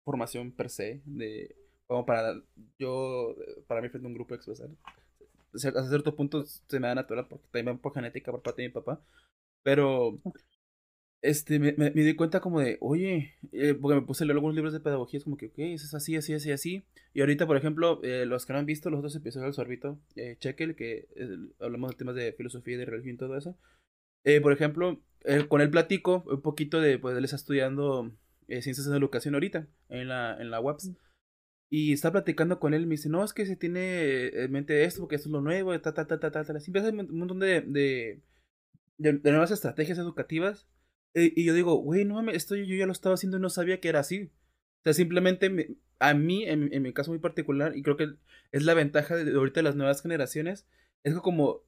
formación 0.05 0.51
per 0.51 0.69
se 0.69 1.01
de, 1.05 1.55
como 1.87 2.05
para, 2.05 2.33
yo, 2.79 3.35
para 3.67 3.81
mí 3.81 3.89
frente 3.89 4.07
a 4.07 4.09
un 4.09 4.15
grupo 4.15 4.35
expresar. 4.35 4.69
Hasta 5.53 5.87
cierto 5.89 6.15
punto 6.15 6.45
se 6.45 6.79
me 6.79 6.87
da 6.87 6.95
natural 6.95 7.27
porque 7.27 7.47
también 7.51 7.79
por 7.79 7.93
genética 7.93 8.31
por 8.31 8.41
parte 8.41 8.61
de 8.61 8.69
mi 8.69 8.73
papá. 8.73 9.01
Pero, 9.63 10.19
este, 11.21 11.59
me, 11.59 11.73
me, 11.73 11.91
me 11.91 12.03
di 12.03 12.15
cuenta 12.15 12.39
como 12.39 12.61
de, 12.61 12.77
oye, 12.81 13.33
eh, 13.51 13.73
porque 13.73 13.95
me 13.99 14.05
puse 14.05 14.23
a 14.23 14.27
leer 14.27 14.37
algunos 14.37 14.55
libros 14.55 14.73
de 14.73 14.79
pedagogía, 14.79 15.17
es 15.17 15.23
como 15.25 15.37
que, 15.37 15.47
ok, 15.47 15.59
eso 15.59 15.85
es 15.85 15.93
así, 15.93 16.15
así, 16.15 16.33
así, 16.33 16.51
así. 16.51 16.85
Y 17.13 17.21
ahorita, 17.21 17.45
por 17.45 17.57
ejemplo, 17.57 17.99
eh, 18.03 18.25
los 18.25 18.45
que 18.45 18.53
no 18.53 18.59
han 18.59 18.65
visto 18.65 18.89
los 18.89 18.99
otros 18.99 19.15
episodios 19.15 19.47
del 19.47 19.53
Sorbito, 19.53 19.99
eh, 20.15 20.37
que 20.39 21.07
hablamos 21.59 21.91
de 21.91 21.97
temas 21.97 22.15
de 22.15 22.33
filosofía 22.33 22.75
y 22.75 22.77
de 22.77 22.85
religión 22.85 23.15
y 23.15 23.17
todo 23.17 23.37
eso. 23.37 23.57
Eh, 24.23 24.41
por 24.41 24.53
ejemplo, 24.53 25.01
eh, 25.25 25.47
con 25.47 25.61
él 25.61 25.69
platico 25.69 26.23
un 26.27 26.41
poquito 26.41 26.81
de, 26.81 26.99
pues 26.99 27.17
él 27.17 27.23
está 27.23 27.35
estudiando 27.35 28.11
eh, 28.47 28.61
ciencias 28.61 28.89
de 28.89 28.97
educación 28.97 29.33
ahorita, 29.33 29.67
en 29.89 30.07
la, 30.07 30.37
en 30.39 30.51
la 30.51 30.59
UAPS. 30.61 30.91
Y 31.69 31.93
está 31.93 32.11
platicando 32.11 32.59
con 32.59 32.73
él 32.73 32.83
y 32.83 32.85
me 32.87 32.91
dice, 32.95 33.09
no, 33.09 33.23
es 33.23 33.33
que 33.33 33.45
se 33.45 33.55
tiene 33.55 34.27
en 34.29 34.51
mente 34.51 34.85
esto, 34.85 35.01
porque 35.01 35.15
esto 35.17 35.29
es 35.29 35.33
lo 35.33 35.41
nuevo, 35.41 35.79
ta, 35.81 35.93
ta, 35.93 36.07
ta, 36.07 36.19
ta, 36.19 36.31
ta, 36.31 36.43
ta. 36.43 36.59
Siempre 36.59 36.81
hace 36.81 36.91
un 36.91 37.17
montón 37.17 37.39
de, 37.39 37.61
de, 37.61 38.21
de, 38.97 39.13
de 39.13 39.31
nuevas 39.31 39.51
estrategias 39.51 39.97
educativas. 39.99 40.67
Eh, 41.13 41.33
y 41.35 41.45
yo 41.45 41.53
digo, 41.53 41.75
güey, 41.77 42.05
no 42.05 42.15
mames, 42.15 42.35
esto 42.37 42.55
yo 42.55 42.75
ya 42.75 42.85
lo 42.85 42.91
estaba 42.93 43.15
haciendo 43.15 43.37
y 43.37 43.41
no 43.41 43.49
sabía 43.49 43.79
que 43.81 43.89
era 43.89 43.99
así. 44.01 44.31
O 44.81 44.83
sea, 44.85 44.93
simplemente 44.93 45.49
me- 45.49 45.69
a 45.99 46.13
mí, 46.13 46.45
en, 46.45 46.73
en 46.73 46.83
mi 46.83 46.93
caso 46.93 47.11
muy 47.11 47.19
particular, 47.19 47.75
y 47.77 47.83
creo 47.83 47.97
que 47.97 48.09
es 48.51 48.63
la 48.63 48.73
ventaja 48.75 49.15
de, 49.15 49.25
de 49.25 49.35
ahorita 49.37 49.59
de 49.59 49.63
las 49.65 49.75
nuevas 49.75 50.01
generaciones, 50.01 50.67
es 51.03 51.13
que 51.13 51.21
como 51.21 51.63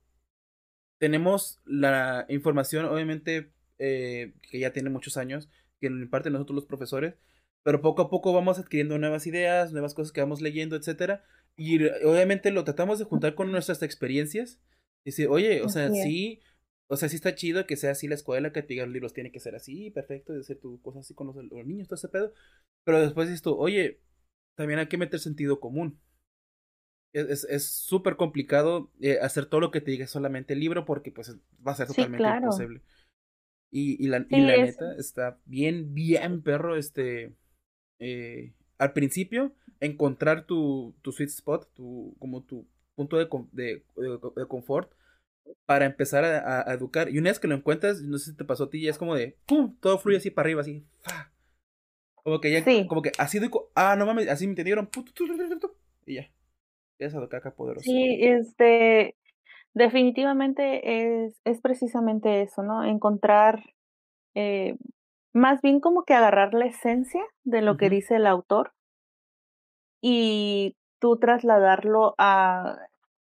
tenemos 0.98 1.60
la 1.66 2.26
información, 2.30 2.86
obviamente, 2.86 3.52
eh, 3.80 4.34
que 4.50 4.60
ya 4.60 4.72
tiene 4.74 4.90
muchos 4.90 5.18
años, 5.18 5.50
que 5.80 5.88
en 5.88 6.10
parte 6.10 6.30
nosotros 6.30 6.56
los 6.56 6.66
profesores, 6.66 7.16
pero 7.64 7.82
poco 7.82 8.04
a 8.04 8.10
poco 8.10 8.34
vamos 8.34 8.60
adquiriendo 8.60 8.98
nuevas 8.98 9.28
ideas, 9.28 9.72
nuevas 9.72 9.94
cosas 9.94 10.12
que 10.12 10.22
vamos 10.22 10.42
leyendo, 10.42 10.76
etcétera, 10.76 11.24
y 11.56 11.84
obviamente 12.06 12.52
lo 12.52 12.64
tratamos 12.64 13.00
de 13.00 13.06
juntar 13.06 13.36
con 13.36 13.52
nuestras 13.52 13.84
experiencias, 13.84 14.60
y 15.04 15.12
decir, 15.12 15.28
oye, 15.30 15.62
o 15.62 15.70
sea, 15.70 15.88
es. 15.88 16.04
sí, 16.04 16.42
o 16.88 16.98
sea, 16.98 17.10
sí 17.10 17.16
está 17.16 17.36
chido 17.36 17.66
que 17.66 17.78
sea 17.78 17.92
así 17.92 18.08
la 18.08 18.16
escuela, 18.16 18.52
que 18.52 18.62
te 18.62 18.70
digan 18.70 18.88
los 18.88 18.94
libros 18.94 19.14
tiene 19.14 19.32
que 19.32 19.40
ser 19.40 19.56
así, 19.56 19.92
perfecto, 19.92 20.34
de 20.34 20.40
hacer 20.42 20.58
tu 20.60 20.82
cosa 20.82 21.00
así 21.00 21.14
con 21.14 21.28
los, 21.28 21.36
los 21.36 21.66
niños, 21.66 21.88
todo 21.88 21.96
ese 21.96 22.10
pedo, 22.10 22.34
pero 22.84 23.00
después 23.02 23.28
dices 23.28 23.42
tú, 23.44 23.56
oye, 23.56 24.00
también 24.56 24.80
hay 24.80 24.88
que 24.88 24.98
meter 24.98 25.20
sentido 25.20 25.60
común. 25.60 26.00
Es- 27.14 27.28
Es 27.30 27.44
es 27.46 27.66
súper 27.70 28.16
complicado 28.16 28.90
eh, 29.02 29.20
hacer 29.22 29.46
todo 29.46 29.60
lo 29.62 29.72
que 29.72 29.82
te 29.82 29.92
diga 29.92 30.08
solamente 30.08 30.54
el 30.54 30.60
libro 30.62 30.86
porque 30.86 31.12
pues 31.12 31.36
va 31.66 31.74
a 31.74 31.76
ser 31.76 31.88
Sí, 31.88 31.94
totalmente 31.94 32.24
claro. 32.24 32.48
imposible. 32.48 32.82
Y, 33.72 34.04
y 34.04 34.08
la, 34.10 34.26
y 34.30 34.36
Sí, 34.36 34.42
la 34.42 34.58
es- 34.58 34.78
neta 34.78 34.96
está 34.98 35.40
bien, 35.46 35.94
bien 35.94 36.42
perro, 36.42 36.76
este, 36.78 37.34
eh, 38.02 38.52
al 38.78 38.94
principio, 38.94 39.54
encontrar 39.80 40.46
tu, 40.46 40.94
tu 41.02 41.12
sweet 41.12 41.30
spot, 41.30 41.72
tu, 41.74 42.16
como 42.20 42.42
tu 42.44 42.66
punto 42.96 43.18
de, 43.18 43.28
de, 43.54 43.84
de- 43.96 44.48
confort 44.48 44.92
para 45.66 45.86
empezar 45.86 46.24
a, 46.26 46.74
educar. 46.74 47.10
Y 47.10 47.20
una 47.20 47.30
vez 47.30 47.40
que 47.40 47.48
lo 47.48 47.56
encuentras, 47.56 48.02
no 48.02 48.18
sé 48.18 48.32
si 48.32 48.38
te 48.38 48.44
pasó 48.44 48.66
a 48.66 48.70
ti, 48.70 48.82
ya 48.82 48.90
es 48.92 48.98
como 48.98 49.16
de, 49.16 49.38
¡pum! 49.46 49.76
Todo 49.80 49.98
fluye 50.00 50.18
así 50.18 50.32
para 50.32 50.48
arriba, 50.48 50.62
así. 50.62 50.84
Como 52.16 52.40
que 52.42 52.52
ya, 52.52 52.64
Sí. 52.64 52.86
como 52.88 53.02
que 53.02 53.12
así 53.18 53.40
de, 53.40 53.50
co- 53.50 53.72
ah, 53.76 53.96
no 53.96 54.06
mames, 54.06 54.28
así 54.28 54.46
me 54.46 54.52
entendieron, 54.52 54.90
y 56.06 56.16
ya. 56.16 56.30
Esa 57.00 57.28
caca 57.30 57.52
poderosa. 57.52 57.84
Sí, 57.84 58.18
este, 58.22 59.16
definitivamente 59.74 61.26
es, 61.26 61.40
es 61.46 61.62
precisamente 61.62 62.42
eso, 62.44 62.62
¿no? 62.62 62.84
Encontrar, 62.84 63.64
eh, 64.36 64.76
más 65.34 65.62
bien 65.62 65.80
como 65.80 66.04
que 66.04 66.14
agarrar 66.14 66.54
la 66.54 66.66
esencia 66.66 67.24
de 67.44 67.62
lo 67.62 67.78
que 67.78 67.90
dice 67.90 68.16
el 68.18 68.28
autor 68.28 68.74
y 70.02 70.76
tú 71.00 71.18
trasladarlo 71.18 72.16
a, 72.18 72.78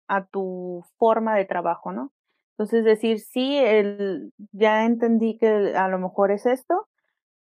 a 0.08 0.26
tu 0.28 0.84
forma 0.98 1.36
de 1.36 1.46
trabajo, 1.46 1.92
¿no? 1.92 2.12
Entonces 2.52 2.84
decir, 2.84 3.20
sí, 3.20 3.58
el, 3.58 4.34
ya 4.52 4.86
entendí 4.86 5.38
que 5.38 5.74
a 5.76 5.88
lo 5.88 5.98
mejor 6.00 6.32
es 6.32 6.46
esto, 6.46 6.88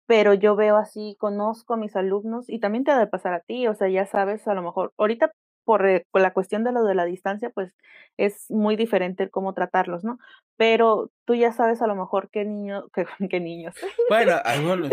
pero 0.07 0.33
yo 0.33 0.55
veo 0.55 0.77
así, 0.77 1.15
conozco 1.19 1.75
a 1.75 1.77
mis 1.77 1.95
alumnos 1.95 2.49
y 2.49 2.59
también 2.59 2.83
te 2.85 2.91
ha 2.91 2.99
de 2.99 3.07
pasar 3.07 3.33
a 3.33 3.41
ti, 3.41 3.67
o 3.67 3.75
sea, 3.75 3.89
ya 3.89 4.05
sabes, 4.07 4.47
a 4.47 4.53
lo 4.55 4.63
mejor, 4.63 4.93
ahorita 4.97 5.31
por, 5.69 5.85
eh, 5.87 6.07
por 6.09 6.21
la 6.21 6.33
cuestión 6.33 6.63
de 6.63 6.71
lo 6.71 6.83
de 6.83 6.95
la 6.95 7.05
distancia, 7.05 7.51
pues 7.51 7.77
es 8.17 8.49
muy 8.49 8.75
diferente 8.75 9.21
el 9.21 9.29
cómo 9.29 9.53
tratarlos, 9.53 10.03
¿no? 10.03 10.17
Pero 10.57 11.11
tú 11.25 11.35
ya 11.35 11.51
sabes 11.51 11.83
a 11.83 11.85
lo 11.85 11.95
mejor 11.95 12.31
qué 12.31 12.43
niño, 12.43 12.85
qué, 12.91 13.05
qué 13.29 13.39
niños, 13.39 13.75
Bueno, 14.09 14.31
algunos, 14.45 14.89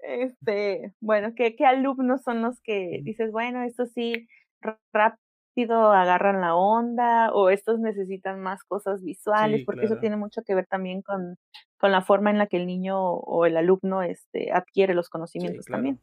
este, 0.00 0.92
bueno, 1.00 1.32
qué, 1.34 1.56
qué 1.56 1.64
alumnos 1.64 2.20
son 2.22 2.42
los 2.42 2.60
que 2.60 3.00
dices, 3.02 3.32
bueno, 3.32 3.62
estos 3.62 3.92
sí 3.92 4.28
rápido 4.92 5.90
agarran 5.92 6.42
la 6.42 6.54
onda 6.54 7.32
o 7.32 7.48
estos 7.48 7.80
necesitan 7.80 8.42
más 8.42 8.62
cosas 8.62 9.02
visuales, 9.02 9.60
Sí, 9.60 9.64
porque 9.64 9.86
eso 9.86 9.96
tiene 9.96 10.18
mucho 10.18 10.42
que 10.46 10.54
ver 10.54 10.66
también 10.66 11.00
con, 11.00 11.38
con 11.78 11.92
la 11.92 12.02
forma 12.02 12.28
en 12.28 12.36
la 12.36 12.46
que 12.46 12.58
el 12.58 12.66
niño 12.66 13.00
o 13.00 13.46
el 13.46 13.56
alumno 13.56 14.02
este, 14.02 14.52
adquiere 14.52 14.92
los 14.92 15.06
Sí, 15.06 15.12
conocimientos 15.12 15.64
claro. 15.64 15.78
también. 15.78 16.00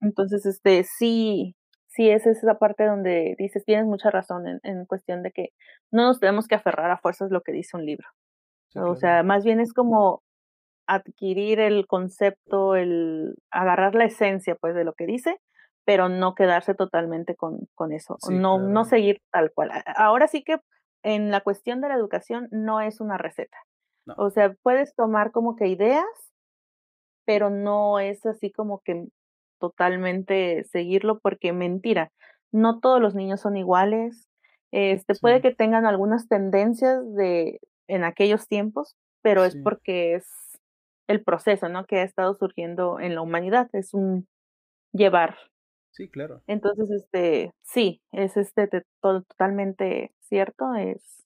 Entonces, 0.00 0.46
este, 0.46 0.84
sí, 0.84 1.56
sí 1.98 2.08
es 2.08 2.28
esa 2.28 2.58
parte 2.60 2.84
donde 2.86 3.34
dices, 3.38 3.64
tienes 3.64 3.84
mucha 3.84 4.08
razón 4.08 4.46
en, 4.46 4.60
en 4.62 4.86
cuestión 4.86 5.24
de 5.24 5.32
que 5.32 5.48
no 5.90 6.04
nos 6.04 6.20
tenemos 6.20 6.46
que 6.46 6.54
aferrar 6.54 6.92
a 6.92 6.98
fuerzas 6.98 7.32
lo 7.32 7.40
que 7.40 7.50
dice 7.50 7.76
un 7.76 7.84
libro. 7.84 8.06
Sí, 8.68 8.78
O 8.78 8.82
claro. 8.82 8.96
sea, 8.96 9.22
más 9.24 9.44
bien 9.44 9.58
es 9.58 9.72
como 9.72 10.22
adquirir 10.86 11.58
el 11.58 11.88
concepto, 11.88 12.76
el 12.76 13.34
agarrar 13.50 13.96
la 13.96 14.04
esencia, 14.04 14.54
pues, 14.54 14.76
de 14.76 14.84
lo 14.84 14.92
que 14.92 15.06
dice, 15.06 15.40
pero 15.84 16.08
no 16.08 16.36
quedarse 16.36 16.76
totalmente 16.76 17.34
con, 17.34 17.66
con 17.74 17.90
eso, 17.92 18.16
Sí, 18.20 18.32
no, 18.32 18.58
no 18.60 18.84
seguir 18.84 19.20
tal 19.32 19.50
cual. 19.52 19.72
Ahora 19.96 20.28
sí 20.28 20.44
que 20.44 20.60
en 21.02 21.32
la 21.32 21.40
cuestión 21.40 21.80
de 21.80 21.88
la 21.88 21.96
educación 21.96 22.46
no 22.52 22.80
es 22.80 23.00
una 23.00 23.18
receta. 23.18 23.58
No. 24.06 24.14
O 24.18 24.30
sea, 24.30 24.54
puedes 24.62 24.94
tomar 24.94 25.32
como 25.32 25.56
que 25.56 25.66
ideas, 25.66 26.04
pero 27.26 27.50
no 27.50 27.98
es 27.98 28.24
así 28.24 28.52
como 28.52 28.82
que 28.84 29.08
totalmente 29.58 30.64
seguirlo, 30.64 31.18
porque 31.20 31.52
mentira, 31.52 32.10
no 32.52 32.80
todos 32.80 33.00
los 33.00 33.14
niños 33.14 33.40
son 33.40 33.56
iguales. 33.56 34.28
Este, 34.70 35.14
puede 35.14 35.40
que 35.40 35.54
tengan 35.54 35.86
algunas 35.86 36.28
tendencias 36.28 37.00
de 37.14 37.60
en 37.88 38.04
aquellos 38.04 38.46
tiempos, 38.48 38.96
pero 39.22 39.44
es 39.44 39.56
porque 39.56 40.14
es 40.14 40.26
el 41.08 41.24
proceso, 41.24 41.68
¿no? 41.68 41.86
Que 41.86 42.00
ha 42.00 42.02
estado 42.02 42.34
surgiendo 42.34 43.00
en 43.00 43.14
la 43.14 43.22
humanidad, 43.22 43.68
es 43.72 43.94
un 43.94 44.28
llevar. 44.92 45.36
sí, 45.90 46.08
claro. 46.08 46.42
Entonces, 46.46 46.90
este, 46.90 47.52
sí, 47.62 48.00
es 48.12 48.36
este 48.36 48.68
te- 48.68 48.82
to- 49.00 49.22
totalmente 49.22 50.12
cierto, 50.20 50.74
es 50.74 51.24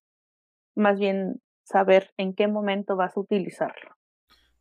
más 0.77 0.99
bien 0.99 1.41
saber 1.65 2.11
en 2.17 2.35
qué 2.35 2.49
momento 2.49 2.97
vas 2.97 3.17
a 3.17 3.21
utilizarlo. 3.21 3.91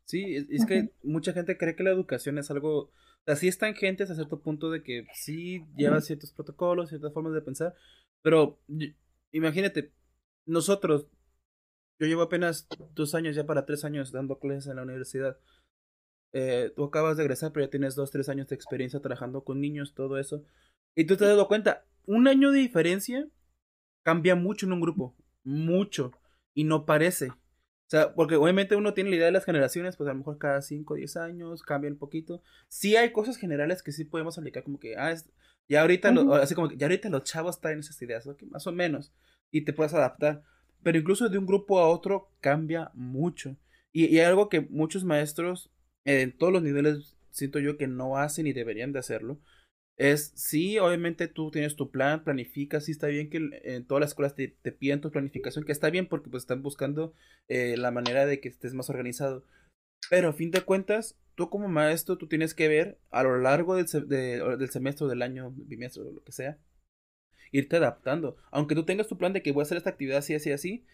Sí, 0.06 0.36
es, 0.36 0.66
que 0.66 0.90
mucha 1.04 1.32
gente 1.32 1.58
cree 1.58 1.76
que 1.76 1.84
la 1.84 1.92
educación 1.92 2.38
es 2.38 2.52
algo, 2.52 2.92
o 3.22 3.24
sea, 3.26 3.36
sí 3.36 3.48
están 3.48 3.76
gentes 3.76 4.10
a 4.10 4.16
cierto 4.16 4.42
punto 4.42 4.72
de 4.72 4.82
que 4.82 5.06
sí 5.14 5.66
lleva 5.76 6.02
ciertos 6.02 6.34
protocolos, 6.34 6.90
ciertas 6.90 7.14
formas 7.14 7.34
de 7.34 7.42
pensar, 7.42 7.76
pero 8.22 8.60
imagínate, 9.32 9.94
nosotros, 10.46 11.08
yo 12.00 12.08
llevo 12.08 12.24
apenas 12.24 12.68
dos 12.96 13.14
años, 13.14 13.36
ya 13.36 13.46
para 13.46 13.66
tres 13.66 13.86
años 13.86 14.12
dando 14.12 14.40
clases 14.40 14.68
en 14.68 14.78
la 14.78 14.84
universidad. 14.84 15.38
Eh, 16.34 16.72
tú 16.76 16.86
acabas 16.86 17.18
de 17.18 17.24
egresar, 17.24 17.52
pero 17.52 17.66
ya 17.66 17.70
tienes 17.70 17.96
dos, 17.96 18.10
tres 18.10 18.30
años 18.30 18.48
de 18.48 18.56
experiencia 18.56 19.02
trabajando 19.02 19.44
con 19.44 19.62
niños, 19.62 19.94
todo 19.94 20.18
eso. 20.18 20.44
Y 20.96 21.06
tú 21.06 21.16
te 21.16 21.26
has 21.26 21.32
dado 21.32 21.48
cuenta, 21.48 21.86
un 22.06 22.28
año 22.28 22.52
de 22.52 22.60
diferencia 22.60 23.30
cambia 24.04 24.36
mucho 24.36 24.66
en 24.66 24.74
un 24.74 24.82
grupo, 24.82 25.16
mucho, 25.44 26.12
y 26.54 26.64
no 26.64 26.86
parece. 26.86 27.32
O 27.92 27.94
sea, 27.94 28.14
porque 28.14 28.38
obviamente 28.38 28.78
uno 28.78 28.94
tiene 28.94 29.10
la 29.10 29.18
idea 29.18 29.26
de 29.26 29.34
las 29.34 29.44
generaciones, 29.44 29.98
pues 29.98 30.08
a 30.08 30.14
lo 30.14 30.20
mejor 30.20 30.38
cada 30.38 30.62
5 30.62 30.94
o 30.94 30.96
10 30.96 31.18
años 31.18 31.62
cambia 31.62 31.92
un 31.92 31.98
poquito. 31.98 32.42
Sí 32.70 32.96
hay 32.96 33.12
cosas 33.12 33.36
generales 33.36 33.84
que 33.84 33.92
sí 33.92 34.06
podemos 34.06 34.38
aplicar, 34.38 34.64
como 34.64 34.80
que, 34.80 34.96
ah, 34.96 35.12
es- 35.12 35.30
ya 35.68 35.82
ahorita, 35.82 36.10
lo- 36.12 36.36
así 36.36 36.56
como 36.56 36.70
que 36.70 36.78
ya 36.78 36.86
ahorita 36.86 37.10
los 37.10 37.26
chavos 37.26 37.60
traen 37.60 37.80
esas 37.80 38.02
ideas, 38.02 38.26
¿ok? 38.28 38.44
Más 38.44 38.66
o 38.66 38.72
menos, 38.72 39.12
y 39.52 39.66
te 39.66 39.74
puedes 39.74 39.94
adaptar. 39.94 40.42
Pero 40.82 41.00
incluso 41.00 41.28
de 41.28 41.38
un 41.38 41.46
grupo 41.46 41.80
a 41.80 41.90
otro 41.90 42.30
cambia 42.40 42.92
mucho. 42.94 43.58
Y, 43.92 44.06
y 44.06 44.22
algo 44.22 44.48
que 44.48 44.62
muchos 44.62 45.04
maestros 45.04 45.70
en 46.06 46.32
todos 46.38 46.54
los 46.54 46.64
niveles 46.64 47.18
siento 47.32 47.60
yo 47.60 47.78
que 47.78 47.88
no 47.88 48.16
hacen 48.18 48.48
y 48.48 48.54
deberían 48.54 48.94
de 48.94 49.00
hacerlo, 49.00 49.38
es, 50.02 50.32
sí, 50.36 50.80
obviamente 50.80 51.28
tú 51.28 51.52
tienes 51.52 51.76
tu 51.76 51.92
plan, 51.92 52.24
planificas, 52.24 52.86
sí 52.86 52.92
está 52.92 53.08
bien 53.08 53.30
que 53.30 53.38
en 53.64 53.86
todas 53.86 54.02
las 54.02 54.10
escuelas 54.12 54.36
te, 54.36 54.48
te 54.50 54.72
piden 54.72 55.02
tu 55.02 55.12
planificación, 55.12 55.64
que 55.66 55.72
está 55.72 55.90
bien 55.90 56.08
porque 56.08 56.30
pues 56.30 56.44
están 56.44 56.64
buscando 56.64 57.14
eh, 57.48 57.76
la 57.78 57.92
manera 57.92 58.26
de 58.26 58.40
que 58.40 58.50
estés 58.50 58.74
más 58.74 58.90
organizado. 58.90 59.46
Pero 60.10 60.30
a 60.30 60.34
fin 60.34 60.52
de 60.52 60.62
cuentas, 60.64 61.18
tú 61.36 61.50
como 61.50 61.68
maestro, 61.70 62.18
tú 62.18 62.28
tienes 62.28 62.54
que 62.56 62.68
ver 62.70 63.00
a 63.12 63.24
lo 63.24 63.38
largo 63.40 63.76
del, 63.76 63.88
se- 63.90 64.02
del 64.02 64.70
semestre, 64.72 65.08
del 65.08 65.22
año, 65.24 65.52
bimestre 65.56 66.04
o 66.04 66.12
lo 66.12 66.24
que 66.24 66.32
sea, 66.34 66.58
irte 67.52 67.78
adaptando. 67.78 68.38
Aunque 68.52 68.76
tú 68.76 68.86
tengas 68.86 69.08
tu 69.08 69.18
plan 69.18 69.34
de 69.34 69.42
que 69.42 69.52
voy 69.52 69.62
a 69.62 69.64
hacer 69.64 69.78
esta 69.78 69.90
actividad 69.92 70.20
así, 70.20 70.34
así, 70.36 70.52
así, 70.52 70.86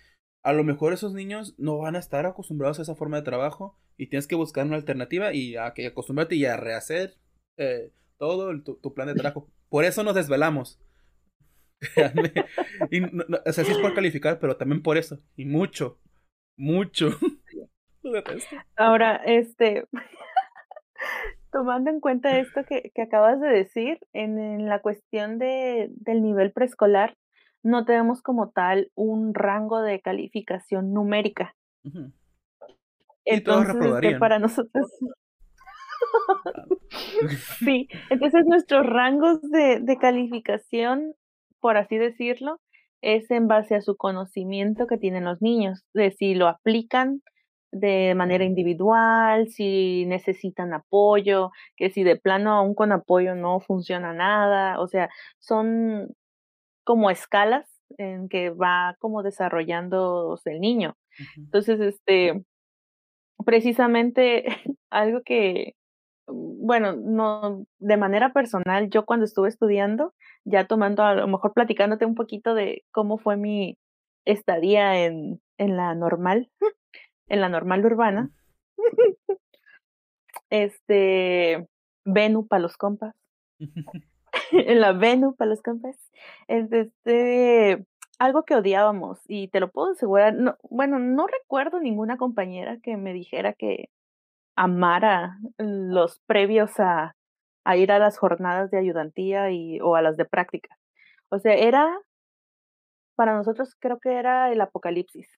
a 0.44 0.54
lo 0.54 0.64
mejor 0.64 0.94
esos 0.94 1.14
niños 1.14 1.56
no 1.58 1.78
van 1.80 1.96
a 1.96 2.00
estar 2.00 2.26
acostumbrados 2.26 2.80
a 2.80 2.84
esa 2.84 2.96
forma 2.96 3.18
de 3.18 3.24
trabajo 3.24 3.78
y 3.98 4.08
tienes 4.08 4.28
que 4.28 4.36
buscar 4.36 4.66
una 4.66 4.76
alternativa 4.78 5.34
y 5.34 5.56
a 5.58 5.74
que 5.74 5.88
acostumbrarte 5.88 6.36
y 6.36 6.46
a 6.46 6.58
rehacer 6.58 7.16
eh, 7.58 7.92
todo 8.18 8.52
el- 8.52 8.64
tu, 8.64 8.76
tu 8.78 8.94
plan 8.94 9.08
de 9.08 9.16
trabajo. 9.16 9.48
Por 9.70 9.84
eso 9.86 10.04
nos 10.04 10.16
desvelamos. 10.16 10.80
Y 12.92 13.02
no- 13.02 13.24
no, 13.28 13.38
o 13.46 13.52
sea, 13.52 13.64
sí 13.64 13.72
es 13.72 13.78
por 13.78 13.94
calificar, 13.94 14.40
pero 14.40 14.58
también 14.58 14.82
por 14.82 14.98
eso. 14.98 15.20
Y 15.36 15.46
mucho, 15.46 16.00
mucho. 16.58 17.10
Ahora, 18.78 19.18
este, 19.26 19.86
tomando 21.52 21.90
en 21.92 22.00
cuenta 22.00 22.40
esto 22.40 22.64
que, 22.68 22.92
que 22.96 23.02
acabas 23.02 23.40
de 23.42 23.48
decir, 23.50 24.00
en, 24.14 24.40
en 24.40 24.66
la 24.68 24.82
cuestión 24.82 25.40
de, 25.40 25.90
del 25.92 26.22
nivel 26.24 26.52
preescolar, 26.52 27.16
no 27.64 27.86
tenemos 27.86 28.22
como 28.22 28.50
tal 28.52 28.92
un 28.96 29.34
rango 29.34 29.82
de 29.82 30.00
calificación 30.02 30.94
numérica. 30.94 31.56
Y 31.84 31.92
todos 31.92 32.12
Entonces, 33.26 33.68
este, 33.68 33.80
reprobarían. 33.80 34.20
para 34.20 34.40
nosotros, 34.40 34.90
sí, 37.60 37.88
entonces 38.10 38.46
nuestros 38.46 38.86
rangos 38.86 39.42
de, 39.42 39.80
de 39.82 39.98
calificación, 39.98 41.14
por 41.60 41.78
así 41.78 41.98
decirlo, 41.98 42.60
es 43.02 43.30
en 43.32 43.48
base 43.48 43.76
a 43.76 43.82
su 43.82 43.96
conocimiento 43.96 44.88
que 44.88 44.98
tienen 44.98 45.26
los 45.26 45.42
niños, 45.42 45.84
de 45.94 46.12
si 46.12 46.34
lo 46.34 46.48
aplican 46.48 47.22
de 47.72 48.16
manera 48.16 48.44
individual, 48.46 49.50
si 49.50 50.06
necesitan 50.08 50.74
apoyo, 50.74 51.52
que 51.76 51.90
si 51.90 52.04
de 52.04 52.16
plano 52.16 52.54
aún 52.54 52.74
con 52.76 52.92
apoyo 52.92 53.36
no 53.36 53.60
funciona 53.60 54.14
nada, 54.14 54.80
o 54.80 54.88
sea, 54.88 55.10
son 55.40 56.16
como 56.84 57.10
escalas 57.12 57.68
en 57.98 58.30
que 58.30 58.50
va 58.50 58.96
como 59.00 59.24
desarrollándose 59.24 60.52
el 60.52 60.62
niño. 60.62 60.96
Entonces, 61.38 61.80
este, 61.80 62.44
precisamente 63.46 64.46
algo 64.90 65.22
que, 65.26 65.74
bueno, 66.28 66.94
no, 66.94 67.66
de 67.80 67.98
manera 67.98 68.34
personal, 68.34 68.90
yo 68.90 69.06
cuando 69.06 69.26
estuve 69.26 69.50
estudiando, 69.50 70.14
ya 70.44 70.68
tomando, 70.68 71.04
a 71.04 71.16
lo 71.16 71.28
mejor 71.28 71.54
platicándote 71.54 72.06
un 72.06 72.16
poquito 72.16 72.54
de 72.54 72.84
cómo 72.92 73.18
fue 73.18 73.38
mi 73.38 73.78
estadía 74.26 75.06
en, 75.06 75.42
en 75.58 75.78
la 75.78 75.96
normal, 75.96 76.50
en 77.28 77.42
la 77.42 77.50
normal 77.50 77.86
urbana, 77.86 78.30
este, 80.50 81.68
Venu 82.06 82.48
para 82.48 82.62
los 82.62 82.78
compas, 82.78 83.16
en 83.60 83.60
la 84.82 84.92
Venu 84.94 85.36
para 85.36 85.50
los 85.50 85.62
compas, 85.62 85.96
es 86.48 86.72
este, 86.72 87.86
algo 88.20 88.44
que 88.44 88.56
odiábamos 88.56 89.20
y 89.28 89.48
te 89.50 89.60
lo 89.60 89.72
puedo 89.72 89.92
asegurar, 89.92 90.34
no, 90.34 90.58
bueno, 90.70 91.00
no 91.00 91.28
recuerdo 91.28 91.80
ninguna 91.80 92.18
compañera 92.18 92.80
que 92.82 92.98
me 92.98 93.14
dijera 93.14 93.54
que 93.54 93.90
amara 94.58 95.38
los 95.58 96.20
previos 96.26 96.80
a, 96.80 97.16
a 97.64 97.78
ir 97.78 97.92
a 97.92 98.00
las 98.00 98.18
jornadas 98.18 98.72
de 98.72 98.80
ayudantía 98.80 99.52
y, 99.52 99.80
o 99.80 99.96
a 99.96 100.02
las 100.02 100.18
de 100.18 100.26
práctica. 100.26 100.78
O 101.30 101.40
sea, 101.40 101.54
era, 101.54 101.98
para 103.16 103.36
nosotros 103.36 103.76
creo 103.80 104.00
que 104.00 104.16
era 104.16 104.52
el 104.52 104.60
apocalipsis. 104.60 105.30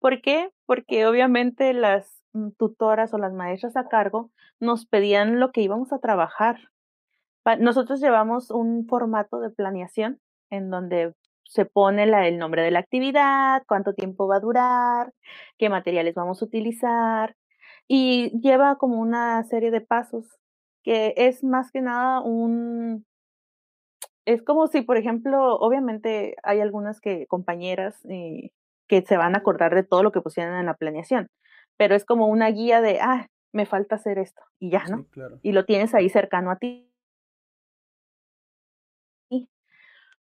¿Por 0.00 0.20
qué? 0.20 0.50
Porque 0.66 1.06
obviamente 1.06 1.72
las 1.72 2.22
tutoras 2.58 3.14
o 3.14 3.18
las 3.18 3.32
maestras 3.32 3.76
a 3.76 3.88
cargo 3.88 4.30
nos 4.60 4.86
pedían 4.86 5.40
lo 5.40 5.50
que 5.50 5.62
íbamos 5.62 5.92
a 5.92 5.98
trabajar. 5.98 6.58
Nosotros 7.60 8.00
llevamos 8.00 8.50
un 8.50 8.86
formato 8.86 9.40
de 9.40 9.50
planeación 9.50 10.20
en 10.50 10.68
donde 10.70 11.14
se 11.44 11.64
pone 11.64 12.04
el 12.04 12.38
nombre 12.38 12.62
de 12.62 12.70
la 12.70 12.80
actividad, 12.80 13.62
cuánto 13.66 13.94
tiempo 13.94 14.26
va 14.28 14.36
a 14.36 14.40
durar, 14.40 15.14
qué 15.56 15.70
materiales 15.70 16.14
vamos 16.14 16.42
a 16.42 16.44
utilizar 16.44 17.34
y 17.88 18.38
lleva 18.38 18.76
como 18.76 19.00
una 19.00 19.42
serie 19.44 19.70
de 19.70 19.80
pasos 19.80 20.38
que 20.84 21.14
es 21.16 21.42
más 21.42 21.72
que 21.72 21.80
nada 21.80 22.20
un... 22.20 23.04
Es 24.26 24.42
como 24.42 24.66
si, 24.66 24.82
por 24.82 24.98
ejemplo, 24.98 25.56
obviamente 25.56 26.36
hay 26.42 26.60
algunas 26.60 27.00
que 27.00 27.26
compañeras 27.26 27.98
eh, 28.10 28.50
que 28.86 29.02
se 29.02 29.16
van 29.16 29.34
a 29.34 29.38
acordar 29.38 29.74
de 29.74 29.84
todo 29.84 30.02
lo 30.02 30.12
que 30.12 30.20
pusieron 30.20 30.54
en 30.58 30.66
la 30.66 30.74
planeación, 30.74 31.28
pero 31.78 31.94
es 31.94 32.04
como 32.04 32.26
una 32.26 32.48
guía 32.48 32.82
de, 32.82 33.00
ah, 33.00 33.26
me 33.52 33.64
falta 33.64 33.96
hacer 33.96 34.18
esto 34.18 34.42
y 34.58 34.70
ya, 34.70 34.84
¿no? 34.84 35.06
Y 35.42 35.52
lo 35.52 35.64
tienes 35.64 35.94
ahí 35.94 36.10
cercano 36.10 36.50
a 36.50 36.56
ti. 36.56 36.84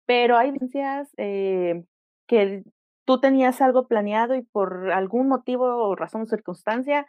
Pero 0.06 0.36
hay 0.36 0.50
veces 0.50 1.08
eh, 1.16 1.84
que 2.26 2.62
tú 3.04 3.20
tenías 3.20 3.60
algo 3.62 3.86
planeado 3.86 4.34
y 4.34 4.42
por 4.42 4.90
algún 4.92 5.28
motivo 5.28 5.66
o 5.66 5.96
razón 5.96 6.22
o 6.22 6.26
circunstancia, 6.26 7.06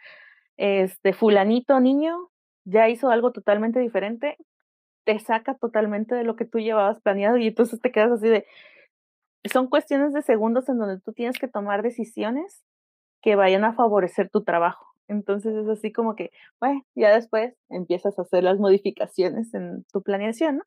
este 0.58 1.14
fulanito 1.14 1.80
niño 1.80 2.30
ya 2.66 2.90
hizo 2.90 3.10
algo 3.10 3.32
totalmente 3.32 3.80
diferente, 3.80 4.38
te 5.06 5.20
saca 5.20 5.56
totalmente 5.56 6.16
de 6.16 6.24
lo 6.24 6.36
que 6.36 6.46
tú 6.46 6.60
llevabas 6.60 7.00
planeado 7.00 7.38
y 7.38 7.48
entonces 7.48 7.80
te 7.80 7.92
quedas 7.92 8.12
así 8.12 8.28
de, 8.28 8.46
son 9.52 9.68
cuestiones 9.68 10.14
de 10.14 10.22
segundos 10.22 10.68
en 10.70 10.80
donde 10.80 11.00
tú 11.00 11.14
tienes 11.14 11.38
que 11.38 11.48
tomar 11.48 11.84
decisiones 11.84 12.64
que 13.22 13.36
vayan 13.36 13.64
a 13.64 13.74
favorecer 13.74 14.30
tu 14.30 14.44
trabajo. 14.44 14.86
Entonces 15.08 15.56
es 15.56 15.68
así 15.68 15.92
como 15.92 16.16
que, 16.16 16.32
bueno, 16.60 16.84
ya 16.96 17.14
después 17.14 17.56
empiezas 17.70 18.18
a 18.18 18.24
hacer 18.24 18.44
las 18.44 18.60
modificaciones 18.60 19.54
en 19.54 19.86
tu 19.92 20.02
planeación, 20.02 20.58
¿no? 20.58 20.64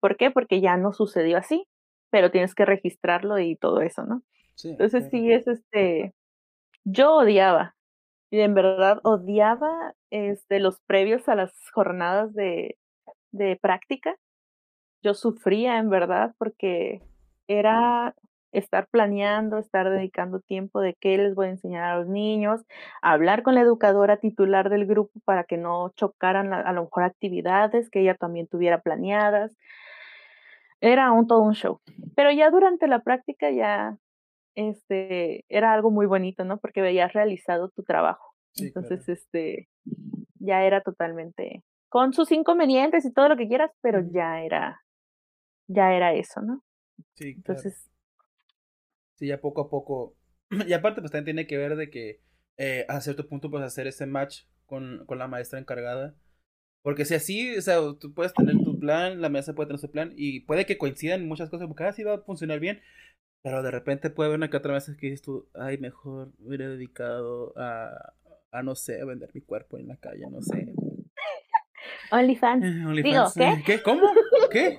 ¿Por 0.00 0.16
qué? 0.16 0.30
Porque 0.30 0.62
ya 0.62 0.78
no 0.78 0.92
sucedió 0.92 1.36
así, 1.36 1.66
pero 2.10 2.30
tienes 2.30 2.54
que 2.54 2.64
registrarlo 2.64 3.38
y 3.38 3.56
todo 3.56 3.82
eso, 3.82 4.04
¿no? 4.04 4.22
Entonces 4.64 5.08
sí 5.10 5.30
es 5.32 5.46
este, 5.46 6.14
yo 6.84 7.14
odiaba, 7.14 7.74
y 8.30 8.40
en 8.40 8.54
verdad 8.54 9.00
odiaba 9.02 9.94
este, 10.10 10.60
los 10.60 10.80
previos 10.86 11.28
a 11.28 11.34
las 11.34 11.52
jornadas 11.72 12.32
de, 12.32 12.76
de 13.32 13.56
práctica. 13.60 14.16
Yo 15.02 15.14
sufría 15.14 15.78
en 15.78 15.90
verdad 15.90 16.34
porque 16.38 17.02
era 17.48 18.14
estar 18.52 18.88
planeando, 18.88 19.58
estar 19.58 19.88
dedicando 19.90 20.40
tiempo 20.40 20.80
de 20.80 20.94
qué 20.94 21.16
les 21.18 21.34
voy 21.34 21.46
a 21.46 21.50
enseñar 21.50 21.84
a 21.84 21.98
los 21.98 22.08
niños, 22.08 22.62
hablar 23.00 23.42
con 23.42 23.54
la 23.54 23.60
educadora 23.62 24.16
titular 24.18 24.70
del 24.70 24.86
grupo 24.86 25.20
para 25.24 25.44
que 25.44 25.56
no 25.56 25.90
chocaran 25.90 26.52
a 26.52 26.72
lo 26.72 26.84
mejor 26.84 27.04
actividades 27.04 27.90
que 27.90 28.00
ella 28.00 28.14
también 28.14 28.48
tuviera 28.48 28.80
planeadas, 28.80 29.56
era 30.80 31.12
un 31.12 31.26
todo 31.26 31.42
un 31.42 31.54
show. 31.54 31.80
Pero 32.16 32.30
ya 32.32 32.50
durante 32.50 32.88
la 32.88 33.00
práctica 33.00 33.50
ya 33.50 33.96
este 34.54 35.44
era 35.48 35.72
algo 35.72 35.90
muy 35.90 36.06
bonito, 36.06 36.44
¿no? 36.44 36.58
Porque 36.58 36.80
veías 36.80 37.12
realizado 37.12 37.70
tu 37.70 37.82
trabajo. 37.82 38.34
Entonces, 38.56 39.08
este 39.08 39.68
ya 40.38 40.64
era 40.64 40.80
totalmente 40.82 41.62
con 41.88 42.12
sus 42.12 42.32
inconvenientes 42.32 43.04
y 43.04 43.12
todo 43.12 43.28
lo 43.28 43.36
que 43.36 43.48
quieras, 43.48 43.70
pero 43.80 44.00
ya 44.12 44.42
era 44.42 44.80
ya 45.66 45.92
era 45.94 46.14
eso, 46.14 46.40
¿no? 46.40 46.62
Sí, 47.14 47.34
Entonces 47.36 47.90
Sí, 49.14 49.26
ya 49.26 49.40
poco 49.40 49.62
a 49.62 49.70
poco 49.70 50.14
y 50.66 50.72
aparte 50.72 51.00
pues 51.00 51.12
también 51.12 51.36
tiene 51.36 51.46
que 51.46 51.58
ver 51.58 51.76
de 51.76 51.90
que 51.90 52.20
eh, 52.56 52.86
a 52.88 53.00
cierto 53.00 53.28
punto 53.28 53.50
pues 53.50 53.62
hacer 53.62 53.86
ese 53.86 54.06
match 54.06 54.44
con, 54.66 55.04
con 55.06 55.18
la 55.18 55.28
maestra 55.28 55.58
encargada 55.58 56.14
porque 56.82 57.04
si 57.04 57.14
así, 57.14 57.56
o 57.56 57.60
sea, 57.60 57.78
tú 57.98 58.14
puedes 58.14 58.32
tener 58.32 58.56
tu 58.64 58.78
plan, 58.78 59.20
la 59.20 59.28
mesa 59.28 59.54
puede 59.54 59.68
tener 59.68 59.80
su 59.80 59.90
plan 59.90 60.14
y 60.16 60.40
puede 60.40 60.64
que 60.64 60.78
coincidan 60.78 61.28
muchas 61.28 61.50
cosas, 61.50 61.66
porque 61.68 61.84
así 61.84 62.02
ah, 62.02 62.06
va 62.06 62.14
a 62.14 62.22
funcionar 62.22 62.58
bien, 62.58 62.80
pero 63.42 63.62
de 63.62 63.70
repente 63.70 64.10
puede 64.10 64.28
haber 64.28 64.38
una 64.38 64.50
que 64.50 64.56
otra 64.56 64.74
vez 64.74 64.86
que 64.98 65.06
dices 65.06 65.22
tú, 65.22 65.48
ay, 65.54 65.78
mejor 65.78 66.32
me 66.38 66.48
hubiera 66.48 66.68
dedicado 66.68 67.52
a, 67.56 68.12
a, 68.50 68.62
no 68.62 68.74
sé, 68.74 69.00
a 69.00 69.04
vender 69.04 69.30
mi 69.34 69.40
cuerpo 69.40 69.78
en 69.78 69.88
la 69.88 69.96
calle, 69.96 70.26
no 70.30 70.42
sé. 70.42 70.72
OnlyFans. 72.12 72.64
Eh, 72.64 73.02
Digo, 73.02 73.24
¿qué? 73.34 73.48
Eh, 73.48 73.62
¿Qué? 73.64 73.82
¿Cómo? 73.82 74.08
¿Qué? 74.50 74.78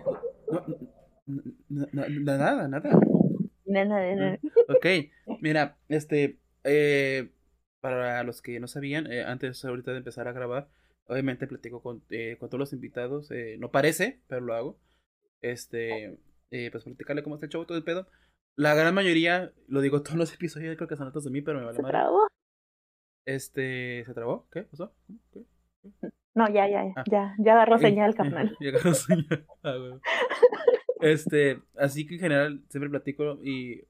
nada, 1.69 2.67
nada. 2.67 2.99
Nada, 3.65 4.15
nada. 4.15 4.39
Ok, 4.67 4.85
mira, 5.39 5.77
este, 5.87 6.37
eh, 6.63 7.29
para 7.79 8.23
los 8.23 8.41
que 8.41 8.59
no 8.59 8.67
sabían, 8.67 9.11
antes 9.11 9.63
ahorita 9.63 9.91
de 9.91 9.97
empezar 9.97 10.27
a 10.27 10.33
grabar, 10.33 10.67
Obviamente 11.11 11.45
platico 11.45 11.81
con, 11.81 12.01
eh, 12.09 12.37
con 12.39 12.47
todos 12.47 12.59
los 12.59 12.71
invitados. 12.71 13.31
Eh, 13.31 13.57
no 13.59 13.69
parece, 13.69 14.21
pero 14.27 14.39
lo 14.39 14.53
hago. 14.53 14.79
Este, 15.41 16.17
eh, 16.51 16.69
pues 16.71 16.85
platicarle 16.85 17.21
cómo 17.21 17.35
está 17.35 17.47
el 17.47 17.51
show, 17.51 17.65
todo 17.65 17.77
el 17.77 17.83
pedo. 17.83 18.07
La 18.55 18.75
gran 18.75 18.93
mayoría, 18.93 19.51
lo 19.67 19.81
digo 19.81 20.03
todos 20.03 20.17
los 20.17 20.33
episodios, 20.35 20.75
creo 20.75 20.87
que 20.87 20.95
son 20.95 21.07
otros 21.07 21.23
de 21.23 21.31
mí, 21.31 21.41
pero 21.41 21.59
me 21.59 21.65
vale 21.65 21.77
¿Se 21.77 21.83
trabó? 21.83 22.27
Este, 23.25 24.03
¿se 24.05 24.13
trabó? 24.13 24.47
¿Qué 24.51 24.63
pasó? 24.63 24.93
No, 26.33 26.49
ya, 26.49 26.67
ya, 26.69 26.93
ah. 26.95 27.03
ya, 27.09 27.35
ya 27.37 27.53
agarró 27.53 27.77
señal, 27.79 28.15
carnal. 28.15 28.55
ya 28.61 28.69
agarró 28.69 28.93
señal. 28.93 29.45
Ah, 29.63 29.99
este, 31.01 31.61
así 31.77 32.05
que 32.05 32.15
en 32.15 32.21
general 32.21 32.63
siempre 32.69 32.89
platico 32.89 33.39
y 33.43 33.83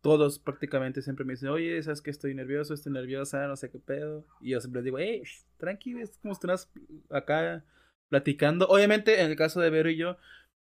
todos 0.00 0.38
prácticamente 0.38 1.00
siempre 1.00 1.24
me 1.24 1.32
dicen, 1.32 1.48
oye, 1.48 1.82
sabes 1.82 2.02
que 2.02 2.10
estoy 2.10 2.34
nervioso, 2.34 2.74
estoy 2.74 2.92
nerviosa, 2.92 3.46
no 3.46 3.56
sé 3.56 3.70
qué 3.70 3.78
pedo. 3.78 4.26
Y 4.40 4.50
yo 4.50 4.60
siempre 4.60 4.80
les 4.80 4.84
digo, 4.84 4.98
hey, 4.98 5.22
tranqui, 5.56 5.98
es 5.98 6.18
como 6.18 6.34
estás 6.34 6.70
acá 7.08 7.64
platicando. 8.10 8.66
Obviamente, 8.68 9.22
en 9.22 9.30
el 9.30 9.36
caso 9.36 9.60
de 9.60 9.70
Vero 9.70 9.88
y 9.88 9.96
yo, 9.96 10.18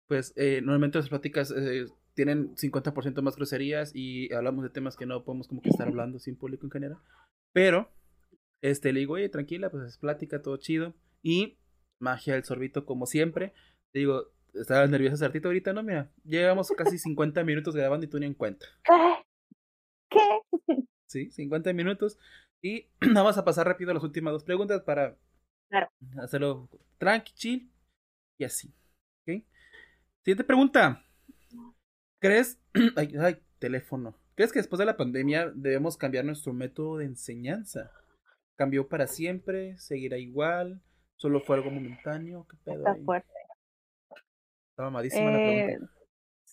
pues 0.06 0.32
eh, 0.36 0.60
normalmente 0.62 0.98
las 0.98 1.08
pláticas 1.08 1.50
eh, 1.50 1.86
tienen 2.14 2.54
50% 2.56 3.22
más 3.22 3.36
groserías 3.36 3.92
y 3.94 4.32
hablamos 4.32 4.64
de 4.64 4.70
temas 4.70 4.96
que 4.96 5.06
no 5.06 5.24
podemos 5.24 5.48
como 5.48 5.62
que 5.62 5.70
estar 5.70 5.88
hablando 5.88 6.18
sin 6.18 6.36
público 6.36 6.66
en 6.66 6.70
general. 6.70 6.98
Pero, 7.52 7.90
este, 8.60 8.92
le 8.92 9.00
digo, 9.00 9.14
oye, 9.14 9.28
tranquila, 9.28 9.70
pues 9.70 9.84
es 9.84 9.98
plática, 9.98 10.42
todo 10.42 10.56
chido. 10.56 10.94
Y 11.22 11.58
magia 11.98 12.34
del 12.34 12.44
sorbito, 12.44 12.84
como 12.84 13.06
siempre. 13.06 13.52
Te 13.92 14.00
digo, 14.00 14.32
estabas 14.54 14.90
nerviosa 14.90 15.16
Sartito 15.16 15.48
ahorita, 15.48 15.72
¿no? 15.72 15.82
Mira, 15.82 16.10
llevamos 16.24 16.70
casi 16.76 16.98
50 16.98 17.44
minutos 17.44 17.74
grabando 17.74 18.06
y 18.06 18.08
tú 18.08 18.18
ni 18.18 18.26
en 18.26 18.34
cuenta. 18.34 18.66
¿Qué? 20.08 20.20
Sí, 21.06 21.30
50 21.30 21.72
minutos. 21.72 22.18
Y 22.60 22.88
vamos 23.14 23.38
a 23.38 23.44
pasar 23.44 23.66
rápido 23.66 23.90
a 23.90 23.94
las 23.94 24.04
últimas 24.04 24.32
dos 24.32 24.44
preguntas 24.44 24.82
para 24.82 25.16
hacerlo 26.18 26.68
tranqui, 26.98 27.32
chill 27.34 27.72
y 28.38 28.44
así. 28.44 28.74
¿Ok? 29.22 29.44
Siguiente 30.22 30.44
pregunta. 30.44 31.04
¿Crees? 32.22 32.60
Ay, 32.96 33.12
ay, 33.20 33.36
teléfono. 33.58 34.14
¿Crees 34.36 34.52
que 34.52 34.60
después 34.60 34.78
de 34.78 34.86
la 34.86 34.96
pandemia 34.96 35.50
debemos 35.56 35.96
cambiar 35.96 36.24
nuestro 36.24 36.52
método 36.52 36.98
de 36.98 37.06
enseñanza? 37.06 37.90
¿Cambió 38.54 38.88
para 38.88 39.08
siempre? 39.08 39.76
¿Seguirá 39.76 40.18
igual? 40.18 40.80
¿Solo 41.16 41.40
fue 41.40 41.56
algo 41.56 41.72
momentáneo? 41.72 42.46
¿Qué 42.48 42.56
pedo? 42.64 42.78
Está 42.78 42.94
fuerte. 43.04 43.28
Está 44.70 44.84
mamadísima 44.84 45.32
la 45.32 45.36
pregunta. 45.36 45.72
Eh, 45.72 45.78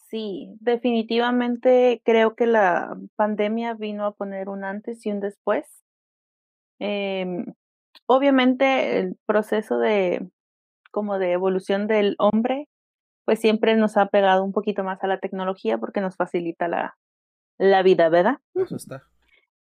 Sí, 0.10 0.58
definitivamente 0.60 2.02
creo 2.04 2.36
que 2.36 2.48
la 2.48 2.98
pandemia 3.16 3.76
vino 3.76 4.08
a 4.08 4.16
poner 4.16 4.50
un 4.50 4.64
antes 4.64 5.06
y 5.06 5.12
un 5.12 5.20
después. 5.20 5.68
Em, 6.80 7.46
obviamente 8.08 8.98
el 8.98 9.18
proceso 9.28 9.78
de 9.78 10.28
como 10.90 11.20
de 11.20 11.34
evolución 11.34 11.86
del 11.86 12.16
hombre, 12.18 12.68
pues 13.26 13.40
siempre 13.40 13.76
nos 13.76 13.98
ha 13.98 14.08
pegado 14.08 14.44
un 14.44 14.52
poquito 14.52 14.84
más 14.84 15.04
a 15.04 15.08
la 15.08 15.20
tecnología 15.20 15.78
porque 15.78 16.02
nos 16.02 16.16
facilita 16.16 16.68
la, 16.68 16.98
la 17.58 17.84
vida, 17.84 18.10
¿verdad? 18.10 18.38
Eso 18.56 18.76
está. 18.76 19.04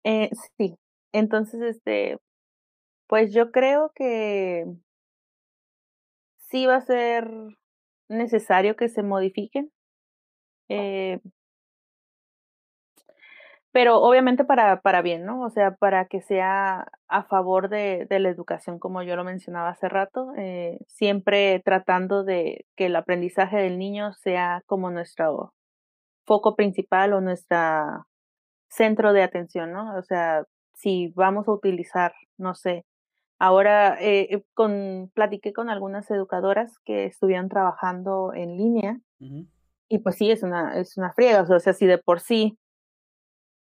Eh, 0.03 0.29
sí, 0.57 0.75
entonces, 1.13 1.61
este, 1.61 2.19
pues 3.07 3.33
yo 3.33 3.51
creo 3.51 3.91
que 3.95 4.65
sí 6.37 6.65
va 6.65 6.75
a 6.75 6.81
ser 6.81 7.29
necesario 8.09 8.75
que 8.75 8.89
se 8.89 9.03
modifiquen 9.03 9.71
eh, 10.69 11.19
pero 13.75 14.01
obviamente 14.01 14.45
para, 14.45 14.79
para 14.79 15.01
bien, 15.01 15.25
¿no? 15.25 15.41
O 15.41 15.49
sea, 15.49 15.75
para 15.75 16.05
que 16.05 16.21
sea 16.21 16.87
a 17.09 17.23
favor 17.23 17.67
de, 17.67 18.07
de 18.09 18.19
la 18.19 18.29
educación, 18.29 18.79
como 18.79 19.03
yo 19.03 19.17
lo 19.17 19.25
mencionaba 19.25 19.67
hace 19.67 19.89
rato, 19.89 20.31
eh, 20.37 20.79
siempre 20.87 21.59
tratando 21.59 22.23
de 22.23 22.65
que 22.77 22.85
el 22.85 22.95
aprendizaje 22.95 23.57
del 23.57 23.77
niño 23.77 24.13
sea 24.13 24.63
como 24.65 24.91
nuestro 24.91 25.53
foco 26.25 26.55
principal 26.55 27.11
o 27.11 27.19
nuestro 27.19 28.05
centro 28.69 29.11
de 29.11 29.23
atención, 29.23 29.73
¿no? 29.73 29.97
O 29.97 30.03
sea, 30.03 30.45
si 30.73 31.11
vamos 31.13 31.49
a 31.49 31.51
utilizar, 31.51 32.13
no 32.37 32.55
sé, 32.55 32.85
ahora 33.39 33.97
eh, 33.99 34.41
con, 34.53 35.11
platiqué 35.13 35.51
con 35.51 35.69
algunas 35.69 36.09
educadoras 36.09 36.79
que 36.85 37.07
estuvieron 37.07 37.49
trabajando 37.49 38.31
en 38.33 38.55
línea. 38.55 39.01
Y 39.89 39.99
pues 39.99 40.15
sí, 40.15 40.31
es 40.31 40.43
una, 40.43 40.79
es 40.79 40.95
una 40.95 41.11
friega, 41.11 41.41
o 41.41 41.59
sea, 41.59 41.73
si 41.73 41.85
de 41.85 41.97
por 41.97 42.21
sí 42.21 42.57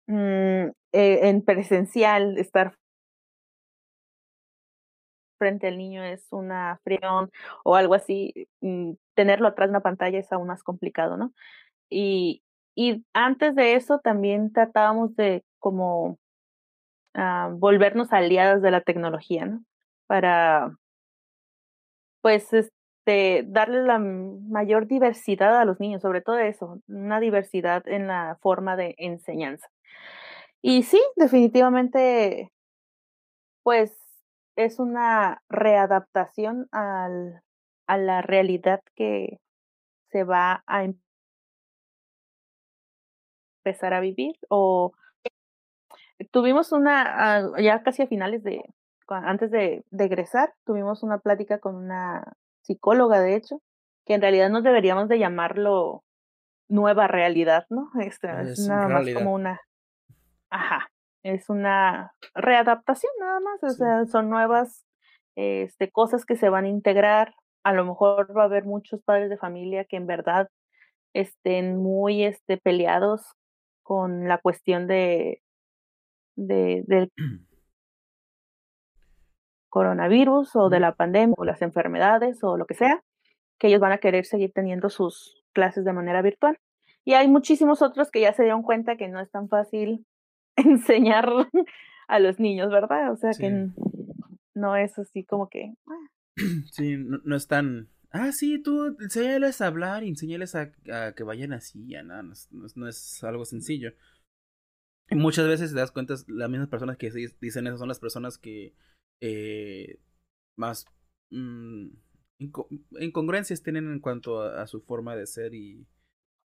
mm, 0.07 0.67
eh, 0.93 1.19
en 1.29 1.41
presencial 1.43 2.37
estar 2.37 2.75
frente 5.37 5.67
al 5.67 5.77
niño 5.77 6.03
es 6.03 6.25
una 6.31 6.79
frión 6.83 7.29
o 7.63 7.75
algo 7.75 7.93
así, 7.95 8.33
mm, 8.61 8.93
tenerlo 9.15 9.47
atrás 9.47 9.69
de 9.69 9.71
una 9.71 9.81
pantalla 9.81 10.19
es 10.19 10.31
aún 10.31 10.47
más 10.47 10.63
complicado, 10.63 11.17
¿no? 11.17 11.33
Y, 11.89 12.43
y 12.75 13.05
antes 13.13 13.55
de 13.55 13.75
eso 13.75 13.99
también 13.99 14.53
tratábamos 14.53 15.15
de 15.17 15.43
como 15.59 16.17
ah, 17.15 17.49
volvernos 17.53 18.13
aliadas 18.13 18.61
de 18.61 18.71
la 18.71 18.81
tecnología, 18.81 19.45
¿no? 19.45 19.63
Para, 20.07 20.77
pues, 22.21 22.47
este, 23.05 23.43
darle 23.47 23.83
la 23.83 23.99
mayor 23.99 24.87
diversidad 24.87 25.59
a 25.59 25.65
los 25.65 25.79
niños, 25.79 26.01
sobre 26.01 26.21
todo 26.21 26.37
eso, 26.37 26.79
una 26.87 27.19
diversidad 27.19 27.85
en 27.87 28.07
la 28.07 28.37
forma 28.41 28.77
de 28.77 28.95
enseñanza. 28.97 29.67
Y 30.61 30.83
sí, 30.83 31.01
definitivamente, 31.17 32.51
pues 33.63 33.91
es 34.55 34.79
una 34.79 35.41
readaptación 35.49 36.67
al, 36.71 37.41
a 37.87 37.97
la 37.97 38.21
realidad 38.21 38.81
que 38.95 39.39
se 40.11 40.23
va 40.23 40.63
a 40.67 40.85
empezar 43.65 43.93
a 43.93 43.99
vivir 43.99 44.35
o 44.49 44.93
tuvimos 46.31 46.71
una, 46.71 47.03
ah, 47.37 47.61
ya 47.61 47.83
casi 47.83 48.03
a 48.03 48.07
finales 48.07 48.43
de, 48.43 48.63
antes 49.07 49.51
de, 49.51 49.83
de 49.91 50.05
egresar, 50.05 50.53
tuvimos 50.65 51.03
una 51.03 51.19
plática 51.19 51.59
con 51.59 51.75
una 51.75 52.33
psicóloga, 52.63 53.21
de 53.21 53.35
hecho, 53.35 53.61
que 54.05 54.15
en 54.15 54.21
realidad 54.21 54.49
no 54.49 54.61
deberíamos 54.61 55.07
de 55.09 55.19
llamarlo 55.19 56.03
nueva 56.69 57.07
realidad, 57.07 57.65
¿no? 57.69 57.89
Este, 58.01 58.27
es, 58.41 58.59
Es 58.59 58.67
nada 58.67 58.87
más 58.89 59.07
como 59.13 59.33
una, 59.33 59.61
ajá, 60.49 60.89
es 61.23 61.49
una 61.49 62.13
readaptación 62.35 63.11
nada 63.19 63.39
más, 63.39 63.63
o 63.63 63.69
Sí. 63.69 63.77
sea, 63.77 64.05
son 64.05 64.29
nuevas 64.29 64.85
este, 65.35 65.91
cosas 65.91 66.25
que 66.25 66.35
se 66.35 66.49
van 66.49 66.65
a 66.65 66.69
integrar. 66.69 67.33
A 67.63 67.73
lo 67.73 67.85
mejor 67.85 68.35
va 68.37 68.43
a 68.43 68.45
haber 68.45 68.65
muchos 68.65 69.01
padres 69.03 69.29
de 69.29 69.37
familia 69.37 69.85
que 69.85 69.95
en 69.97 70.07
verdad 70.07 70.49
estén 71.13 71.77
muy 71.77 72.23
este, 72.25 72.57
peleados 72.57 73.23
con 73.83 74.27
la 74.27 74.37
cuestión 74.39 74.87
de, 74.87 75.41
de, 76.35 76.83
del 76.87 77.11
coronavirus 79.73 80.55
o 80.55 80.69
de 80.69 80.79
la 80.79 80.93
pandemia 80.93 81.33
o 81.35 81.45
las 81.45 81.63
enfermedades 81.63 82.43
o 82.43 82.57
lo 82.57 82.67
que 82.67 82.75
sea, 82.75 83.01
que 83.59 83.67
ellos 83.69 83.79
van 83.79 83.91
a 83.91 83.97
querer 83.97 84.25
seguir 84.25 84.51
teniendo 84.53 84.89
sus 84.91 85.43
clases 85.51 85.83
de 85.83 85.93
manera 85.93 86.21
virtual. 86.21 86.59
Y 87.03 87.13
hay 87.15 87.27
muchísimos 87.27 87.81
otros 87.81 88.11
que 88.11 88.21
ya 88.21 88.33
se 88.33 88.43
dieron 88.43 88.61
cuenta 88.61 88.97
que 88.97 89.07
no 89.09 89.19
es 89.19 89.31
tan 89.31 89.49
fácil 89.49 90.05
enseñar 90.55 91.27
a 92.07 92.19
los 92.19 92.39
niños, 92.39 92.69
¿verdad? 92.69 93.11
O 93.11 93.17
sea 93.17 93.31
que 93.31 93.49
Sí. 93.49 93.81
no 94.53 94.75
es 94.75 94.99
así 94.99 95.23
como 95.23 95.49
que, 95.49 95.73
ah, 95.87 96.07
Sí, 96.71 96.95
no, 96.97 97.17
no 97.23 97.35
es 97.35 97.47
tan. 97.47 97.89
Ah, 98.11 98.31
sí, 98.31 98.61
tú 98.61 98.95
enséñales 98.99 99.59
a 99.59 99.65
hablar 99.67 100.03
y 100.03 100.09
enséñales 100.09 100.53
a, 100.53 100.71
a 100.93 101.13
que 101.15 101.23
vayan 101.23 101.51
así, 101.51 101.87
ya 101.87 102.03
nada, 102.03 102.21
no, 102.21 102.33
no 102.51 102.67
no 102.75 102.87
es 102.87 103.23
algo 103.23 103.43
sencillo. 103.43 103.91
Y 105.09 105.15
muchas 105.15 105.47
veces 105.47 105.73
te 105.73 105.79
das 105.79 105.91
cuenta, 105.91 106.13
las 106.27 106.49
mismas 106.49 106.69
personas 106.69 106.97
que 106.97 107.09
di- 107.09 107.27
dicen 107.41 107.65
eso 107.65 107.77
son 107.77 107.87
las 107.87 107.99
personas 107.99 108.37
que 108.37 108.73
eh, 109.21 109.99
más 110.55 110.85
mm, 111.31 111.87
inco- 112.39 112.67
incongruencias 112.99 113.63
tienen 113.63 113.91
en 113.91 113.99
cuanto 113.99 114.41
a, 114.41 114.61
a 114.61 114.67
su 114.67 114.81
forma 114.81 115.15
de 115.15 115.27
ser 115.27 115.53
y, 115.53 115.85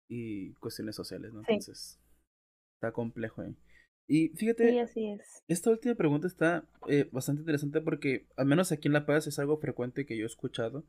y 0.07 0.53
cuestiones 0.55 0.95
sociales, 0.95 1.33
¿no? 1.33 1.41
Sí. 1.45 1.53
Entonces, 1.53 1.99
está 2.75 2.91
complejo 2.91 3.41
ahí. 3.41 3.55
Y 4.07 4.29
sí, 4.29 4.37
fíjate, 4.37 4.79
así 4.79 5.11
es. 5.11 5.43
esta 5.47 5.69
última 5.69 5.95
pregunta 5.95 6.27
está 6.27 6.65
eh, 6.87 7.07
bastante 7.11 7.41
interesante 7.41 7.81
porque, 7.81 8.27
al 8.37 8.47
menos 8.47 8.71
aquí 8.71 8.87
en 8.87 8.93
La 8.93 9.05
Paz, 9.05 9.27
es 9.27 9.39
algo 9.39 9.57
frecuente 9.59 10.05
que 10.05 10.17
yo 10.17 10.23
he 10.23 10.27
escuchado. 10.27 10.85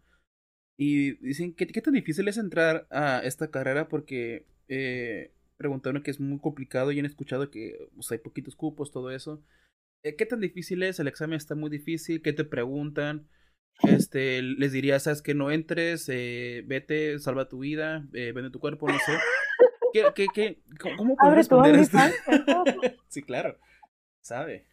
Y 0.77 1.13
dicen 1.25 1.55
que 1.55 1.67
qué 1.67 1.83
tan 1.83 1.95
difícil 1.95 2.27
es 2.29 2.39
entrar 2.39 2.87
a 2.91 3.21
esta 3.25 3.51
carrera 3.51 3.89
porque 3.89 4.47
eh, 4.69 5.33
preguntaron 5.59 6.03
que 6.03 6.11
es 6.11 6.21
muy 6.21 6.39
complicado 6.39 6.91
y 6.93 6.99
han 6.99 7.07
escuchado 7.07 7.51
que 7.51 7.77
pues, 7.95 8.11
hay 8.13 8.19
poquitos 8.19 8.57
cupos, 8.57 8.91
todo 8.91 9.11
eso. 9.11 9.43
Eh, 10.03 10.17
¿Qué 10.17 10.27
tan 10.27 10.41
difícil 10.41 10.83
es? 10.83 10.99
El 10.99 11.09
examen 11.09 11.37
está 11.37 11.55
muy 11.55 11.71
difícil. 11.71 12.23
¿Qué 12.23 12.33
te 12.33 12.45
preguntan? 12.45 13.29
Este, 13.83 14.43
les 14.43 14.73
diría, 14.73 14.99
sabes 14.99 15.23
que 15.23 15.35
no 15.35 15.51
entres, 15.51 16.09
eh, 16.11 16.63
vete, 16.67 17.19
salva 17.19 17.49
tu 17.49 17.61
vida, 17.61 18.05
eh, 18.13 18.33
vende 18.33 18.51
tu 18.51 18.61
cuerpo, 18.61 18.89
no 18.89 18.99
sé. 18.99 19.13
¿Qué, 19.93 20.05
qué, 20.15 20.27
qué, 20.33 20.63
cómo, 20.97 21.17
tu 21.17 21.31
responder 21.31 21.75
esto? 21.77 21.99
Sí, 23.09 23.23
claro. 23.23 23.59
Sabe. 24.21 24.67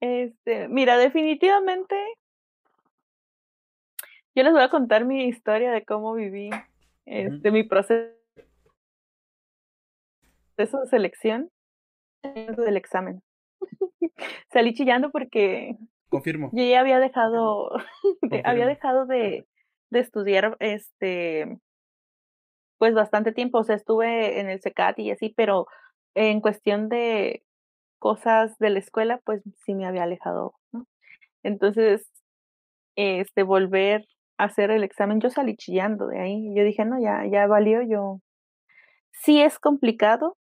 Este, 0.00 0.68
mira, 0.68 0.98
definitivamente 0.98 1.96
yo 4.34 4.42
les 4.42 4.52
voy 4.52 4.62
a 4.62 4.70
contar 4.70 5.04
mi 5.04 5.26
historia 5.26 5.72
de 5.72 5.84
cómo 5.84 6.14
viví 6.14 6.50
este, 7.06 7.50
mi 7.50 7.64
proceso 7.64 8.12
de 10.56 10.68
selección 10.88 11.50
del 12.22 12.76
examen. 12.76 13.22
Salí 14.52 14.74
chillando 14.74 15.10
porque 15.10 15.76
Confirmo. 16.08 16.50
yo 16.52 16.64
ya 16.64 16.80
había 16.80 16.98
dejado, 16.98 17.70
de- 18.22 18.42
había 18.44 18.66
dejado 18.66 19.06
de, 19.06 19.46
de 19.90 20.00
estudiar 20.00 20.56
este 20.60 21.58
pues 22.78 22.94
bastante 22.94 23.32
tiempo. 23.32 23.58
O 23.58 23.64
sea, 23.64 23.76
estuve 23.76 24.40
en 24.40 24.48
el 24.50 24.60
CECAT 24.60 24.98
y 24.98 25.10
así, 25.10 25.32
pero 25.36 25.66
en 26.14 26.40
cuestión 26.40 26.88
de 26.88 27.44
cosas 27.98 28.58
de 28.58 28.70
la 28.70 28.80
escuela, 28.80 29.20
pues 29.24 29.42
sí 29.64 29.74
me 29.74 29.86
había 29.86 30.02
alejado, 30.02 30.54
¿no? 30.72 30.86
Entonces, 31.44 32.10
este, 32.96 33.42
volver 33.44 34.06
a 34.38 34.44
hacer 34.44 34.70
el 34.70 34.84
examen, 34.84 35.20
yo 35.20 35.30
salí 35.30 35.56
chillando 35.56 36.08
de 36.08 36.20
ahí. 36.20 36.54
Yo 36.54 36.64
dije, 36.64 36.84
no, 36.84 37.00
ya, 37.00 37.24
ya 37.30 37.46
valió, 37.46 37.82
yo. 37.82 38.20
Sí 39.12 39.40
es 39.40 39.58
complicado, 39.58 40.36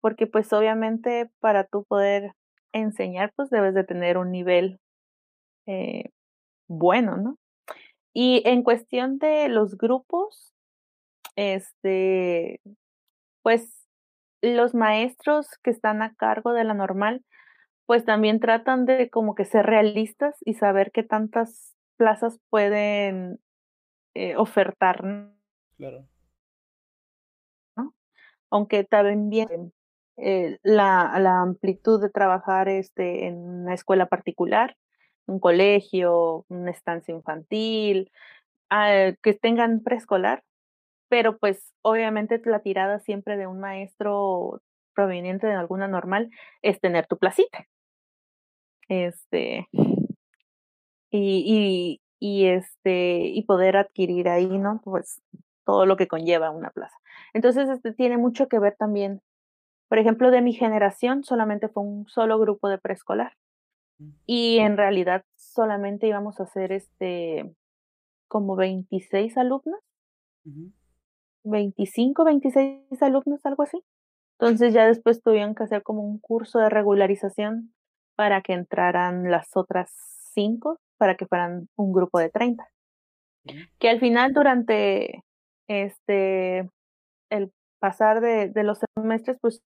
porque 0.00 0.26
pues 0.26 0.52
obviamente 0.52 1.30
para 1.40 1.64
tú 1.64 1.84
poder 1.84 2.32
enseñar, 2.76 3.32
pues 3.36 3.50
debes 3.50 3.74
de 3.74 3.84
tener 3.84 4.18
un 4.18 4.30
nivel 4.30 4.80
eh, 5.66 6.10
bueno, 6.68 7.16
¿no? 7.16 7.38
Y 8.12 8.42
en 8.46 8.62
cuestión 8.62 9.18
de 9.18 9.48
los 9.48 9.76
grupos, 9.76 10.54
este, 11.36 12.60
pues 13.42 13.86
los 14.40 14.74
maestros 14.74 15.48
que 15.62 15.70
están 15.70 16.02
a 16.02 16.14
cargo 16.14 16.52
de 16.52 16.64
la 16.64 16.74
normal, 16.74 17.24
pues 17.86 18.04
también 18.04 18.40
tratan 18.40 18.84
de 18.86 19.10
como 19.10 19.34
que 19.34 19.44
ser 19.44 19.66
realistas 19.66 20.36
y 20.44 20.54
saber 20.54 20.90
qué 20.92 21.02
tantas 21.02 21.74
plazas 21.96 22.38
pueden 22.50 23.38
eh, 24.14 24.36
ofertar, 24.36 25.04
¿no? 25.04 25.36
Claro. 25.76 26.08
aunque 28.50 28.84
también 28.84 29.28
bien 29.28 29.74
eh, 30.16 30.58
la, 30.62 31.18
la 31.18 31.40
amplitud 31.40 32.00
de 32.00 32.10
trabajar 32.10 32.68
este, 32.68 33.26
en 33.26 33.36
una 33.36 33.74
escuela 33.74 34.06
particular, 34.06 34.76
un 35.26 35.40
colegio, 35.40 36.44
una 36.48 36.70
estancia 36.70 37.14
infantil, 37.14 38.10
ah, 38.70 39.12
que 39.22 39.34
tengan 39.34 39.82
preescolar, 39.82 40.42
pero 41.08 41.38
pues 41.38 41.72
obviamente 41.82 42.40
la 42.44 42.60
tirada 42.60 42.98
siempre 43.00 43.36
de 43.36 43.46
un 43.46 43.60
maestro 43.60 44.62
proveniente 44.94 45.46
de 45.46 45.54
alguna 45.54 45.88
normal 45.88 46.30
es 46.62 46.80
tener 46.80 47.06
tu 47.06 47.18
placita. 47.18 47.66
Este, 48.88 49.68
y, 51.10 52.00
y, 52.00 52.00
y 52.18 52.46
este, 52.46 53.18
y 53.18 53.42
poder 53.42 53.76
adquirir 53.76 54.28
ahí, 54.28 54.46
¿no? 54.46 54.80
Pues 54.84 55.20
todo 55.64 55.86
lo 55.86 55.96
que 55.96 56.08
conlleva 56.08 56.50
una 56.50 56.70
plaza. 56.70 56.96
Entonces, 57.34 57.68
este 57.68 57.92
tiene 57.92 58.16
mucho 58.16 58.48
que 58.48 58.58
ver 58.58 58.76
también. 58.78 59.20
Por 59.88 59.98
ejemplo, 59.98 60.30
de 60.30 60.42
mi 60.42 60.52
generación 60.52 61.22
solamente 61.24 61.68
fue 61.68 61.82
un 61.82 62.06
solo 62.08 62.38
grupo 62.38 62.68
de 62.68 62.78
preescolar. 62.78 63.32
Mm. 63.98 64.10
Y 64.26 64.58
en 64.58 64.76
realidad 64.76 65.24
solamente 65.36 66.06
íbamos 66.06 66.40
a 66.40 66.44
hacer 66.44 66.72
este 66.72 67.54
como 68.28 68.56
26 68.56 69.36
alumnos, 69.38 69.80
Ujú. 70.44 70.72
25, 71.44 72.24
26 72.24 73.02
alumnos, 73.02 73.44
algo 73.46 73.62
así. 73.62 73.82
Entonces 74.38 74.74
ya 74.74 74.86
después 74.86 75.22
tuvieron 75.22 75.54
que 75.54 75.62
hacer 75.62 75.82
como 75.82 76.02
un 76.02 76.18
curso 76.18 76.58
de 76.58 76.68
regularización 76.68 77.72
para 78.16 78.42
que 78.42 78.52
entraran 78.52 79.30
las 79.30 79.56
otras 79.56 79.90
cinco, 80.34 80.78
para 80.98 81.16
que 81.16 81.26
fueran 81.26 81.68
un 81.76 81.92
grupo 81.92 82.18
de 82.18 82.30
30. 82.30 82.68
Ujú. 83.44 83.56
Que 83.78 83.88
al 83.88 84.00
final 84.00 84.32
durante 84.32 85.22
este 85.68 86.68
el 87.30 87.52
pasar 87.78 88.20
de, 88.20 88.48
de 88.48 88.62
los 88.64 88.80
semestres, 88.94 89.38
pues 89.40 89.62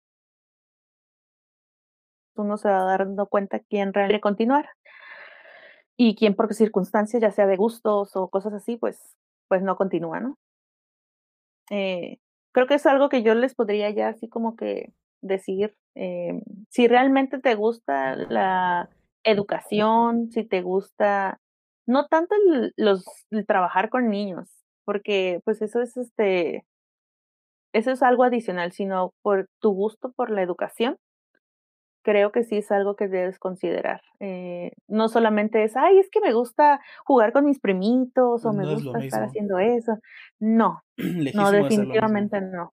uno 2.40 2.58
se 2.58 2.70
va 2.70 2.98
dando 2.98 3.28
cuenta 3.28 3.60
quién 3.60 3.94
realmente 3.94 4.22
continuar 4.22 4.70
y 5.98 6.16
quién 6.16 6.36
por 6.36 6.54
circunstancias, 6.54 7.22
ya 7.22 7.32
sea 7.32 7.48
de 7.48 7.58
gustos 7.58 8.16
o 8.16 8.30
cosas 8.30 8.54
así, 8.54 8.78
pues, 8.78 9.16
pues 9.48 9.64
no 9.64 9.76
continúa, 9.76 10.20
¿no? 10.20 10.38
Eh, 11.70 12.20
creo 12.54 12.68
que 12.68 12.76
es 12.76 12.86
algo 12.86 13.10
que 13.10 13.24
yo 13.24 13.34
les 13.36 13.56
podría 13.56 13.90
ya 13.90 14.10
así 14.10 14.30
como 14.30 14.56
que 14.56 14.94
decir, 15.22 15.76
eh, 15.96 16.42
si 16.70 16.88
realmente 16.88 17.40
te 17.40 17.56
gusta 17.56 18.16
la 18.16 18.90
educación, 19.24 20.32
si 20.32 20.46
te 20.46 20.62
gusta, 20.62 21.40
no 21.88 22.08
tanto 22.08 22.36
el, 22.36 22.74
los, 22.78 23.06
el 23.32 23.46
trabajar 23.46 23.90
con 23.90 24.10
niños, 24.10 24.50
porque 24.86 25.42
pues 25.44 25.62
eso 25.62 25.82
es 25.82 25.98
este, 25.98 26.66
eso 27.74 27.92
es 27.92 28.04
algo 28.04 28.24
adicional, 28.24 28.72
sino 28.72 29.14
por 29.22 29.48
tu 29.60 29.72
gusto 29.72 30.12
por 30.14 30.30
la 30.32 30.42
educación, 30.42 30.98
creo 32.08 32.32
que 32.32 32.46
sí 32.46 32.56
es 32.60 32.72
algo 32.72 32.96
que 32.96 33.10
debes 33.10 33.38
considerar. 33.38 34.02
Eh, 34.22 34.72
no 34.88 35.10
solamente 35.10 35.66
es, 35.66 35.76
ay, 35.76 36.00
es 36.00 36.10
que 36.10 36.22
me 36.22 36.32
gusta 36.32 36.80
jugar 37.04 37.34
con 37.34 37.44
mis 37.44 37.60
primitos 37.60 38.46
o 38.46 38.54
me 38.54 38.64
es 38.64 38.82
gusta 38.82 39.00
estar 39.00 39.24
haciendo 39.24 39.60
eso. 39.60 40.00
No, 40.40 40.84
no, 41.36 41.52
definitivamente 41.52 42.40
no. 42.40 42.74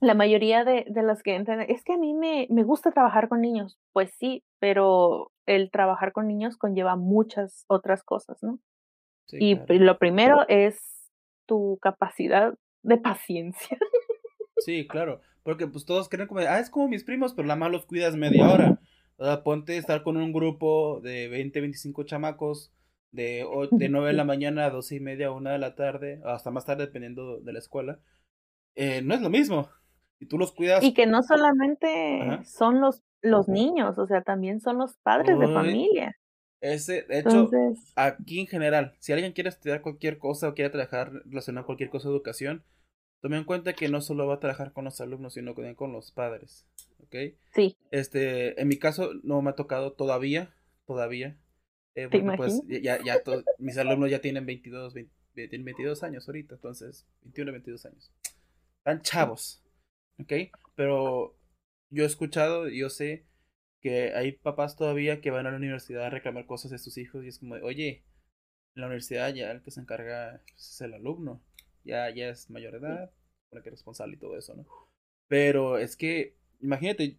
La 0.00 0.14
mayoría 0.14 0.64
de, 0.64 0.86
de 0.88 1.02
las 1.02 1.22
que 1.22 1.34
entran, 1.34 1.60
es 1.60 1.84
que 1.84 1.92
a 1.92 1.98
mí 1.98 2.14
me, 2.14 2.46
me 2.48 2.62
gusta 2.62 2.90
trabajar 2.90 3.28
con 3.28 3.42
niños. 3.42 3.78
Pues 3.92 4.14
sí, 4.18 4.42
pero 4.58 5.30
el 5.44 5.70
trabajar 5.70 6.12
con 6.12 6.28
niños 6.28 6.56
conlleva 6.56 6.96
muchas 6.96 7.66
otras 7.68 8.02
cosas, 8.02 8.42
¿no? 8.42 8.60
Sí, 9.26 9.36
Y 9.40 9.56
claro. 9.56 9.84
lo 9.84 9.98
primero 9.98 10.38
es 10.48 11.10
tu 11.44 11.78
capacidad 11.82 12.54
de 12.82 12.96
paciencia. 12.96 13.76
Sí, 14.56 14.86
claro. 14.86 15.20
Porque 15.42 15.66
pues 15.66 15.84
todos 15.84 16.08
creen 16.08 16.28
como, 16.28 16.40
de, 16.40 16.48
ah, 16.48 16.60
es 16.60 16.70
como 16.70 16.88
mis 16.88 17.04
primos, 17.04 17.34
pero 17.34 17.48
la 17.48 17.56
más 17.56 17.70
los 17.70 17.86
cuidas 17.86 18.16
media 18.16 18.48
hora. 18.48 18.80
O 19.16 19.24
sea, 19.24 19.42
ponte 19.42 19.74
a 19.74 19.78
estar 19.78 20.02
con 20.02 20.16
un 20.16 20.32
grupo 20.32 21.00
de 21.00 21.28
20, 21.28 21.60
25 21.60 22.04
chamacos 22.04 22.72
de, 23.10 23.46
de 23.70 23.88
9 23.88 24.08
de 24.08 24.12
la 24.14 24.24
mañana 24.24 24.66
a 24.66 24.70
12 24.70 24.96
y 24.96 25.00
media, 25.00 25.30
1 25.30 25.50
de 25.50 25.58
la 25.58 25.74
tarde, 25.74 26.20
hasta 26.24 26.50
más 26.50 26.64
tarde 26.64 26.86
dependiendo 26.86 27.40
de 27.40 27.52
la 27.52 27.58
escuela. 27.58 28.00
Eh, 28.74 29.02
no 29.02 29.14
es 29.14 29.20
lo 29.20 29.30
mismo. 29.30 29.68
Y 30.18 30.26
tú 30.26 30.38
los 30.38 30.52
cuidas. 30.52 30.82
Y 30.82 30.94
que 30.94 31.06
no 31.06 31.22
solamente 31.22 32.22
Ajá. 32.22 32.44
son 32.44 32.80
los, 32.80 33.02
los 33.20 33.48
niños, 33.48 33.98
o 33.98 34.06
sea, 34.06 34.22
también 34.22 34.60
son 34.60 34.78
los 34.78 34.96
padres 34.98 35.38
de 35.38 35.46
Uy, 35.46 35.54
familia. 35.54 36.16
Ese, 36.60 37.02
de 37.02 37.18
hecho, 37.18 37.40
Entonces, 37.40 37.92
aquí 37.96 38.38
en 38.38 38.46
general, 38.46 38.94
si 39.00 39.12
alguien 39.12 39.32
quiere 39.32 39.50
estudiar 39.50 39.82
cualquier 39.82 40.18
cosa 40.18 40.48
o 40.48 40.54
quiere 40.54 40.70
trabajar 40.70 41.12
relacionado 41.26 41.64
a 41.64 41.66
cualquier 41.66 41.90
cosa 41.90 42.08
de 42.08 42.14
educación, 42.14 42.62
tome 43.22 43.38
en 43.38 43.44
cuenta 43.44 43.72
que 43.72 43.88
no 43.88 44.00
solo 44.00 44.26
va 44.26 44.34
a 44.34 44.40
trabajar 44.40 44.72
con 44.72 44.84
los 44.84 45.00
alumnos, 45.00 45.34
sino 45.34 45.54
también 45.54 45.76
con 45.76 45.92
los 45.92 46.10
padres. 46.10 46.66
¿Ok? 47.04 47.34
sí, 47.54 47.76
Este, 47.90 48.60
en 48.60 48.68
mi 48.68 48.78
caso 48.78 49.12
no 49.22 49.40
me 49.40 49.50
ha 49.50 49.54
tocado 49.54 49.92
todavía, 49.92 50.54
todavía. 50.86 51.38
eh, 51.94 52.08
¿Te 52.08 52.20
porque 52.20 52.36
pues 52.36 52.62
ya, 52.66 53.02
ya 53.02 53.22
mis 53.58 53.78
alumnos 53.78 54.10
ya 54.10 54.20
tienen 54.20 54.44
22, 54.44 54.92
20 54.92 55.12
tienen 55.34 55.64
22 55.64 56.02
años 56.02 56.28
ahorita, 56.28 56.56
entonces 56.56 57.06
21, 57.22 57.52
22 57.52 57.86
años. 57.86 58.12
Están 58.78 59.02
chavos, 59.02 59.62
¿ok? 60.18 60.32
Pero 60.74 61.34
yo 61.90 62.02
he 62.02 62.06
escuchado, 62.06 62.68
yo 62.68 62.90
sé 62.90 63.24
que 63.80 64.14
hay 64.14 64.32
papás 64.32 64.76
todavía 64.76 65.20
que 65.20 65.30
van 65.30 65.46
a 65.46 65.50
la 65.50 65.56
universidad 65.56 66.06
a 66.06 66.10
reclamar 66.10 66.46
cosas 66.46 66.70
de 66.70 66.78
sus 66.78 66.98
hijos 66.98 67.24
y 67.24 67.28
es 67.28 67.38
como, 67.38 67.54
de, 67.54 67.62
oye, 67.62 68.04
en 68.74 68.80
la 68.80 68.86
universidad 68.86 69.32
ya 69.34 69.50
el 69.50 69.62
que 69.62 69.70
se 69.70 69.80
encarga 69.80 70.40
pues, 70.52 70.70
es 70.70 70.80
el 70.80 70.94
alumno, 70.94 71.42
ya, 71.84 72.10
ya 72.14 72.28
es 72.30 72.50
mayor 72.50 72.72
de 72.72 72.78
edad, 72.78 73.10
supone 73.44 73.62
que 73.62 73.68
es 73.70 73.74
responsable 73.74 74.14
y 74.16 74.18
todo 74.18 74.36
eso, 74.38 74.54
¿no? 74.54 74.66
Pero 75.28 75.78
es 75.78 75.96
que, 75.96 76.36
imagínate, 76.60 77.18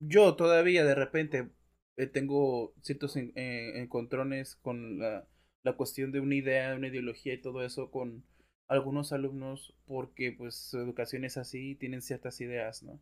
yo 0.00 0.36
todavía 0.36 0.84
de 0.84 0.94
repente 0.94 1.50
eh, 1.96 2.06
tengo 2.06 2.74
ciertos 2.82 3.16
en- 3.16 3.32
eh, 3.36 3.80
encontrones 3.80 4.56
con 4.56 4.98
la, 4.98 5.26
la 5.62 5.76
cuestión 5.76 6.12
de 6.12 6.20
una 6.20 6.34
idea, 6.34 6.74
una 6.74 6.88
ideología 6.88 7.34
y 7.34 7.40
todo 7.40 7.64
eso 7.64 7.90
con 7.90 8.24
algunos 8.68 9.12
alumnos 9.12 9.74
porque 9.86 10.32
pues 10.32 10.54
su 10.56 10.78
educación 10.78 11.24
es 11.24 11.36
así, 11.36 11.74
tienen 11.76 12.02
ciertas 12.02 12.40
ideas, 12.40 12.82
¿no? 12.82 13.00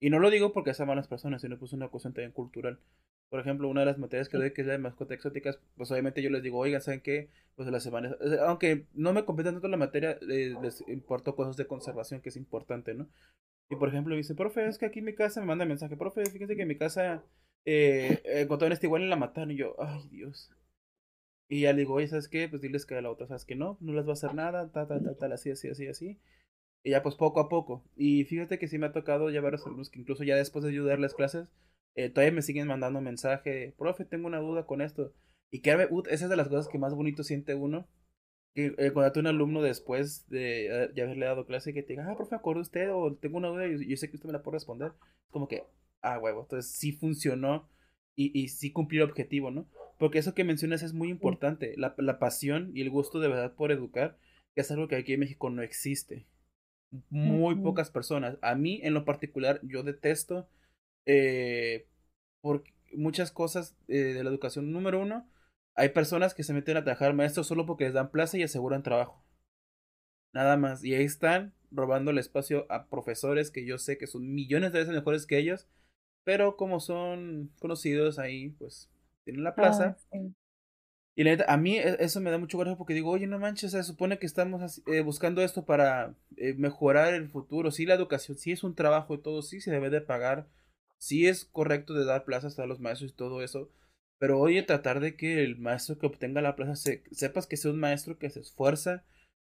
Y 0.00 0.10
no 0.10 0.18
lo 0.18 0.30
digo 0.30 0.52
porque 0.52 0.74
sean 0.74 0.88
malas 0.88 1.08
personas, 1.08 1.42
sino 1.42 1.58
pues 1.58 1.72
una 1.72 1.88
cuestión 1.88 2.12
también 2.14 2.32
cultural. 2.32 2.78
Por 3.28 3.40
ejemplo, 3.40 3.68
una 3.68 3.80
de 3.80 3.86
las 3.86 3.98
materias 3.98 4.28
que 4.28 4.36
doy, 4.36 4.52
que 4.52 4.60
es 4.60 4.66
la 4.66 4.74
de 4.74 4.78
mascotas 4.78 5.16
exóticas, 5.16 5.58
pues 5.76 5.90
obviamente 5.90 6.22
yo 6.22 6.30
les 6.30 6.42
digo, 6.42 6.58
oigan, 6.58 6.80
¿saben 6.80 7.00
qué? 7.00 7.28
Pues 7.56 7.68
las 7.68 7.82
semanas, 7.82 8.16
aunque 8.46 8.86
no 8.94 9.12
me 9.12 9.24
competen 9.24 9.54
tanto 9.54 9.68
la 9.68 9.76
materia, 9.76 10.18
eh, 10.30 10.54
les 10.62 10.82
importo 10.88 11.34
cosas 11.34 11.56
de 11.56 11.66
conservación, 11.66 12.20
que 12.20 12.28
es 12.28 12.36
importante, 12.36 12.94
¿no? 12.94 13.08
Y 13.68 13.76
por 13.76 13.88
ejemplo, 13.88 14.12
me 14.12 14.18
dice, 14.18 14.34
profe, 14.34 14.66
es 14.66 14.78
que 14.78 14.86
aquí 14.86 15.00
en 15.00 15.06
mi 15.06 15.14
casa 15.14 15.40
me 15.40 15.46
manda 15.46 15.64
mensaje, 15.64 15.96
profe, 15.96 16.24
fíjese 16.26 16.54
que 16.56 16.62
en 16.62 16.68
mi 16.68 16.76
casa 16.78 17.24
eh, 17.64 18.22
encontraron 18.24 18.72
este 18.72 18.86
igual 18.86 19.02
y 19.02 19.08
la 19.08 19.16
mataron. 19.16 19.50
Y 19.50 19.56
yo, 19.56 19.74
ay, 19.78 20.08
Dios. 20.10 20.50
Y 21.48 21.62
ya 21.62 21.72
le 21.72 21.80
digo, 21.80 21.94
oye, 21.94 22.08
¿sabes 22.08 22.28
qué? 22.28 22.48
Pues 22.48 22.62
diles 22.62 22.86
que 22.86 22.96
a 22.96 23.02
la 23.02 23.10
otra, 23.10 23.26
¿sabes 23.26 23.44
que 23.44 23.54
no? 23.56 23.76
No 23.80 23.92
les 23.92 24.06
va 24.06 24.10
a 24.10 24.12
hacer 24.14 24.34
nada, 24.34 24.70
tal, 24.72 24.88
tal, 24.88 25.02
tal, 25.04 25.16
tal, 25.16 25.32
así, 25.32 25.50
así, 25.50 25.68
así, 25.68 25.86
así. 25.88 26.18
Y 26.84 26.90
ya 26.90 27.02
pues 27.02 27.16
poco 27.16 27.40
a 27.40 27.48
poco. 27.48 27.84
Y 27.96 28.24
fíjate 28.24 28.58
que 28.58 28.68
sí 28.68 28.78
me 28.78 28.86
ha 28.86 28.92
tocado 28.92 29.30
ya 29.30 29.40
varios 29.40 29.66
alumnos 29.66 29.90
que 29.90 30.00
incluso 30.00 30.24
ya 30.24 30.36
después 30.36 30.64
de 30.64 30.70
ayudarles 30.70 31.14
clases, 31.14 31.48
eh, 31.96 32.10
todavía 32.10 32.32
me 32.32 32.42
siguen 32.42 32.68
mandando 32.68 33.00
mensaje, 33.00 33.74
profe, 33.78 34.04
tengo 34.04 34.26
una 34.26 34.38
duda 34.38 34.66
con 34.66 34.80
esto. 34.80 35.14
Y 35.50 35.60
que 35.60 35.70
esa 36.10 36.24
es 36.24 36.30
de 36.30 36.36
las 36.36 36.48
cosas 36.48 36.68
que 36.68 36.78
más 36.78 36.94
bonito 36.94 37.24
siente 37.24 37.54
uno. 37.54 37.88
Que 38.54 38.74
eh, 38.78 38.90
cuando 38.92 39.12
tú 39.12 39.20
un 39.20 39.26
alumno 39.26 39.62
después 39.62 40.28
de, 40.28 40.66
eh, 40.66 40.88
de 40.88 41.02
haberle 41.02 41.26
dado 41.26 41.46
clase 41.46 41.74
que 41.74 41.82
te 41.82 41.94
diga, 41.94 42.10
ah, 42.10 42.16
profe, 42.16 42.34
¿acuerda 42.34 42.62
usted? 42.62 42.90
O 42.92 43.14
tengo 43.16 43.38
una 43.38 43.48
duda 43.48 43.66
y 43.66 43.88
yo 43.88 43.96
sé 43.96 44.08
que 44.08 44.16
usted 44.16 44.28
me 44.28 44.32
la 44.34 44.42
puede 44.42 44.56
responder. 44.56 44.92
Es 45.26 45.32
como 45.32 45.48
que, 45.48 45.64
ah, 46.02 46.18
huevo, 46.18 46.42
entonces 46.42 46.70
sí 46.70 46.92
funcionó 46.92 47.68
y, 48.14 48.38
y 48.38 48.48
sí 48.48 48.72
cumplió 48.72 49.04
el 49.04 49.10
objetivo, 49.10 49.50
¿no? 49.50 49.66
Porque 49.98 50.18
eso 50.18 50.34
que 50.34 50.44
mencionas 50.44 50.82
es 50.82 50.92
muy 50.92 51.08
importante, 51.08 51.74
la, 51.76 51.94
la 51.98 52.18
pasión 52.18 52.70
y 52.74 52.82
el 52.82 52.90
gusto 52.90 53.20
de 53.20 53.28
verdad 53.28 53.54
por 53.54 53.72
educar, 53.72 54.18
que 54.54 54.60
es 54.60 54.70
algo 54.70 54.88
que 54.88 54.96
aquí 54.96 55.14
en 55.14 55.20
México 55.20 55.48
no 55.50 55.62
existe 55.62 56.26
muy 57.10 57.56
pocas 57.56 57.90
personas. 57.90 58.38
A 58.42 58.54
mí, 58.54 58.80
en 58.82 58.94
lo 58.94 59.04
particular, 59.04 59.60
yo 59.62 59.82
detesto 59.82 60.48
eh, 61.06 61.86
por 62.40 62.64
muchas 62.94 63.32
cosas 63.32 63.76
eh, 63.88 63.98
de 63.98 64.24
la 64.24 64.30
educación. 64.30 64.72
Número 64.72 65.00
uno, 65.00 65.28
hay 65.74 65.90
personas 65.90 66.34
que 66.34 66.44
se 66.44 66.52
meten 66.54 66.76
a 66.76 66.84
trabajar 66.84 67.14
maestros 67.14 67.46
solo 67.48 67.66
porque 67.66 67.84
les 67.84 67.94
dan 67.94 68.10
plaza 68.10 68.38
y 68.38 68.42
aseguran 68.44 68.82
trabajo. 68.82 69.22
Nada 70.32 70.56
más. 70.56 70.84
Y 70.84 70.94
ahí 70.94 71.04
están 71.04 71.52
robando 71.70 72.10
el 72.10 72.18
espacio 72.18 72.66
a 72.70 72.86
profesores 72.88 73.50
que 73.50 73.64
yo 73.66 73.78
sé 73.78 73.98
que 73.98 74.06
son 74.06 74.34
millones 74.34 74.72
de 74.72 74.80
veces 74.80 74.94
mejores 74.94 75.26
que 75.26 75.38
ellos. 75.38 75.66
Pero 76.24 76.56
como 76.56 76.80
son 76.80 77.52
conocidos 77.60 78.18
ahí, 78.18 78.50
pues 78.50 78.90
tienen 79.24 79.44
la 79.44 79.56
plaza. 79.56 79.96
Ah, 79.96 79.96
sí. 80.12 80.34
Y 81.14 81.24
la 81.24 81.30
neta, 81.30 81.44
a 81.52 81.56
mí 81.56 81.78
e- 81.78 81.96
eso 82.00 82.20
me 82.20 82.30
da 82.30 82.38
mucho 82.38 82.58
coraje 82.58 82.76
porque 82.76 82.94
digo, 82.94 83.10
oye, 83.10 83.26
no 83.26 83.38
manches, 83.38 83.72
se 83.72 83.82
supone 83.82 84.18
que 84.18 84.26
estamos 84.26 84.62
así- 84.62 84.82
eh, 84.86 85.00
buscando 85.00 85.42
esto 85.42 85.64
para 85.64 86.14
eh, 86.36 86.54
mejorar 86.54 87.14
el 87.14 87.28
futuro. 87.28 87.70
Sí, 87.70 87.86
la 87.86 87.94
educación, 87.94 88.36
sí 88.38 88.52
es 88.52 88.62
un 88.64 88.74
trabajo 88.74 89.14
y 89.14 89.18
todo, 89.22 89.42
sí 89.42 89.60
se 89.60 89.70
debe 89.70 89.90
de 89.90 90.00
pagar. 90.02 90.46
Sí 90.98 91.26
es 91.26 91.44
correcto 91.44 91.94
de 91.94 92.04
dar 92.04 92.24
plazas 92.24 92.58
a 92.58 92.66
los 92.66 92.80
maestros 92.80 93.10
y 93.10 93.14
todo 93.14 93.42
eso. 93.42 93.70
Pero 94.18 94.38
oye, 94.40 94.62
tratar 94.62 95.00
de 95.00 95.16
que 95.16 95.44
el 95.44 95.58
maestro 95.58 95.98
que 95.98 96.06
obtenga 96.06 96.40
la 96.40 96.56
plaza 96.56 96.74
se- 96.76 97.02
sepas 97.12 97.46
que 97.46 97.56
sea 97.56 97.70
un 97.70 97.78
maestro 97.80 98.18
que 98.18 98.30
se 98.30 98.40
esfuerza, 98.40 99.04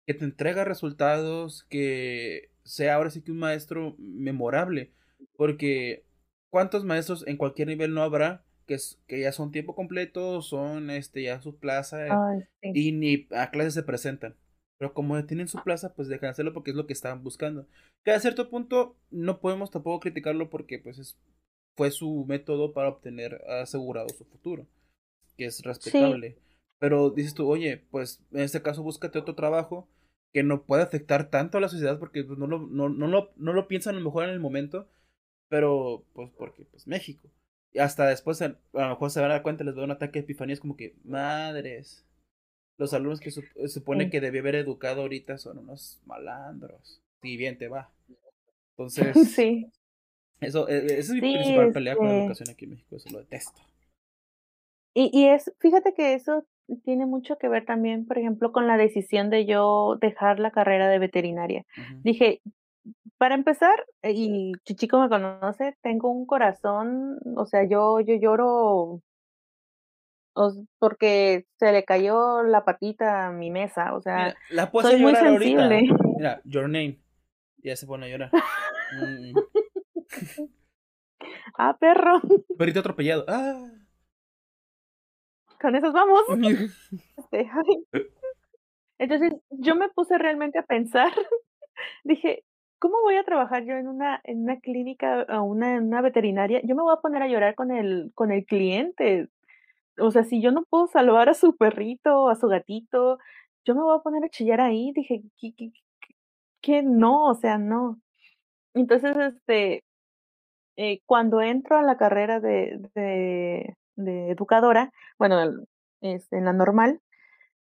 que 0.07 0.14
te 0.14 0.24
entrega 0.24 0.64
resultados, 0.64 1.64
que 1.70 2.51
sea 2.64 2.95
ahora 2.97 3.11
sí 3.11 3.22
que 3.22 3.30
un 3.32 3.39
maestro 3.39 3.95
memorable. 3.99 4.93
Porque 5.36 6.05
¿cuántos 6.51 6.84
maestros 6.84 7.24
en 7.26 7.36
cualquier 7.36 7.68
nivel 7.68 7.95
no 7.95 8.03
habrá 8.03 8.45
que, 8.66 8.74
es- 8.74 8.99
que 9.07 9.20
ya 9.20 9.32
son 9.32 9.53
tiempo 9.53 9.74
completo, 9.74 10.43
son 10.43 10.91
este 10.91 11.22
ya 11.22 11.41
su 11.41 11.57
plaza 11.57 11.99
Ay, 12.28 12.41
sí. 12.61 12.70
y 12.74 12.93
ni 12.93 13.28
a 13.30 13.51
clases 13.51 13.74
se 13.74 13.82
presentan? 13.84 14.34
Pero 14.79 14.95
como 14.95 15.22
tienen 15.26 15.49
su 15.49 15.62
plaza, 15.62 15.95
pues 15.95 16.09
dejan 16.09 16.29
de 16.29 16.31
hacerlo 16.31 16.53
porque 16.53 16.70
es 16.70 16.76
lo 16.76 16.87
que 16.87 16.93
estaban 16.93 17.24
buscando. 17.24 17.66
Que 18.05 18.12
a 18.12 18.20
cierto 18.20 18.49
punto 18.49 18.97
no 19.11 19.41
podemos 19.41 19.70
tampoco 19.70 20.01
criticarlo 20.01 20.51
porque 20.51 20.79
pues 20.79 20.99
es, 20.99 21.18
fue 21.76 21.91
su 21.91 22.24
método 22.26 22.72
para 22.72 22.89
obtener 22.89 23.43
asegurado 23.49 24.09
su 24.11 24.24
futuro, 24.24 24.66
que 25.37 25.47
es 25.47 25.62
respetable. 25.62 26.39
Pero 26.79 27.11
dices 27.11 27.35
tú, 27.35 27.49
oye, 27.49 27.85
pues 27.91 28.22
en 28.31 28.41
este 28.41 28.62
caso 28.62 28.85
búscate 28.85 29.18
otro 29.18 29.35
trabajo 29.35 29.89
que 30.33 30.45
no 30.45 30.62
pueda 30.62 30.85
afectar 30.85 31.31
tanto 31.31 31.59
a 31.59 31.61
la 31.61 31.68
sociedad 31.68 31.99
porque 31.99 32.22
pues, 32.22 32.39
no, 32.39 32.47
lo, 32.47 32.61
no, 32.61 32.89
no, 32.89 33.09
lo, 33.09 33.33
no 33.37 33.53
lo 33.53 33.66
piensan 33.66 33.97
a 33.97 33.99
lo 33.99 34.05
mejor 34.05 34.24
en 34.24 34.31
el 34.31 34.41
momento, 34.41 34.89
pero 35.49 36.05
pues 36.12 36.31
porque 36.37 36.64
pues 36.66 36.87
México. 36.87 37.29
Y 37.72 37.81
hasta 37.81 38.07
después 38.07 38.41
a, 38.43 38.47
a 38.47 38.57
lo 38.72 38.89
mejor 38.91 39.11
se 39.11 39.20
van 39.20 39.31
a 39.31 39.35
dar 39.35 39.43
cuenta, 39.43 39.64
les 39.64 39.74
da 39.74 39.85
un 39.85 39.91
ataque 39.91 40.20
de 40.20 40.24
epifanía, 40.24 40.55
es 40.55 40.61
como 40.61 40.76
que, 40.76 40.95
madres, 41.05 42.07
los 42.79 42.95
alumnos 42.95 43.20
que 43.20 43.31
supone 43.68 44.09
que 44.09 44.20
debí 44.20 44.39
haber 44.39 44.55
educado 44.55 45.03
ahorita 45.03 45.37
son 45.37 45.59
unos 45.59 46.01
malandros. 46.07 47.03
Si 47.20 47.37
bien 47.37 47.59
te 47.59 47.68
va. 47.68 47.91
Entonces, 48.76 49.16
Sí, 49.35 49.70
eso, 50.41 50.68
eh, 50.68 50.85
esa 50.87 50.99
es 50.99 51.11
mi 51.11 51.20
Sí, 51.20 51.33
principal 51.35 51.72
pelea 51.72 51.97
con 51.97 52.07
la 52.07 52.12
este- 52.12 52.22
educación 52.22 52.51
aquí 52.51 52.64
en 52.64 52.70
México, 52.72 52.97
eso 52.97 53.11
lo 53.11 53.18
detesto. 53.18 53.61
y, 54.95 55.11
y 55.12 55.26
es, 55.29 55.53
fíjate 55.61 55.95
que 55.95 56.14
eso 56.14 56.47
tiene 56.85 57.07
mucho 57.07 57.37
que 57.39 57.49
ver 57.49 57.64
también, 57.64 58.07
por 58.07 58.18
ejemplo, 58.18 58.53
con 58.53 58.66
la 58.66 58.76
decisión 58.76 59.31
de 59.31 59.47
yo 59.47 59.97
dejar 60.01 60.39
la 60.39 60.51
carrera 60.51 60.89
de 60.89 60.99
veterinaria. 60.99 61.64
Dije, 62.03 62.41
para 63.16 63.35
empezar, 63.35 63.85
eh, 64.03 64.12
y 64.14 64.53
Chichico 64.64 65.01
me 65.01 65.09
conoce, 65.09 65.76
tengo 65.83 66.11
un 66.11 66.26
corazón, 66.26 67.18
o 67.37 67.47
sea, 67.47 67.64
yo, 67.68 68.01
yo 68.01 68.14
lloro 68.16 69.01
o 70.39 70.53
porque 70.78 71.47
se 71.59 71.72
le 71.72 71.84
cayó 71.84 72.45
la 72.45 72.64
patita 72.64 73.26
a 73.26 73.32
mi 73.32 73.51
mesa, 73.51 73.95
o 73.95 74.01
sea, 74.01 74.16
Mira, 74.16 74.36
la 74.51 74.70
puedes 74.70 74.91
soy 74.91 75.01
muy 75.01 75.12
llorar 75.12 75.26
ahorita. 75.26 75.68
sensible. 75.68 75.99
Mira, 76.16 76.41
your 76.45 76.68
name. 76.68 77.01
Ya 77.59 77.74
se 77.74 77.86
pone 77.86 78.07
a 78.07 78.09
llorar. 78.09 78.30
Mm, 79.01 79.36
ah, 81.59 81.76
perro, 81.78 82.20
Perrito 82.59 82.80
atropellado. 82.80 83.24
Ah. 83.26 83.68
con 85.61 85.74
esos 85.74 85.93
vamos. 85.93 86.22
Este. 87.16 87.51
Entonces 88.99 89.32
yo 89.51 89.74
me 89.74 89.89
puse 89.89 90.16
realmente 90.18 90.59
a 90.61 90.62
pensar, 90.62 91.12
dije, 92.05 92.45
¿cómo 92.78 93.03
voy 93.03 93.16
a 93.16 93.24
trabajar 93.24 93.64
yo 93.64 93.74
en 93.74 93.89
una, 93.89 94.20
en 94.22 94.45
una 94.45 94.61
clínica 94.61 95.26
o 95.28 95.43
una, 95.43 95.76
en 95.76 95.89
una 95.89 96.01
veterinaria? 96.01 96.61
Yo 96.62 96.76
me 96.76 96.82
voy 96.82 96.95
a 96.97 97.01
poner 97.01 97.22
a 97.22 97.28
llorar 97.28 97.57
con 97.57 97.72
el, 97.72 98.12
con 98.14 98.30
el 98.30 98.45
cliente. 98.45 99.28
O 100.01 100.11
sea, 100.11 100.24
si 100.24 100.40
yo 100.42 100.53
no 100.53 100.64
puedo 100.68 100.86
salvar 100.88 101.28
a 101.28 101.34
su 101.34 101.57
perrito 101.57 102.28
a 102.28 102.34
su 102.36 102.49
gatito, 102.49 103.18
yo 103.64 103.74
me 103.74 103.82
voy 103.82 103.96
a 103.99 104.03
poner 104.03 104.24
a 104.24 104.28
chillar 104.30 104.61
ahí. 104.61 104.92
Dije, 104.94 105.22
¿qué, 105.40 105.53
qué, 105.57 105.72
qué- 106.62 106.82
no? 106.82 107.26
O 107.30 107.34
sea, 107.34 107.59
no. 107.59 108.01
Entonces, 108.74 109.16
este, 109.16 109.84
eh, 110.76 111.01
cuando 111.07 111.40
entro 111.42 111.76
a 111.78 111.82
la 111.82 111.96
carrera 111.96 112.40
de, 112.40 112.78
de, 112.94 113.76
educadora, 114.30 114.92
bueno, 115.18 115.66
este, 116.01 116.38
en 116.38 116.44
la 116.46 116.53
normal, 116.53 117.01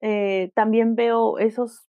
eh, 0.03 0.53
también 0.55 0.97
veo 0.97 1.39
esos 1.39 1.85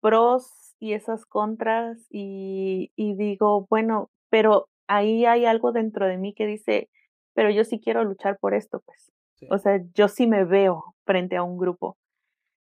pros 0.00 0.74
y 0.80 0.94
esas 0.94 1.26
contras 1.26 1.98
y 2.10 2.90
digo, 2.96 3.66
bueno, 3.70 4.10
pero 4.30 4.68
ahí 4.88 5.26
hay 5.26 5.46
algo 5.46 5.72
dentro 5.72 6.06
de 6.06 6.18
mí 6.18 6.34
que 6.34 6.46
dice, 6.46 6.88
pero 7.34 7.50
yo 7.50 7.64
sí 7.64 7.80
quiero 7.80 8.04
luchar 8.04 8.38
por 8.40 8.54
esto, 8.54 8.80
pues. 8.86 9.12
Sí. 9.40 9.48
O 9.50 9.58
sea, 9.58 9.80
yo 9.94 10.08
sí 10.08 10.26
me 10.26 10.44
veo 10.44 10.94
frente 11.04 11.36
a 11.36 11.42
un 11.42 11.58
grupo, 11.58 11.96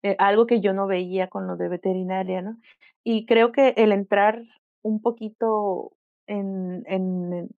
eh, 0.03 0.15
algo 0.19 0.47
que 0.47 0.61
yo 0.61 0.73
no 0.73 0.87
veía 0.87 1.27
con 1.29 1.47
lo 1.47 1.57
de 1.57 1.69
veterinaria, 1.69 2.41
¿no? 2.41 2.57
Y 3.03 3.25
creo 3.25 3.51
que 3.51 3.69
el 3.77 3.91
entrar 3.93 4.43
un 4.83 5.01
poquito 5.01 5.93
en, 6.27 6.83
en, 6.87 7.49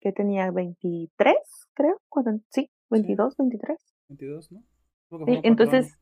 ¿qué 0.00 0.12
tenía? 0.12 0.50
23, 0.50 1.36
creo, 1.74 2.00
cuando, 2.08 2.40
sí, 2.50 2.70
22, 2.90 3.36
23. 3.36 3.78
22, 4.08 4.52
¿no? 4.52 4.60
Que 5.26 5.32
Sí, 5.34 5.42
cuatro 5.42 5.42
entonces, 5.44 5.86
años. 5.86 6.00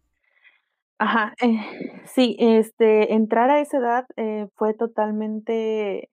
ajá, 0.98 1.34
eh, 1.42 1.58
sí, 2.06 2.36
este, 2.38 3.14
entrar 3.14 3.50
a 3.50 3.60
esa 3.60 3.78
edad 3.78 4.06
eh, 4.16 4.48
fue 4.56 4.74
totalmente, 4.74 6.10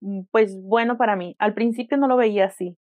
mm, 0.00 0.22
pues, 0.30 0.56
bueno 0.62 0.96
para 0.98 1.16
mí. 1.16 1.36
Al 1.38 1.54
principio 1.54 1.96
no 1.98 2.08
lo 2.08 2.16
veía 2.16 2.46
así, 2.46 2.76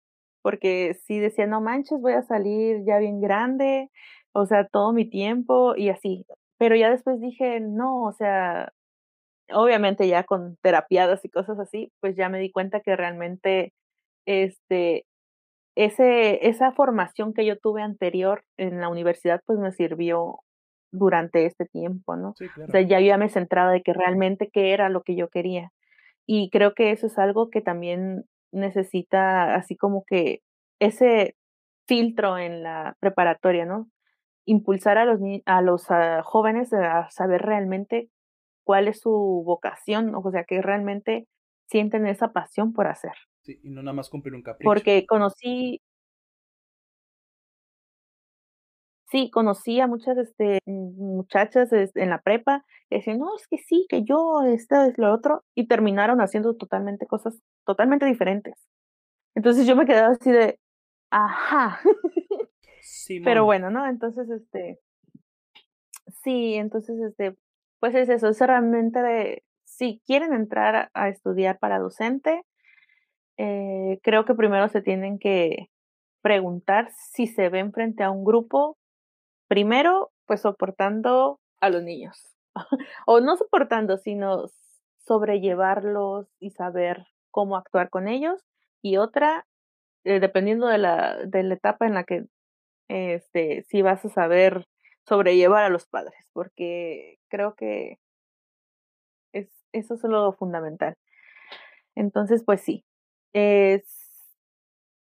porque 0.46 0.96
sí 1.08 1.18
decía, 1.18 1.48
no 1.48 1.60
manches, 1.60 2.00
voy 2.00 2.14
a 2.14 2.22
salir 2.22 2.84
ya 2.86 3.00
bien 3.00 3.20
grande, 3.20 3.90
o 4.32 4.46
sea, 4.46 4.68
todo 4.68 4.94
mi 4.94 5.10
tiempo 5.10 5.76
y 5.76 5.90
así. 5.90 6.24
Pero 6.60 6.76
ya 6.76 6.92
después 6.92 7.20
dije, 7.20 7.60
no, 7.62 8.04
o 8.04 8.12
sea, 8.12 8.72
obviamente 9.52 10.08
ya 10.08 10.24
con 10.24 10.58
terapiadas 10.62 11.26
y 11.26 11.30
cosas 11.30 11.58
así, 11.58 11.92
pues 12.00 12.16
ya 12.16 12.30
me 12.30 12.38
di 12.38 12.52
cuenta 12.52 12.82
que 12.82 12.96
realmente, 12.96 13.74
este, 14.28 15.08
ese, 15.76 16.48
esa 16.48 16.74
formación 16.74 17.34
que 17.34 17.44
yo 17.44 17.58
tuve 17.58 17.82
anterior 17.82 18.44
en 18.58 18.80
la 18.82 18.90
universidad, 18.90 19.42
pues 19.48 19.58
me 19.58 19.72
sirvió 19.72 20.42
durante 20.92 21.48
este 21.48 21.66
tiempo, 21.66 22.18
¿no? 22.18 22.36
Sí, 22.38 22.46
O 22.68 22.72
sea, 22.72 22.82
ya 22.82 23.00
yo 23.00 23.08
ya 23.08 23.18
me 23.18 23.30
centraba 23.30 23.72
de 23.72 23.82
que 23.82 23.94
realmente 23.94 24.52
qué 24.54 24.74
era 24.74 24.90
lo 24.90 25.02
que 25.02 25.16
yo 25.16 25.28
quería. 25.28 25.72
Y 26.28 26.52
creo 26.52 26.76
que 26.76 26.92
eso 26.92 27.08
es 27.08 27.18
algo 27.18 27.50
que 27.50 27.62
también 27.62 28.26
necesita 28.52 29.56
así 29.56 29.76
como 29.76 30.04
que 30.06 30.42
ese 30.80 31.36
filtro 31.88 32.38
en 32.38 32.64
la 32.64 32.98
preparatoria, 33.00 33.66
¿no? 33.66 33.90
Impulsar 34.46 34.98
a 34.98 35.06
los, 35.06 35.20
a 35.46 35.62
los 35.62 35.90
ah, 35.92 36.22
jóvenes 36.24 36.74
a 36.74 37.10
saber 37.10 37.42
realmente 37.42 38.10
cuál 38.64 38.88
es 38.88 39.00
su 39.00 39.44
vocación, 39.46 40.14
o 40.16 40.32
sea, 40.32 40.44
que 40.44 40.62
realmente 40.62 41.28
sienten 41.68 42.08
esa 42.08 42.34
pasión 42.34 42.74
por 42.74 42.88
hacer. 42.88 43.14
Sí, 43.44 43.60
y 43.64 43.70
no 43.70 43.82
nada 43.84 43.94
más 43.94 44.10
cumplir 44.10 44.34
un 44.34 44.42
capricho. 44.42 44.68
Porque 44.68 45.06
conocí, 45.06 45.82
sí, 49.16 49.32
conocí 49.32 49.80
a 49.80 49.88
muchas 49.88 50.18
este, 50.18 50.60
mm, 50.66 51.16
muchachas 51.16 51.72
en 51.72 52.10
la 52.10 52.22
prepa 52.22 52.66
que 52.90 52.98
decían, 52.98 53.20
no, 53.20 53.34
es 53.36 53.48
que 53.48 53.58
sí, 53.58 53.86
que 53.90 54.04
yo, 54.04 54.42
esto 54.44 54.84
es 54.84 54.98
lo 54.98 55.14
otro, 55.14 55.46
y 55.56 55.68
terminaron 55.68 56.20
haciendo 56.20 56.56
totalmente 56.56 57.08
cosas 57.08 57.42
totalmente 57.66 58.06
diferentes. 58.06 58.56
Entonces 59.34 59.66
yo 59.66 59.76
me 59.78 59.86
quedaba 59.86 60.10
así 60.10 60.32
de, 60.32 60.60
ajá, 61.12 61.80
pero 63.24 63.46
bueno, 63.46 63.72
¿no? 63.72 63.88
Entonces, 63.88 64.30
este, 64.30 64.80
sí, 66.24 66.56
entonces, 66.56 67.00
este, 67.00 67.38
pues 67.80 67.96
es 67.96 68.10
eso, 68.10 68.28
es 68.28 68.40
realmente 68.42 69.02
de, 69.02 69.44
si 69.64 70.02
quieren 70.06 70.34
entrar 70.34 70.76
a, 70.76 70.92
a 70.94 71.08
estudiar 71.08 71.58
para 71.60 71.80
docente, 71.80 72.44
eh, 73.38 73.98
creo 74.04 74.26
que 74.26 74.36
primero 74.36 74.68
se 74.68 74.82
tienen 74.82 75.20
que 75.20 75.70
preguntar 76.22 76.90
si 77.14 77.28
se 77.28 77.48
ven 77.48 77.72
frente 77.72 78.04
a 78.04 78.12
un 78.12 78.26
grupo, 78.26 78.78
primero, 79.48 80.12
pues 80.26 80.42
soportando 80.42 81.40
a 81.62 81.70
los 81.70 81.84
niños, 81.84 82.36
o 83.06 83.20
no 83.20 83.38
soportando, 83.38 83.98
sino 83.98 84.46
sobrellevarlos 84.98 86.28
y 86.40 86.52
saber 86.52 87.06
cómo 87.32 87.58
actuar 87.58 87.90
con 87.90 88.08
ellos, 88.08 88.44
y 88.82 88.98
otra, 88.98 89.46
eh, 90.04 90.20
dependiendo 90.20 90.68
de 90.68 90.78
la, 90.78 91.18
de 91.26 91.44
la 91.44 91.56
etapa 91.56 91.86
en 91.86 91.94
la 91.96 92.04
que, 92.04 92.26
este, 92.88 93.64
si 93.64 93.82
vas 93.82 94.06
a 94.06 94.10
saber 94.10 94.68
sobrellevar 95.08 95.64
a 95.64 95.70
los 95.70 95.86
padres, 95.88 96.30
porque 96.34 97.20
creo 97.30 97.56
que 97.56 98.00
es, 99.34 99.50
eso 99.72 99.96
es 99.96 100.04
lo 100.04 100.34
fundamental. 100.34 100.96
Entonces, 101.96 102.44
pues 102.44 102.62
sí, 102.62 102.86
es, 103.34 103.84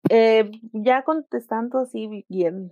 eh, 0.09 0.51
ya 0.73 1.03
contestando 1.03 1.79
así 1.79 2.25
bien, 2.29 2.71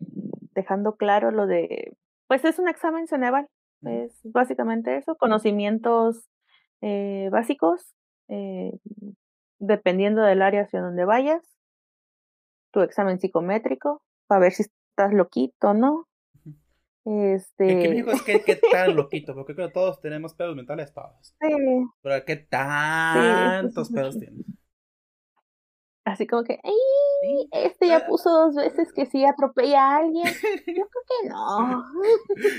dejando 0.52 0.96
claro 0.96 1.32
lo 1.32 1.48
de, 1.48 1.96
pues 2.28 2.46
es 2.46 2.60
un 2.60 2.68
examen 2.68 3.08
Ceneval, 3.08 3.48
es 3.84 4.20
básicamente 4.24 4.96
eso, 4.98 5.16
conocimientos 5.16 6.30
eh, 6.82 7.30
básicos, 7.32 7.96
eh, 8.28 8.72
dependiendo 9.60 10.22
del 10.22 10.42
área 10.42 10.64
hacia 10.64 10.82
donde 10.82 11.06
vayas, 11.06 11.42
tu 12.72 12.82
examen 12.82 13.20
psicométrico, 13.20 14.02
para 14.28 14.42
ver 14.42 14.52
si 14.54 14.64
estás 14.64 15.14
loquito 15.14 15.70
o 15.70 15.74
no. 15.74 16.08
Este, 17.04 18.00
es 18.00 18.22
que, 18.22 18.44
que 18.44 18.56
tan 18.72 18.96
loquito, 18.96 19.34
porque 19.34 19.56
creo 19.56 19.68
que 19.68 19.74
todos 19.74 20.00
tenemos 20.02 20.36
pedos 20.36 20.56
mentales, 20.56 20.94
todos. 20.94 21.36
sí, 21.42 21.50
Pero 22.02 22.26
¿qué 22.26 22.36
sí, 22.36 22.48
tantos 22.50 23.90
entonces, 23.90 23.96
pedos 23.96 24.20
tienes? 24.20 24.46
Así 26.12 26.28
como 26.28 26.44
que, 26.44 26.60
¡ay! 26.64 27.48
Este 27.52 27.88
ya 27.88 28.06
puso 28.08 28.30
dos 28.30 28.56
veces 28.56 28.92
que 28.94 29.06
sí 29.06 29.24
atropella 29.26 29.82
a 29.84 29.98
alguien. 29.98 30.26
Yo 30.26 30.32
creo 30.66 30.86
que 30.86 31.30
no. 31.30 31.84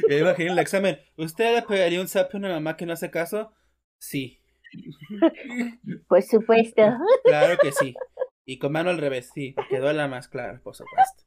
Ya 0.09 0.19
imagino 0.19 0.53
el 0.53 0.59
examen. 0.59 0.99
¿Usted 1.17 1.55
le 1.55 1.63
pegaría 1.63 2.01
un 2.01 2.09
zape 2.09 2.37
a 2.37 2.39
una 2.39 2.49
mamá 2.49 2.77
que 2.77 2.87
no 2.87 2.93
hace 2.93 3.11
caso? 3.11 3.53
Sí. 3.99 4.41
Por 6.09 6.23
supuesto. 6.23 6.83
Claro 7.25 7.59
que 7.61 7.73
sí. 7.73 7.95
Y 8.45 8.59
con 8.59 8.73
mano 8.73 8.91
al 8.91 8.99
revés, 8.99 9.31
sí. 9.33 9.55
Que 9.71 9.79
duela 9.79 10.09
más, 10.09 10.29
claro, 10.29 10.61
por 10.65 10.75
supuesto. 10.75 11.23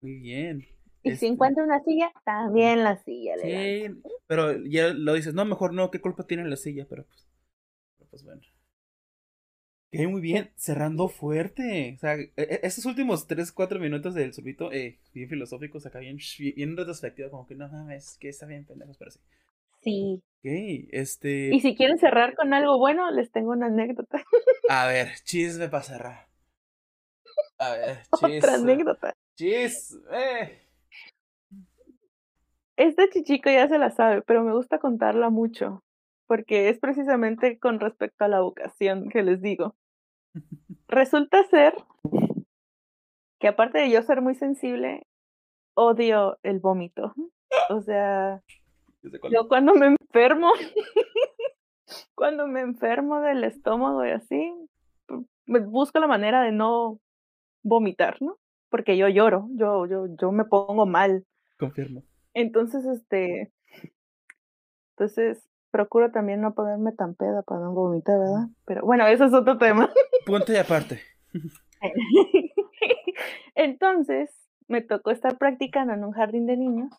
Muy 0.00 0.20
bien. 0.20 0.60
Y 1.02 1.10
si 1.10 1.14
Este, 1.14 1.26
encuentra 1.26 1.64
una 1.64 1.82
silla, 1.84 2.10
también 2.24 2.82
la 2.82 2.96
silla 3.02 3.36
le 3.36 3.52
dan. 3.52 4.02
Sí, 4.02 4.10
pero 4.26 4.56
ya 4.64 4.88
lo 4.88 5.12
dices, 5.12 5.34
no, 5.34 5.44
mejor 5.44 5.74
no, 5.74 5.90
¿qué 5.90 6.00
culpa 6.00 6.24
tiene 6.26 6.48
la 6.48 6.56
silla? 6.56 6.86
Pero 6.88 7.04
pues, 7.04 7.28
pero 7.98 8.08
pues 8.10 8.24
bueno. 8.24 8.40
Que 9.90 10.06
muy 10.06 10.20
bien, 10.20 10.50
cerrando 10.56 11.08
fuerte. 11.08 11.94
O 11.96 11.98
sea, 11.98 12.14
e- 12.14 12.30
e- 12.36 12.60
esos 12.62 12.86
últimos 12.86 13.26
3, 13.26 13.50
4 13.50 13.80
minutos 13.80 14.14
del 14.14 14.32
subito, 14.32 14.70
eh, 14.72 14.98
bien 15.12 15.28
filosóficos, 15.28 15.84
acá 15.84 15.98
bien, 15.98 16.18
bien, 16.56 16.76
retrospectiva, 16.76 17.28
como 17.30 17.46
que 17.46 17.56
no 17.56 17.68
mames, 17.68 18.16
que 18.20 18.28
está 18.28 18.46
bien 18.46 18.64
pendejos, 18.64 18.96
pero 18.96 19.10
sí. 19.10 19.20
Sí. 19.82 20.22
Ok, 20.38 20.88
este. 20.92 21.50
Y 21.52 21.60
si 21.60 21.74
quieren 21.74 21.98
cerrar 21.98 22.34
con 22.36 22.54
algo 22.54 22.78
bueno, 22.78 23.10
les 23.10 23.30
tengo 23.32 23.50
una 23.50 23.66
anécdota. 23.66 24.22
A 24.68 24.86
ver, 24.86 25.08
chisme 25.24 25.68
para 25.68 25.82
cerrar. 25.82 26.26
A 27.58 27.70
ver, 27.72 27.98
Otra 28.12 28.28
chisme. 28.30 28.72
anécdota. 28.72 29.14
Chisme. 29.34 30.60
Esta 32.76 33.08
chichico 33.10 33.50
ya 33.50 33.68
se 33.68 33.78
la 33.78 33.90
sabe, 33.90 34.22
pero 34.22 34.42
me 34.44 34.52
gusta 34.54 34.78
contarla 34.78 35.30
mucho. 35.30 35.82
Porque 36.30 36.68
es 36.68 36.78
precisamente 36.78 37.58
con 37.58 37.80
respecto 37.80 38.24
a 38.24 38.28
la 38.28 38.40
vocación 38.40 39.08
que 39.08 39.24
les 39.24 39.42
digo. 39.42 39.74
Resulta 40.86 41.42
ser 41.48 41.74
que 43.40 43.48
aparte 43.48 43.80
de 43.80 43.90
yo 43.90 44.00
ser 44.02 44.22
muy 44.22 44.36
sensible, 44.36 45.08
odio 45.74 46.38
el 46.44 46.60
vómito. 46.60 47.14
O 47.68 47.80
sea, 47.80 48.44
Yo 49.02 49.48
cuando 49.48 49.74
me 49.74 49.86
enfermo, 49.86 50.52
cuando 52.14 52.46
me 52.46 52.60
enfermo 52.60 53.20
del 53.22 53.42
estómago 53.42 54.06
y 54.06 54.10
así, 54.10 54.54
busco 55.48 55.98
la 55.98 56.06
manera 56.06 56.44
de 56.44 56.52
no 56.52 57.00
vomitar, 57.64 58.22
¿no? 58.22 58.36
Porque 58.68 58.96
yo 58.96 59.08
lloro, 59.08 59.48
yo, 59.54 59.84
yo, 59.86 60.06
yo 60.16 60.30
me 60.30 60.44
pongo 60.44 60.86
mal. 60.86 61.26
Confirmo. 61.58 62.04
Entonces, 62.34 62.84
este, 62.84 63.52
entonces 64.94 65.49
procuro 65.70 66.10
también 66.10 66.40
no 66.40 66.54
ponerme 66.54 66.92
tan 66.92 67.14
peda 67.14 67.42
para 67.42 67.60
no 67.60 67.72
vomitar, 67.72 68.18
¿verdad? 68.18 68.48
Pero 68.64 68.82
bueno, 68.84 69.06
eso 69.06 69.24
es 69.24 69.32
otro 69.32 69.58
tema. 69.58 69.90
Punto 70.26 70.52
y 70.52 70.56
aparte. 70.56 71.00
Entonces, 73.54 74.30
me 74.68 74.82
tocó 74.82 75.10
estar 75.10 75.36
practicando 75.38 75.92
en 75.94 76.04
un 76.04 76.12
jardín 76.12 76.46
de 76.46 76.56
niños 76.56 76.90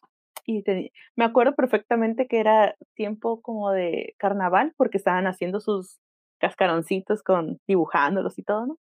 y 0.45 0.63
te- 0.63 0.91
me 1.15 1.25
acuerdo 1.25 1.55
perfectamente 1.55 2.27
que 2.27 2.39
era 2.39 2.75
tiempo 2.95 3.41
como 3.41 3.71
de 3.71 4.15
carnaval 4.17 4.73
porque 4.77 4.97
estaban 4.97 5.27
haciendo 5.27 5.59
sus 5.59 5.99
cascaroncitos 6.39 7.23
con 7.23 7.59
dibujándolos 7.67 8.37
y 8.39 8.43
todo, 8.43 8.65
¿no? 8.65 8.77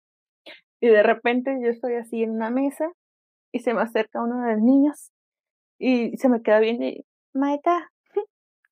Y 0.80 0.88
de 0.88 1.02
repente 1.02 1.58
yo 1.62 1.68
estoy 1.68 1.94
así 1.94 2.22
en 2.22 2.30
una 2.30 2.50
mesa 2.50 2.90
y 3.52 3.60
se 3.60 3.74
me 3.74 3.82
acerca 3.82 4.22
uno 4.22 4.42
de 4.42 4.52
los 4.54 4.62
niños 4.62 5.12
y 5.78 6.16
se 6.16 6.28
me 6.28 6.42
queda 6.42 6.58
viendo 6.60 6.84
y, 6.84 7.04
Maeta, 7.34 7.90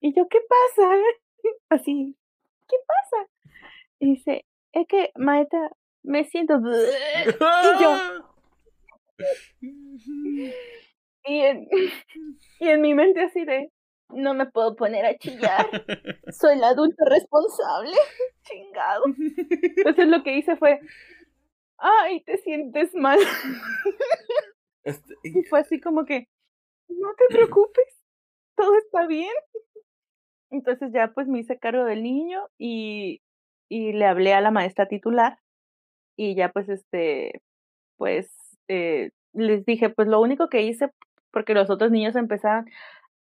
y 0.01 0.15
yo, 0.15 0.29
¿qué 0.29 0.39
pasa? 0.49 0.95
Así, 1.71 2.17
¿qué 2.69 2.77
pasa? 2.87 3.29
Y 4.01 4.15
dice, 4.15 4.45
es 4.73 4.87
que, 4.89 5.11
Maeta, 5.17 5.71
me 6.03 6.25
siento... 6.25 6.55
Y 6.59 7.83
yo, 7.83 7.97
y 11.25 11.41
en, 11.41 11.69
y 12.61 12.69
en 12.69 12.81
mi 12.81 12.95
mente 12.95 13.21
así 13.21 13.45
de, 13.45 13.71
no 14.11 14.35
me 14.35 14.47
puedo 14.47 14.77
poner 14.77 15.05
a 15.05 15.19
chillar, 15.19 15.67
soy 16.31 16.55
el 16.55 16.65
adulto 16.65 17.05
responsable, 17.05 17.97
chingado. 18.43 19.05
Entonces 19.77 20.07
lo 20.07 20.23
que 20.23 20.37
hice 20.39 20.57
fue, 20.57 20.81
ay, 21.79 22.23
te 22.25 22.39
sientes 22.39 22.95
mal. 22.95 23.19
Este, 24.85 25.15
Y 25.25 25.43
fue 25.45 25.61
así 25.61 25.81
como 25.81 26.05
que, 26.05 26.29
no 26.89 27.09
te 27.17 27.35
preocupes, 27.35 28.03
todo 28.57 28.75
está 28.79 29.07
bien. 29.07 29.33
Entonces 30.51 30.93
ya 30.93 31.09
pues 31.15 31.29
me 31.29 31.41
hice 31.41 31.59
cargo 31.59 31.85
del 31.85 32.03
niño 32.03 32.43
y, 32.59 33.21
y 33.69 33.93
le 33.93 34.07
hablé 34.07 34.35
a 34.35 34.41
la 34.41 34.51
maestra 34.51 34.87
titular 34.89 35.39
y 36.17 36.35
ya 36.35 36.51
pues 36.53 36.69
este, 36.69 37.43
pues 37.97 38.31
eh, 38.69 39.11
les 39.35 39.65
dije, 39.67 39.91
pues 39.91 40.09
lo 40.09 40.21
único 40.21 40.49
que 40.49 40.63
hice, 40.63 40.91
porque 41.33 41.55
los 41.55 41.71
otros 41.71 41.91
niños 41.93 42.17
empezaron, 42.17 42.67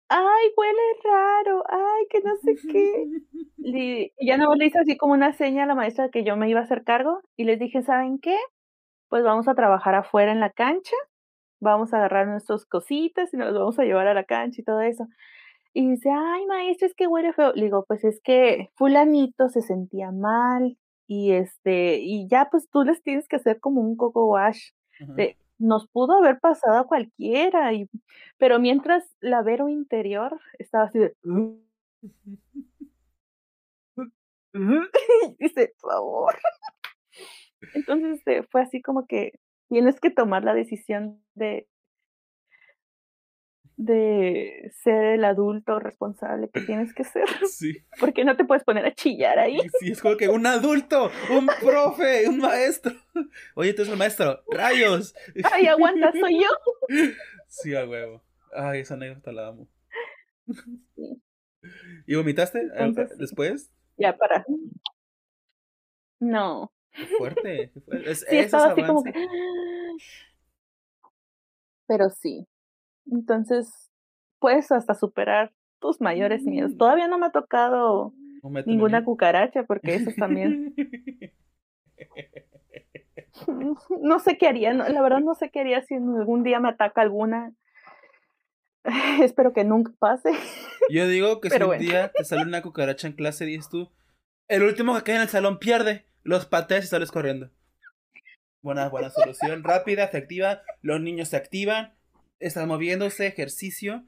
ay, 0.09 0.51
huele 0.57 0.81
raro, 1.05 1.65
ay, 1.69 2.07
que 2.11 2.21
no 2.23 2.37
sé 2.39 2.61
qué. 2.69 3.07
Y 3.63 4.13
y 4.19 4.27
ya 4.29 4.39
no 4.39 4.55
le 4.55 4.67
hice 4.67 4.79
así 4.81 4.97
como 4.97 5.15
una 5.15 5.33
seña 5.35 5.65
a 5.65 5.67
la 5.67 5.75
maestra 5.75 6.05
de 6.07 6.11
que 6.11 6.25
yo 6.25 6.37
me 6.37 6.49
iba 6.51 6.61
a 6.61 6.65
hacer 6.65 6.85
cargo 6.85 7.21
y 7.37 7.45
les 7.45 7.59
dije, 7.59 7.83
¿saben 7.83 8.19
qué? 8.19 8.37
Pues 9.09 9.25
vamos 9.25 9.49
a 9.49 9.55
trabajar 9.55 9.95
afuera 9.97 10.33
en 10.33 10.41
la 10.41 10.51
cancha, 10.51 10.97
vamos 11.61 11.95
a 11.95 11.99
agarrar 11.99 12.29
nuestras 12.29 12.67
cositas 12.67 13.35
y 13.35 13.37
nos 13.39 13.55
vamos 13.55 13.79
a 13.79 13.85
llevar 13.85 14.09
a 14.09 14.15
la 14.15 14.25
cancha 14.25 14.61
y 14.63 14.65
todo 14.65 14.81
eso. 14.83 15.07
Y 15.73 15.89
dice, 15.91 16.11
ay, 16.11 16.47
maestra, 16.47 16.89
es 16.89 16.95
que 16.95 17.07
huele 17.07 17.33
feo. 17.33 17.53
Le 17.55 17.65
digo, 17.65 17.85
pues 17.87 18.05
es 18.05 18.21
que 18.23 18.71
fulanito 18.75 19.49
se 19.49 19.63
sentía 19.63 20.11
mal 20.11 20.77
y 21.07 21.33
este, 21.33 21.99
y 21.99 22.29
ya 22.29 22.49
pues 22.51 22.69
tú 22.71 22.83
les 22.83 23.03
tienes 23.03 23.29
que 23.29 23.37
hacer 23.37 23.61
como 23.61 23.81
un 23.81 23.97
coco 23.97 24.27
wash. 24.27 24.71
De- 25.01 25.37
nos 25.59 25.87
pudo 25.89 26.15
haber 26.15 26.41
pasado 26.41 26.79
a 26.79 26.87
cualquiera, 26.87 27.73
y, 27.75 27.89
pero 28.39 28.59
mientras 28.59 29.15
la 29.21 29.43
Vero 29.43 29.69
interior 29.69 30.41
estaba 30.59 30.85
así 30.85 30.99
de... 30.99 31.15
Dice, 35.39 35.75
por 35.81 35.93
favor. 35.93 36.35
Entonces 37.75 38.19
este, 38.19 38.43
fue 38.45 38.63
así 38.63 38.81
como 38.81 39.07
que 39.07 39.39
tienes 39.69 40.01
que 40.01 40.11
tomar 40.11 40.45
la 40.45 40.55
decisión 40.55 41.23
de, 41.35 41.69
de 43.83 44.71
ser 44.83 45.05
el 45.15 45.25
adulto 45.25 45.79
responsable 45.79 46.51
que 46.53 46.61
tienes 46.61 46.93
que 46.93 47.03
ser, 47.03 47.25
Sí, 47.51 47.79
porque 47.99 48.27
no 48.27 48.37
te 48.37 48.45
puedes 48.45 48.63
poner 48.63 48.85
a 48.85 48.95
chillar 48.95 49.39
ahí. 49.39 49.59
sí, 49.81 49.93
es 49.93 50.03
como 50.03 50.19
que 50.19 50.29
un 50.29 50.47
adulto, 50.47 51.11
un 51.31 51.47
profe, 51.61 52.29
un 52.29 52.39
maestro. 52.39 52.93
Oye, 53.55 53.73
tú 53.73 53.81
eres 53.83 53.93
el 53.93 53.99
maestro, 53.99 54.43
rayos. 54.51 55.15
Ay, 55.51 55.67
aguanta, 55.67 56.13
soy 56.13 56.43
yo. 56.43 56.49
Sí, 57.49 57.75
a 57.75 57.87
huevo. 57.89 58.23
Ay, 58.55 58.81
esa 58.81 58.95
anécdota 58.95 59.33
la 59.33 59.49
amo. 59.49 59.67
Sí. 60.95 61.23
¿Y 62.07 62.15
vomitaste 62.17 62.59
eh, 62.59 62.71
Entonces, 62.75 63.17
después? 63.17 63.71
Ya 63.97 64.15
para. 64.17 64.45
No. 66.21 66.71
Qué 66.93 67.07
fuerte. 67.17 67.73
Es, 68.05 68.27
Sí, 68.29 68.37
estaba 68.37 68.75
como 68.75 69.03
que. 69.05 69.11
avance. 69.11 69.13
Pero 71.87 72.11
sí. 72.11 72.47
Entonces, 73.11 73.91
puedes 74.39 74.71
hasta 74.73 74.95
superar 74.95 75.53
tus 75.81 76.01
mayores 76.01 76.43
miedos. 76.43 76.73
Mm. 76.73 76.77
Todavía 76.79 77.09
no 77.09 77.19
me 77.19 77.27
ha 77.27 77.31
tocado 77.31 78.13
ninguna 78.67 79.05
cucaracha, 79.05 79.65
porque 79.65 79.95
esos 79.95 80.15
también. 80.17 80.75
No 84.03 84.19
sé 84.19 84.37
qué 84.37 84.49
haría, 84.49 84.75
no, 84.75 84.87
la 84.87 85.01
verdad 85.01 85.21
no 85.21 85.35
sé 85.35 85.51
qué 85.51 85.61
haría 85.61 85.83
si 85.83 85.95
algún 85.95 86.43
día 86.43 86.61
me 86.61 86.69
ataca 86.69 87.01
alguna. 87.01 87.55
Espero 89.23 89.53
que 89.53 89.65
nunca 89.65 89.93
pase. 89.99 90.31
Yo 90.91 91.07
digo 91.09 91.41
que 91.41 91.51
si 91.51 91.59
bueno. 91.59 91.73
un 91.73 91.79
día 91.79 92.13
te 92.13 92.25
sale 92.25 92.43
una 92.43 92.63
cucaracha 92.63 93.07
en 93.07 93.15
clase, 93.15 93.45
dices 93.45 93.69
tú, 93.69 93.91
el 94.49 94.63
último 94.63 94.95
que 94.97 95.05
quede 95.05 95.17
en 95.17 95.23
el 95.23 95.29
salón 95.29 95.59
pierde, 95.59 96.07
los 96.23 96.47
pateas 96.47 96.85
y 96.85 96.89
sales 96.89 97.11
corriendo. 97.11 97.51
Buena, 98.63 98.89
buena 98.89 99.11
solución, 99.11 99.65
rápida, 99.65 100.05
efectiva, 100.05 100.63
los 100.83 101.01
niños 101.01 101.29
se 101.29 101.37
activan, 101.37 101.95
están 102.41 102.69
moviéndose, 102.69 103.27
ejercicio, 103.27 104.05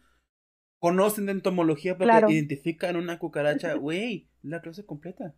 conocen 0.81 1.27
de 1.27 1.33
entomología 1.33 1.97
porque 1.97 2.11
Claro. 2.11 2.31
identifican 2.31 2.97
una 2.97 3.19
cucaracha, 3.19 3.75
güey, 3.75 4.29
la 4.43 4.61
clase 4.61 4.85
completa, 4.85 5.35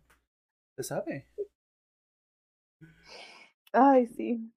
se 0.77 0.83
sabe. 0.83 1.27
Ay, 3.73 4.07
sí. 4.07 4.51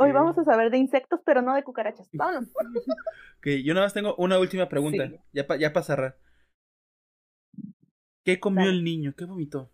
Hoy 0.00 0.12
vamos 0.12 0.38
a 0.38 0.44
saber 0.44 0.70
de 0.70 0.78
insectos, 0.78 1.20
pero 1.24 1.42
no 1.42 1.54
de 1.54 1.62
cucarachas. 1.64 2.08
Vámonos. 2.12 2.48
Ok, 3.38 3.46
yo 3.64 3.72
nada 3.72 3.86
más 3.86 3.94
tengo 3.94 4.16
una 4.16 4.36
última 4.40 4.68
pregunta, 4.68 5.06
Sí. 5.08 5.16
ya 5.32 5.46
para 5.46 5.60
ya 5.60 5.72
pa 5.72 5.80
cerrar. 5.84 6.18
¿Qué 8.24 8.40
comió 8.40 8.64
Dale. 8.64 8.76
el 8.78 8.82
niño? 8.82 9.14
¿Qué 9.16 9.26
vomitó? 9.26 9.70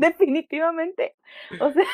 Definitivamente. 0.00 1.14
O 1.60 1.72
sea, 1.72 1.84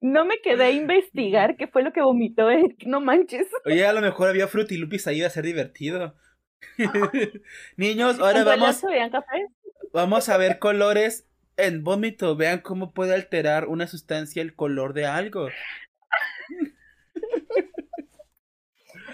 no 0.00 0.24
me 0.24 0.40
quedé 0.40 0.64
a 0.64 0.70
investigar 0.70 1.56
qué 1.56 1.66
fue 1.68 1.82
lo 1.82 1.92
que 1.92 2.02
vomitó. 2.02 2.50
eh, 2.50 2.76
No 2.86 3.00
manches. 3.00 3.46
Oye, 3.64 3.86
a 3.86 3.92
lo 3.92 4.00
mejor 4.00 4.28
había 4.28 4.48
frutilupis 4.48 5.06
ahí, 5.06 5.18
iba 5.18 5.26
a 5.26 5.30
ser 5.30 5.44
divertido. 5.44 6.16
Niños, 7.76 8.18
ahora 8.18 8.40
¿En 8.40 8.44
realidad 8.44 8.76
vamos, 8.82 9.92
vamos 9.92 10.28
a 10.28 10.36
ver 10.36 10.58
colores 10.58 11.26
en 11.56 11.84
vómito. 11.84 12.36
Vean 12.36 12.60
cómo 12.60 12.92
puede 12.92 13.14
alterar 13.14 13.68
una 13.68 13.86
sustancia 13.86 14.42
el 14.42 14.54
color 14.54 14.92
de 14.92 15.06
algo. 15.06 15.48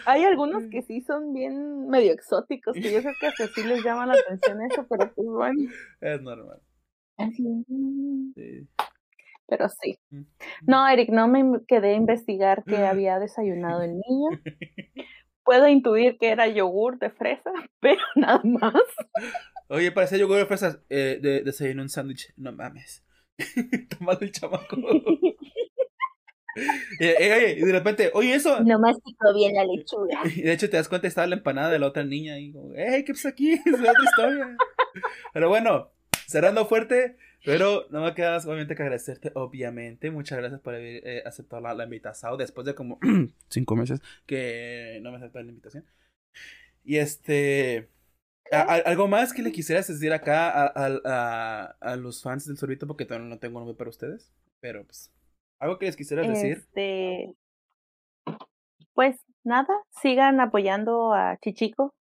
Hay 0.08 0.24
algunos 0.24 0.64
que 0.70 0.80
sí 0.80 1.02
son 1.02 1.34
bien 1.34 1.86
medio 1.86 2.12
exóticos, 2.12 2.72
que 2.72 2.90
yo 2.90 3.00
creo 3.00 3.12
que 3.20 3.26
hasta 3.26 3.46
sí 3.48 3.62
les 3.62 3.84
llama 3.84 4.06
la 4.06 4.14
atención 4.14 4.62
eso, 4.62 4.86
pero 4.88 5.12
pues 5.14 5.28
bueno. 5.28 5.70
Es 6.00 6.22
normal. 6.22 6.62
Así, 7.18 7.42
mm, 7.42 8.32
sí. 8.34 8.68
Pero 9.46 9.68
sí. 9.68 9.98
Mm. 10.08 10.22
No, 10.66 10.88
Eric, 10.88 11.10
no 11.10 11.28
me 11.28 11.60
quedé 11.66 11.90
a 11.90 11.96
investigar 11.96 12.64
qué 12.64 12.78
había 12.78 13.18
desayunado 13.18 13.82
el 13.82 13.98
niño. 13.98 14.30
Puedo 15.44 15.68
intuir 15.68 16.16
que 16.16 16.30
era 16.30 16.48
yogur 16.48 16.98
de 16.98 17.10
fresa, 17.10 17.52
pero 17.80 18.00
nada 18.16 18.40
más. 18.44 18.82
Oye, 19.68 19.92
parecía 19.92 20.16
yogur 20.16 20.38
de 20.38 20.46
fresas. 20.46 20.80
Eh, 20.88 21.18
de, 21.20 21.42
desayuné 21.42 21.82
un 21.82 21.90
sándwich. 21.90 22.32
No 22.38 22.52
mames. 22.52 23.04
Tomando 23.98 24.24
el 24.24 24.32
chamaco. 24.32 24.74
Oye, 26.56 27.56
y 27.58 27.62
de 27.64 27.72
repente, 27.72 28.10
oye, 28.14 28.34
eso. 28.34 28.60
No 28.64 28.78
masticó 28.78 29.32
bien 29.34 29.54
la 29.54 29.64
lechuga. 29.64 30.20
Y 30.24 30.42
de 30.42 30.52
hecho 30.52 30.68
te 30.70 30.76
das 30.76 30.88
cuenta 30.88 31.06
estaba 31.06 31.26
la 31.26 31.36
empanada 31.36 31.70
de 31.70 31.78
la 31.78 31.86
otra 31.86 32.04
niña 32.04 32.38
y 32.38 32.52
como, 32.52 32.74
¡Ey, 32.74 33.04
qué 33.04 33.12
pasa 33.12 33.28
aquí! 33.30 33.52
Es 33.66 33.74
otra 33.74 33.92
historia. 34.04 34.56
Pero 35.32 35.48
bueno, 35.48 35.90
cerrando 36.26 36.66
fuerte, 36.66 37.16
pero 37.44 37.86
no 37.90 38.02
me 38.02 38.14
queda 38.14 38.32
más 38.32 38.46
obviamente 38.46 38.74
que 38.74 38.82
agradecerte, 38.82 39.30
obviamente. 39.34 40.10
Muchas 40.10 40.38
gracias 40.38 40.60
por 40.60 40.74
haber 40.74 41.06
eh, 41.06 41.22
aceptado 41.24 41.62
la, 41.62 41.74
la 41.74 41.84
invitación 41.84 42.36
después 42.38 42.66
de 42.66 42.74
como 42.74 42.98
cinco 43.48 43.76
meses 43.76 44.00
que 44.26 44.98
no 45.02 45.10
me 45.10 45.18
aceptó 45.18 45.40
la 45.40 45.48
invitación. 45.50 45.84
Y 46.84 46.96
este... 46.96 47.88
a- 48.50 48.62
a- 48.62 48.76
¿Algo 48.90 49.06
más 49.08 49.32
que 49.32 49.42
le 49.42 49.52
quisieras 49.52 49.86
decir 49.86 50.12
acá 50.12 50.50
a- 50.66 51.76
a 51.80 51.96
los 51.96 52.22
fans 52.22 52.46
del 52.46 52.56
sorbito? 52.56 52.86
Porque 52.86 53.04
todavía 53.04 53.28
no 53.28 53.38
tengo 53.38 53.60
nombre 53.60 53.76
para 53.76 53.90
ustedes. 53.90 54.32
Pero 54.60 54.84
pues, 54.84 55.12
¿algo 55.58 55.78
que 55.78 55.86
les 55.86 55.96
quisieras 55.96 56.26
decir? 56.28 56.58
Este, 56.58 57.34
pues 58.94 59.20
nada, 59.44 59.74
sigan 59.90 60.40
apoyando 60.40 61.12
a 61.14 61.36
Chichico 61.38 61.94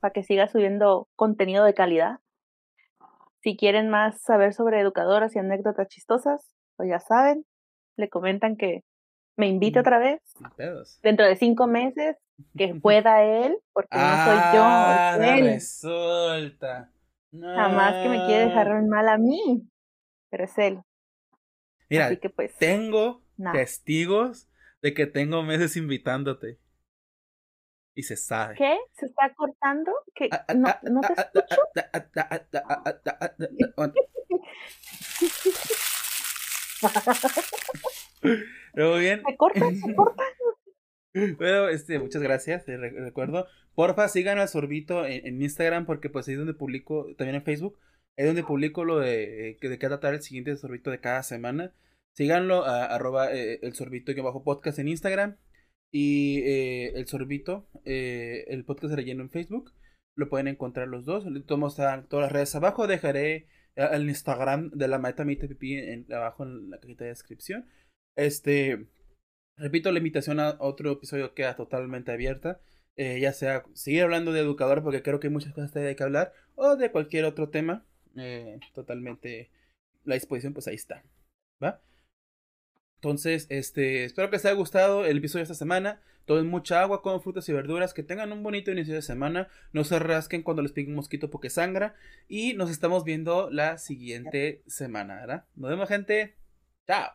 para 0.00 0.12
que 0.12 0.22
siga 0.22 0.48
subiendo 0.48 1.08
contenido 1.16 1.64
de 1.64 1.74
calidad. 1.74 2.18
Si 3.40 3.56
quieren 3.56 3.90
más 3.90 4.20
saber 4.22 4.54
sobre 4.54 4.80
educadoras 4.80 5.34
y 5.36 5.38
anécdotas 5.38 5.88
chistosas, 5.88 6.54
pues 6.76 6.88
ya 6.88 6.98
saben, 7.00 7.44
le 7.96 8.08
comentan 8.08 8.56
que 8.56 8.82
me 9.36 9.46
invite 9.48 9.80
otra 9.80 9.98
vez 9.98 10.20
pedos. 10.56 10.98
dentro 11.02 11.26
de 11.26 11.36
cinco 11.36 11.66
meses, 11.66 12.16
que 12.56 12.74
pueda 12.74 13.22
él, 13.22 13.56
porque 13.72 13.96
no 13.96 14.24
soy 14.24 14.36
yo, 14.54 14.62
Ah, 14.64 15.16
él. 15.20 15.46
resulta. 15.46 16.90
Jamás 17.32 18.02
que 18.02 18.08
me 18.08 18.26
quiere 18.26 18.46
dejar 18.46 18.82
mal 18.84 19.08
a 19.08 19.18
mí. 19.18 19.68
Pero 20.30 20.44
es 20.44 20.58
él. 20.58 20.80
Mira, 21.88 22.10
pues, 22.34 22.56
tengo 22.58 23.22
testigos 23.52 24.48
de 24.82 24.94
que 24.94 25.06
tengo 25.06 25.42
meses 25.42 25.76
invitándote. 25.76 26.58
Y 27.96 28.02
se 28.02 28.16
sabe. 28.16 28.56
¿Qué? 28.56 28.76
¿Se 28.92 29.06
está 29.06 29.32
cortando? 29.34 29.92
¿Qué? 30.14 30.28
¿No, 30.56 30.68
¿No 30.82 31.00
te 31.00 31.12
escucho? 31.12 31.56
Luego 38.74 38.96
bien. 38.96 39.22
Se 39.24 39.36
corta, 39.36 39.70
se 39.70 39.94
corta. 39.94 40.22
Bueno, 41.38 41.68
este, 41.68 42.00
muchas 42.00 42.22
gracias, 42.22 42.64
Te 42.64 42.76
recuerdo. 42.76 43.46
Porfa, 43.76 44.08
sigan 44.08 44.40
a 44.40 44.48
Sorbito 44.48 45.06
en, 45.06 45.24
en 45.26 45.40
Instagram 45.40 45.86
porque 45.86 46.10
pues 46.10 46.26
ahí 46.26 46.34
es 46.34 46.38
donde 46.38 46.54
publico, 46.54 47.06
también 47.16 47.36
en 47.36 47.44
Facebook, 47.44 47.78
es 48.16 48.26
donde 48.26 48.44
publico 48.44 48.84
lo 48.84 48.98
de, 49.00 49.50
eh, 49.50 49.56
que 49.60 49.68
de 49.68 49.78
qué 49.78 49.88
tratar 49.88 50.14
el 50.14 50.22
siguiente 50.22 50.56
Sorbito 50.56 50.90
de 50.90 51.00
cada 51.00 51.22
semana. 51.22 51.72
Síganlo 52.16 52.64
a 52.64 52.84
arroba 52.86 53.32
eh, 53.32 53.58
el 53.62 53.74
Sorbito 53.74 54.14
que 54.14 54.20
bajo 54.20 54.44
podcast 54.44 54.78
en 54.78 54.88
Instagram 54.88 55.36
y 55.92 56.40
eh, 56.42 56.92
el 56.96 57.06
Sorbito, 57.06 57.68
eh, 57.84 58.44
el 58.48 58.64
podcast 58.64 58.90
de 58.90 58.96
relleno 58.96 59.22
en 59.22 59.30
Facebook. 59.30 59.72
Lo 60.16 60.28
pueden 60.28 60.48
encontrar 60.48 60.88
los 60.88 61.04
dos. 61.04 61.26
Están 61.26 62.08
todas 62.08 62.24
las 62.24 62.32
redes 62.32 62.54
abajo. 62.54 62.86
Dejaré 62.86 63.48
el 63.76 64.08
Instagram 64.08 64.70
de 64.70 64.88
la 64.88 64.98
maeta 64.98 65.24
Mita 65.24 65.48
Pipí 65.48 65.74
en, 65.74 66.12
abajo 66.12 66.44
en 66.44 66.70
la 66.70 66.78
cajita 66.78 67.04
de 67.04 67.10
descripción. 67.10 67.66
Este, 68.16 68.86
Repito, 69.56 69.92
la 69.92 69.98
invitación 69.98 70.40
a 70.40 70.56
otro 70.58 70.92
episodio 70.92 71.34
queda 71.34 71.56
totalmente 71.56 72.12
abierta. 72.12 72.60
eh, 72.96 73.18
ya 73.20 73.32
sea 73.32 73.64
seguir 73.74 74.02
hablando 74.04 74.32
de 74.32 74.40
educador, 74.40 74.82
porque 74.84 75.02
creo 75.02 75.18
que 75.20 75.26
hay 75.26 75.32
muchas 75.32 75.52
cosas 75.52 75.72
de 75.72 75.96
que 75.96 76.02
hablar, 76.04 76.32
o 76.54 76.76
de 76.76 76.92
cualquier 76.92 77.24
otro 77.24 77.50
tema. 77.50 77.84
Eh, 78.16 78.58
totalmente 78.72 79.50
la 80.04 80.14
disposición, 80.14 80.52
pues 80.52 80.68
ahí 80.68 80.74
está. 80.74 81.04
¿Va? 81.62 81.80
Entonces, 82.96 83.46
este, 83.50 84.04
espero 84.04 84.30
que 84.30 84.36
les 84.36 84.44
haya 84.46 84.54
gustado 84.54 85.04
el 85.04 85.18
episodio 85.18 85.40
de 85.40 85.52
esta 85.52 85.54
semana. 85.54 86.00
Tomen 86.24 86.46
mucha 86.46 86.80
agua, 86.80 87.02
coman 87.02 87.20
frutas 87.20 87.46
y 87.50 87.52
verduras, 87.52 87.92
que 87.92 88.02
tengan 88.02 88.32
un 88.32 88.42
bonito 88.42 88.72
inicio 88.72 88.94
de 88.94 89.02
semana. 89.02 89.48
No 89.72 89.84
se 89.84 89.98
rasquen 89.98 90.42
cuando 90.42 90.62
les 90.62 90.72
pique 90.72 90.88
un 90.88 90.96
mosquito 90.96 91.30
porque 91.30 91.50
sangra. 91.50 91.94
Y 92.28 92.54
nos 92.54 92.70
estamos 92.70 93.04
viendo 93.04 93.50
la 93.50 93.76
siguiente 93.76 94.62
semana, 94.66 95.16
¿verdad? 95.16 95.44
Nos 95.54 95.68
vemos, 95.70 95.88
gente. 95.88 96.36
Chao. 96.86 97.12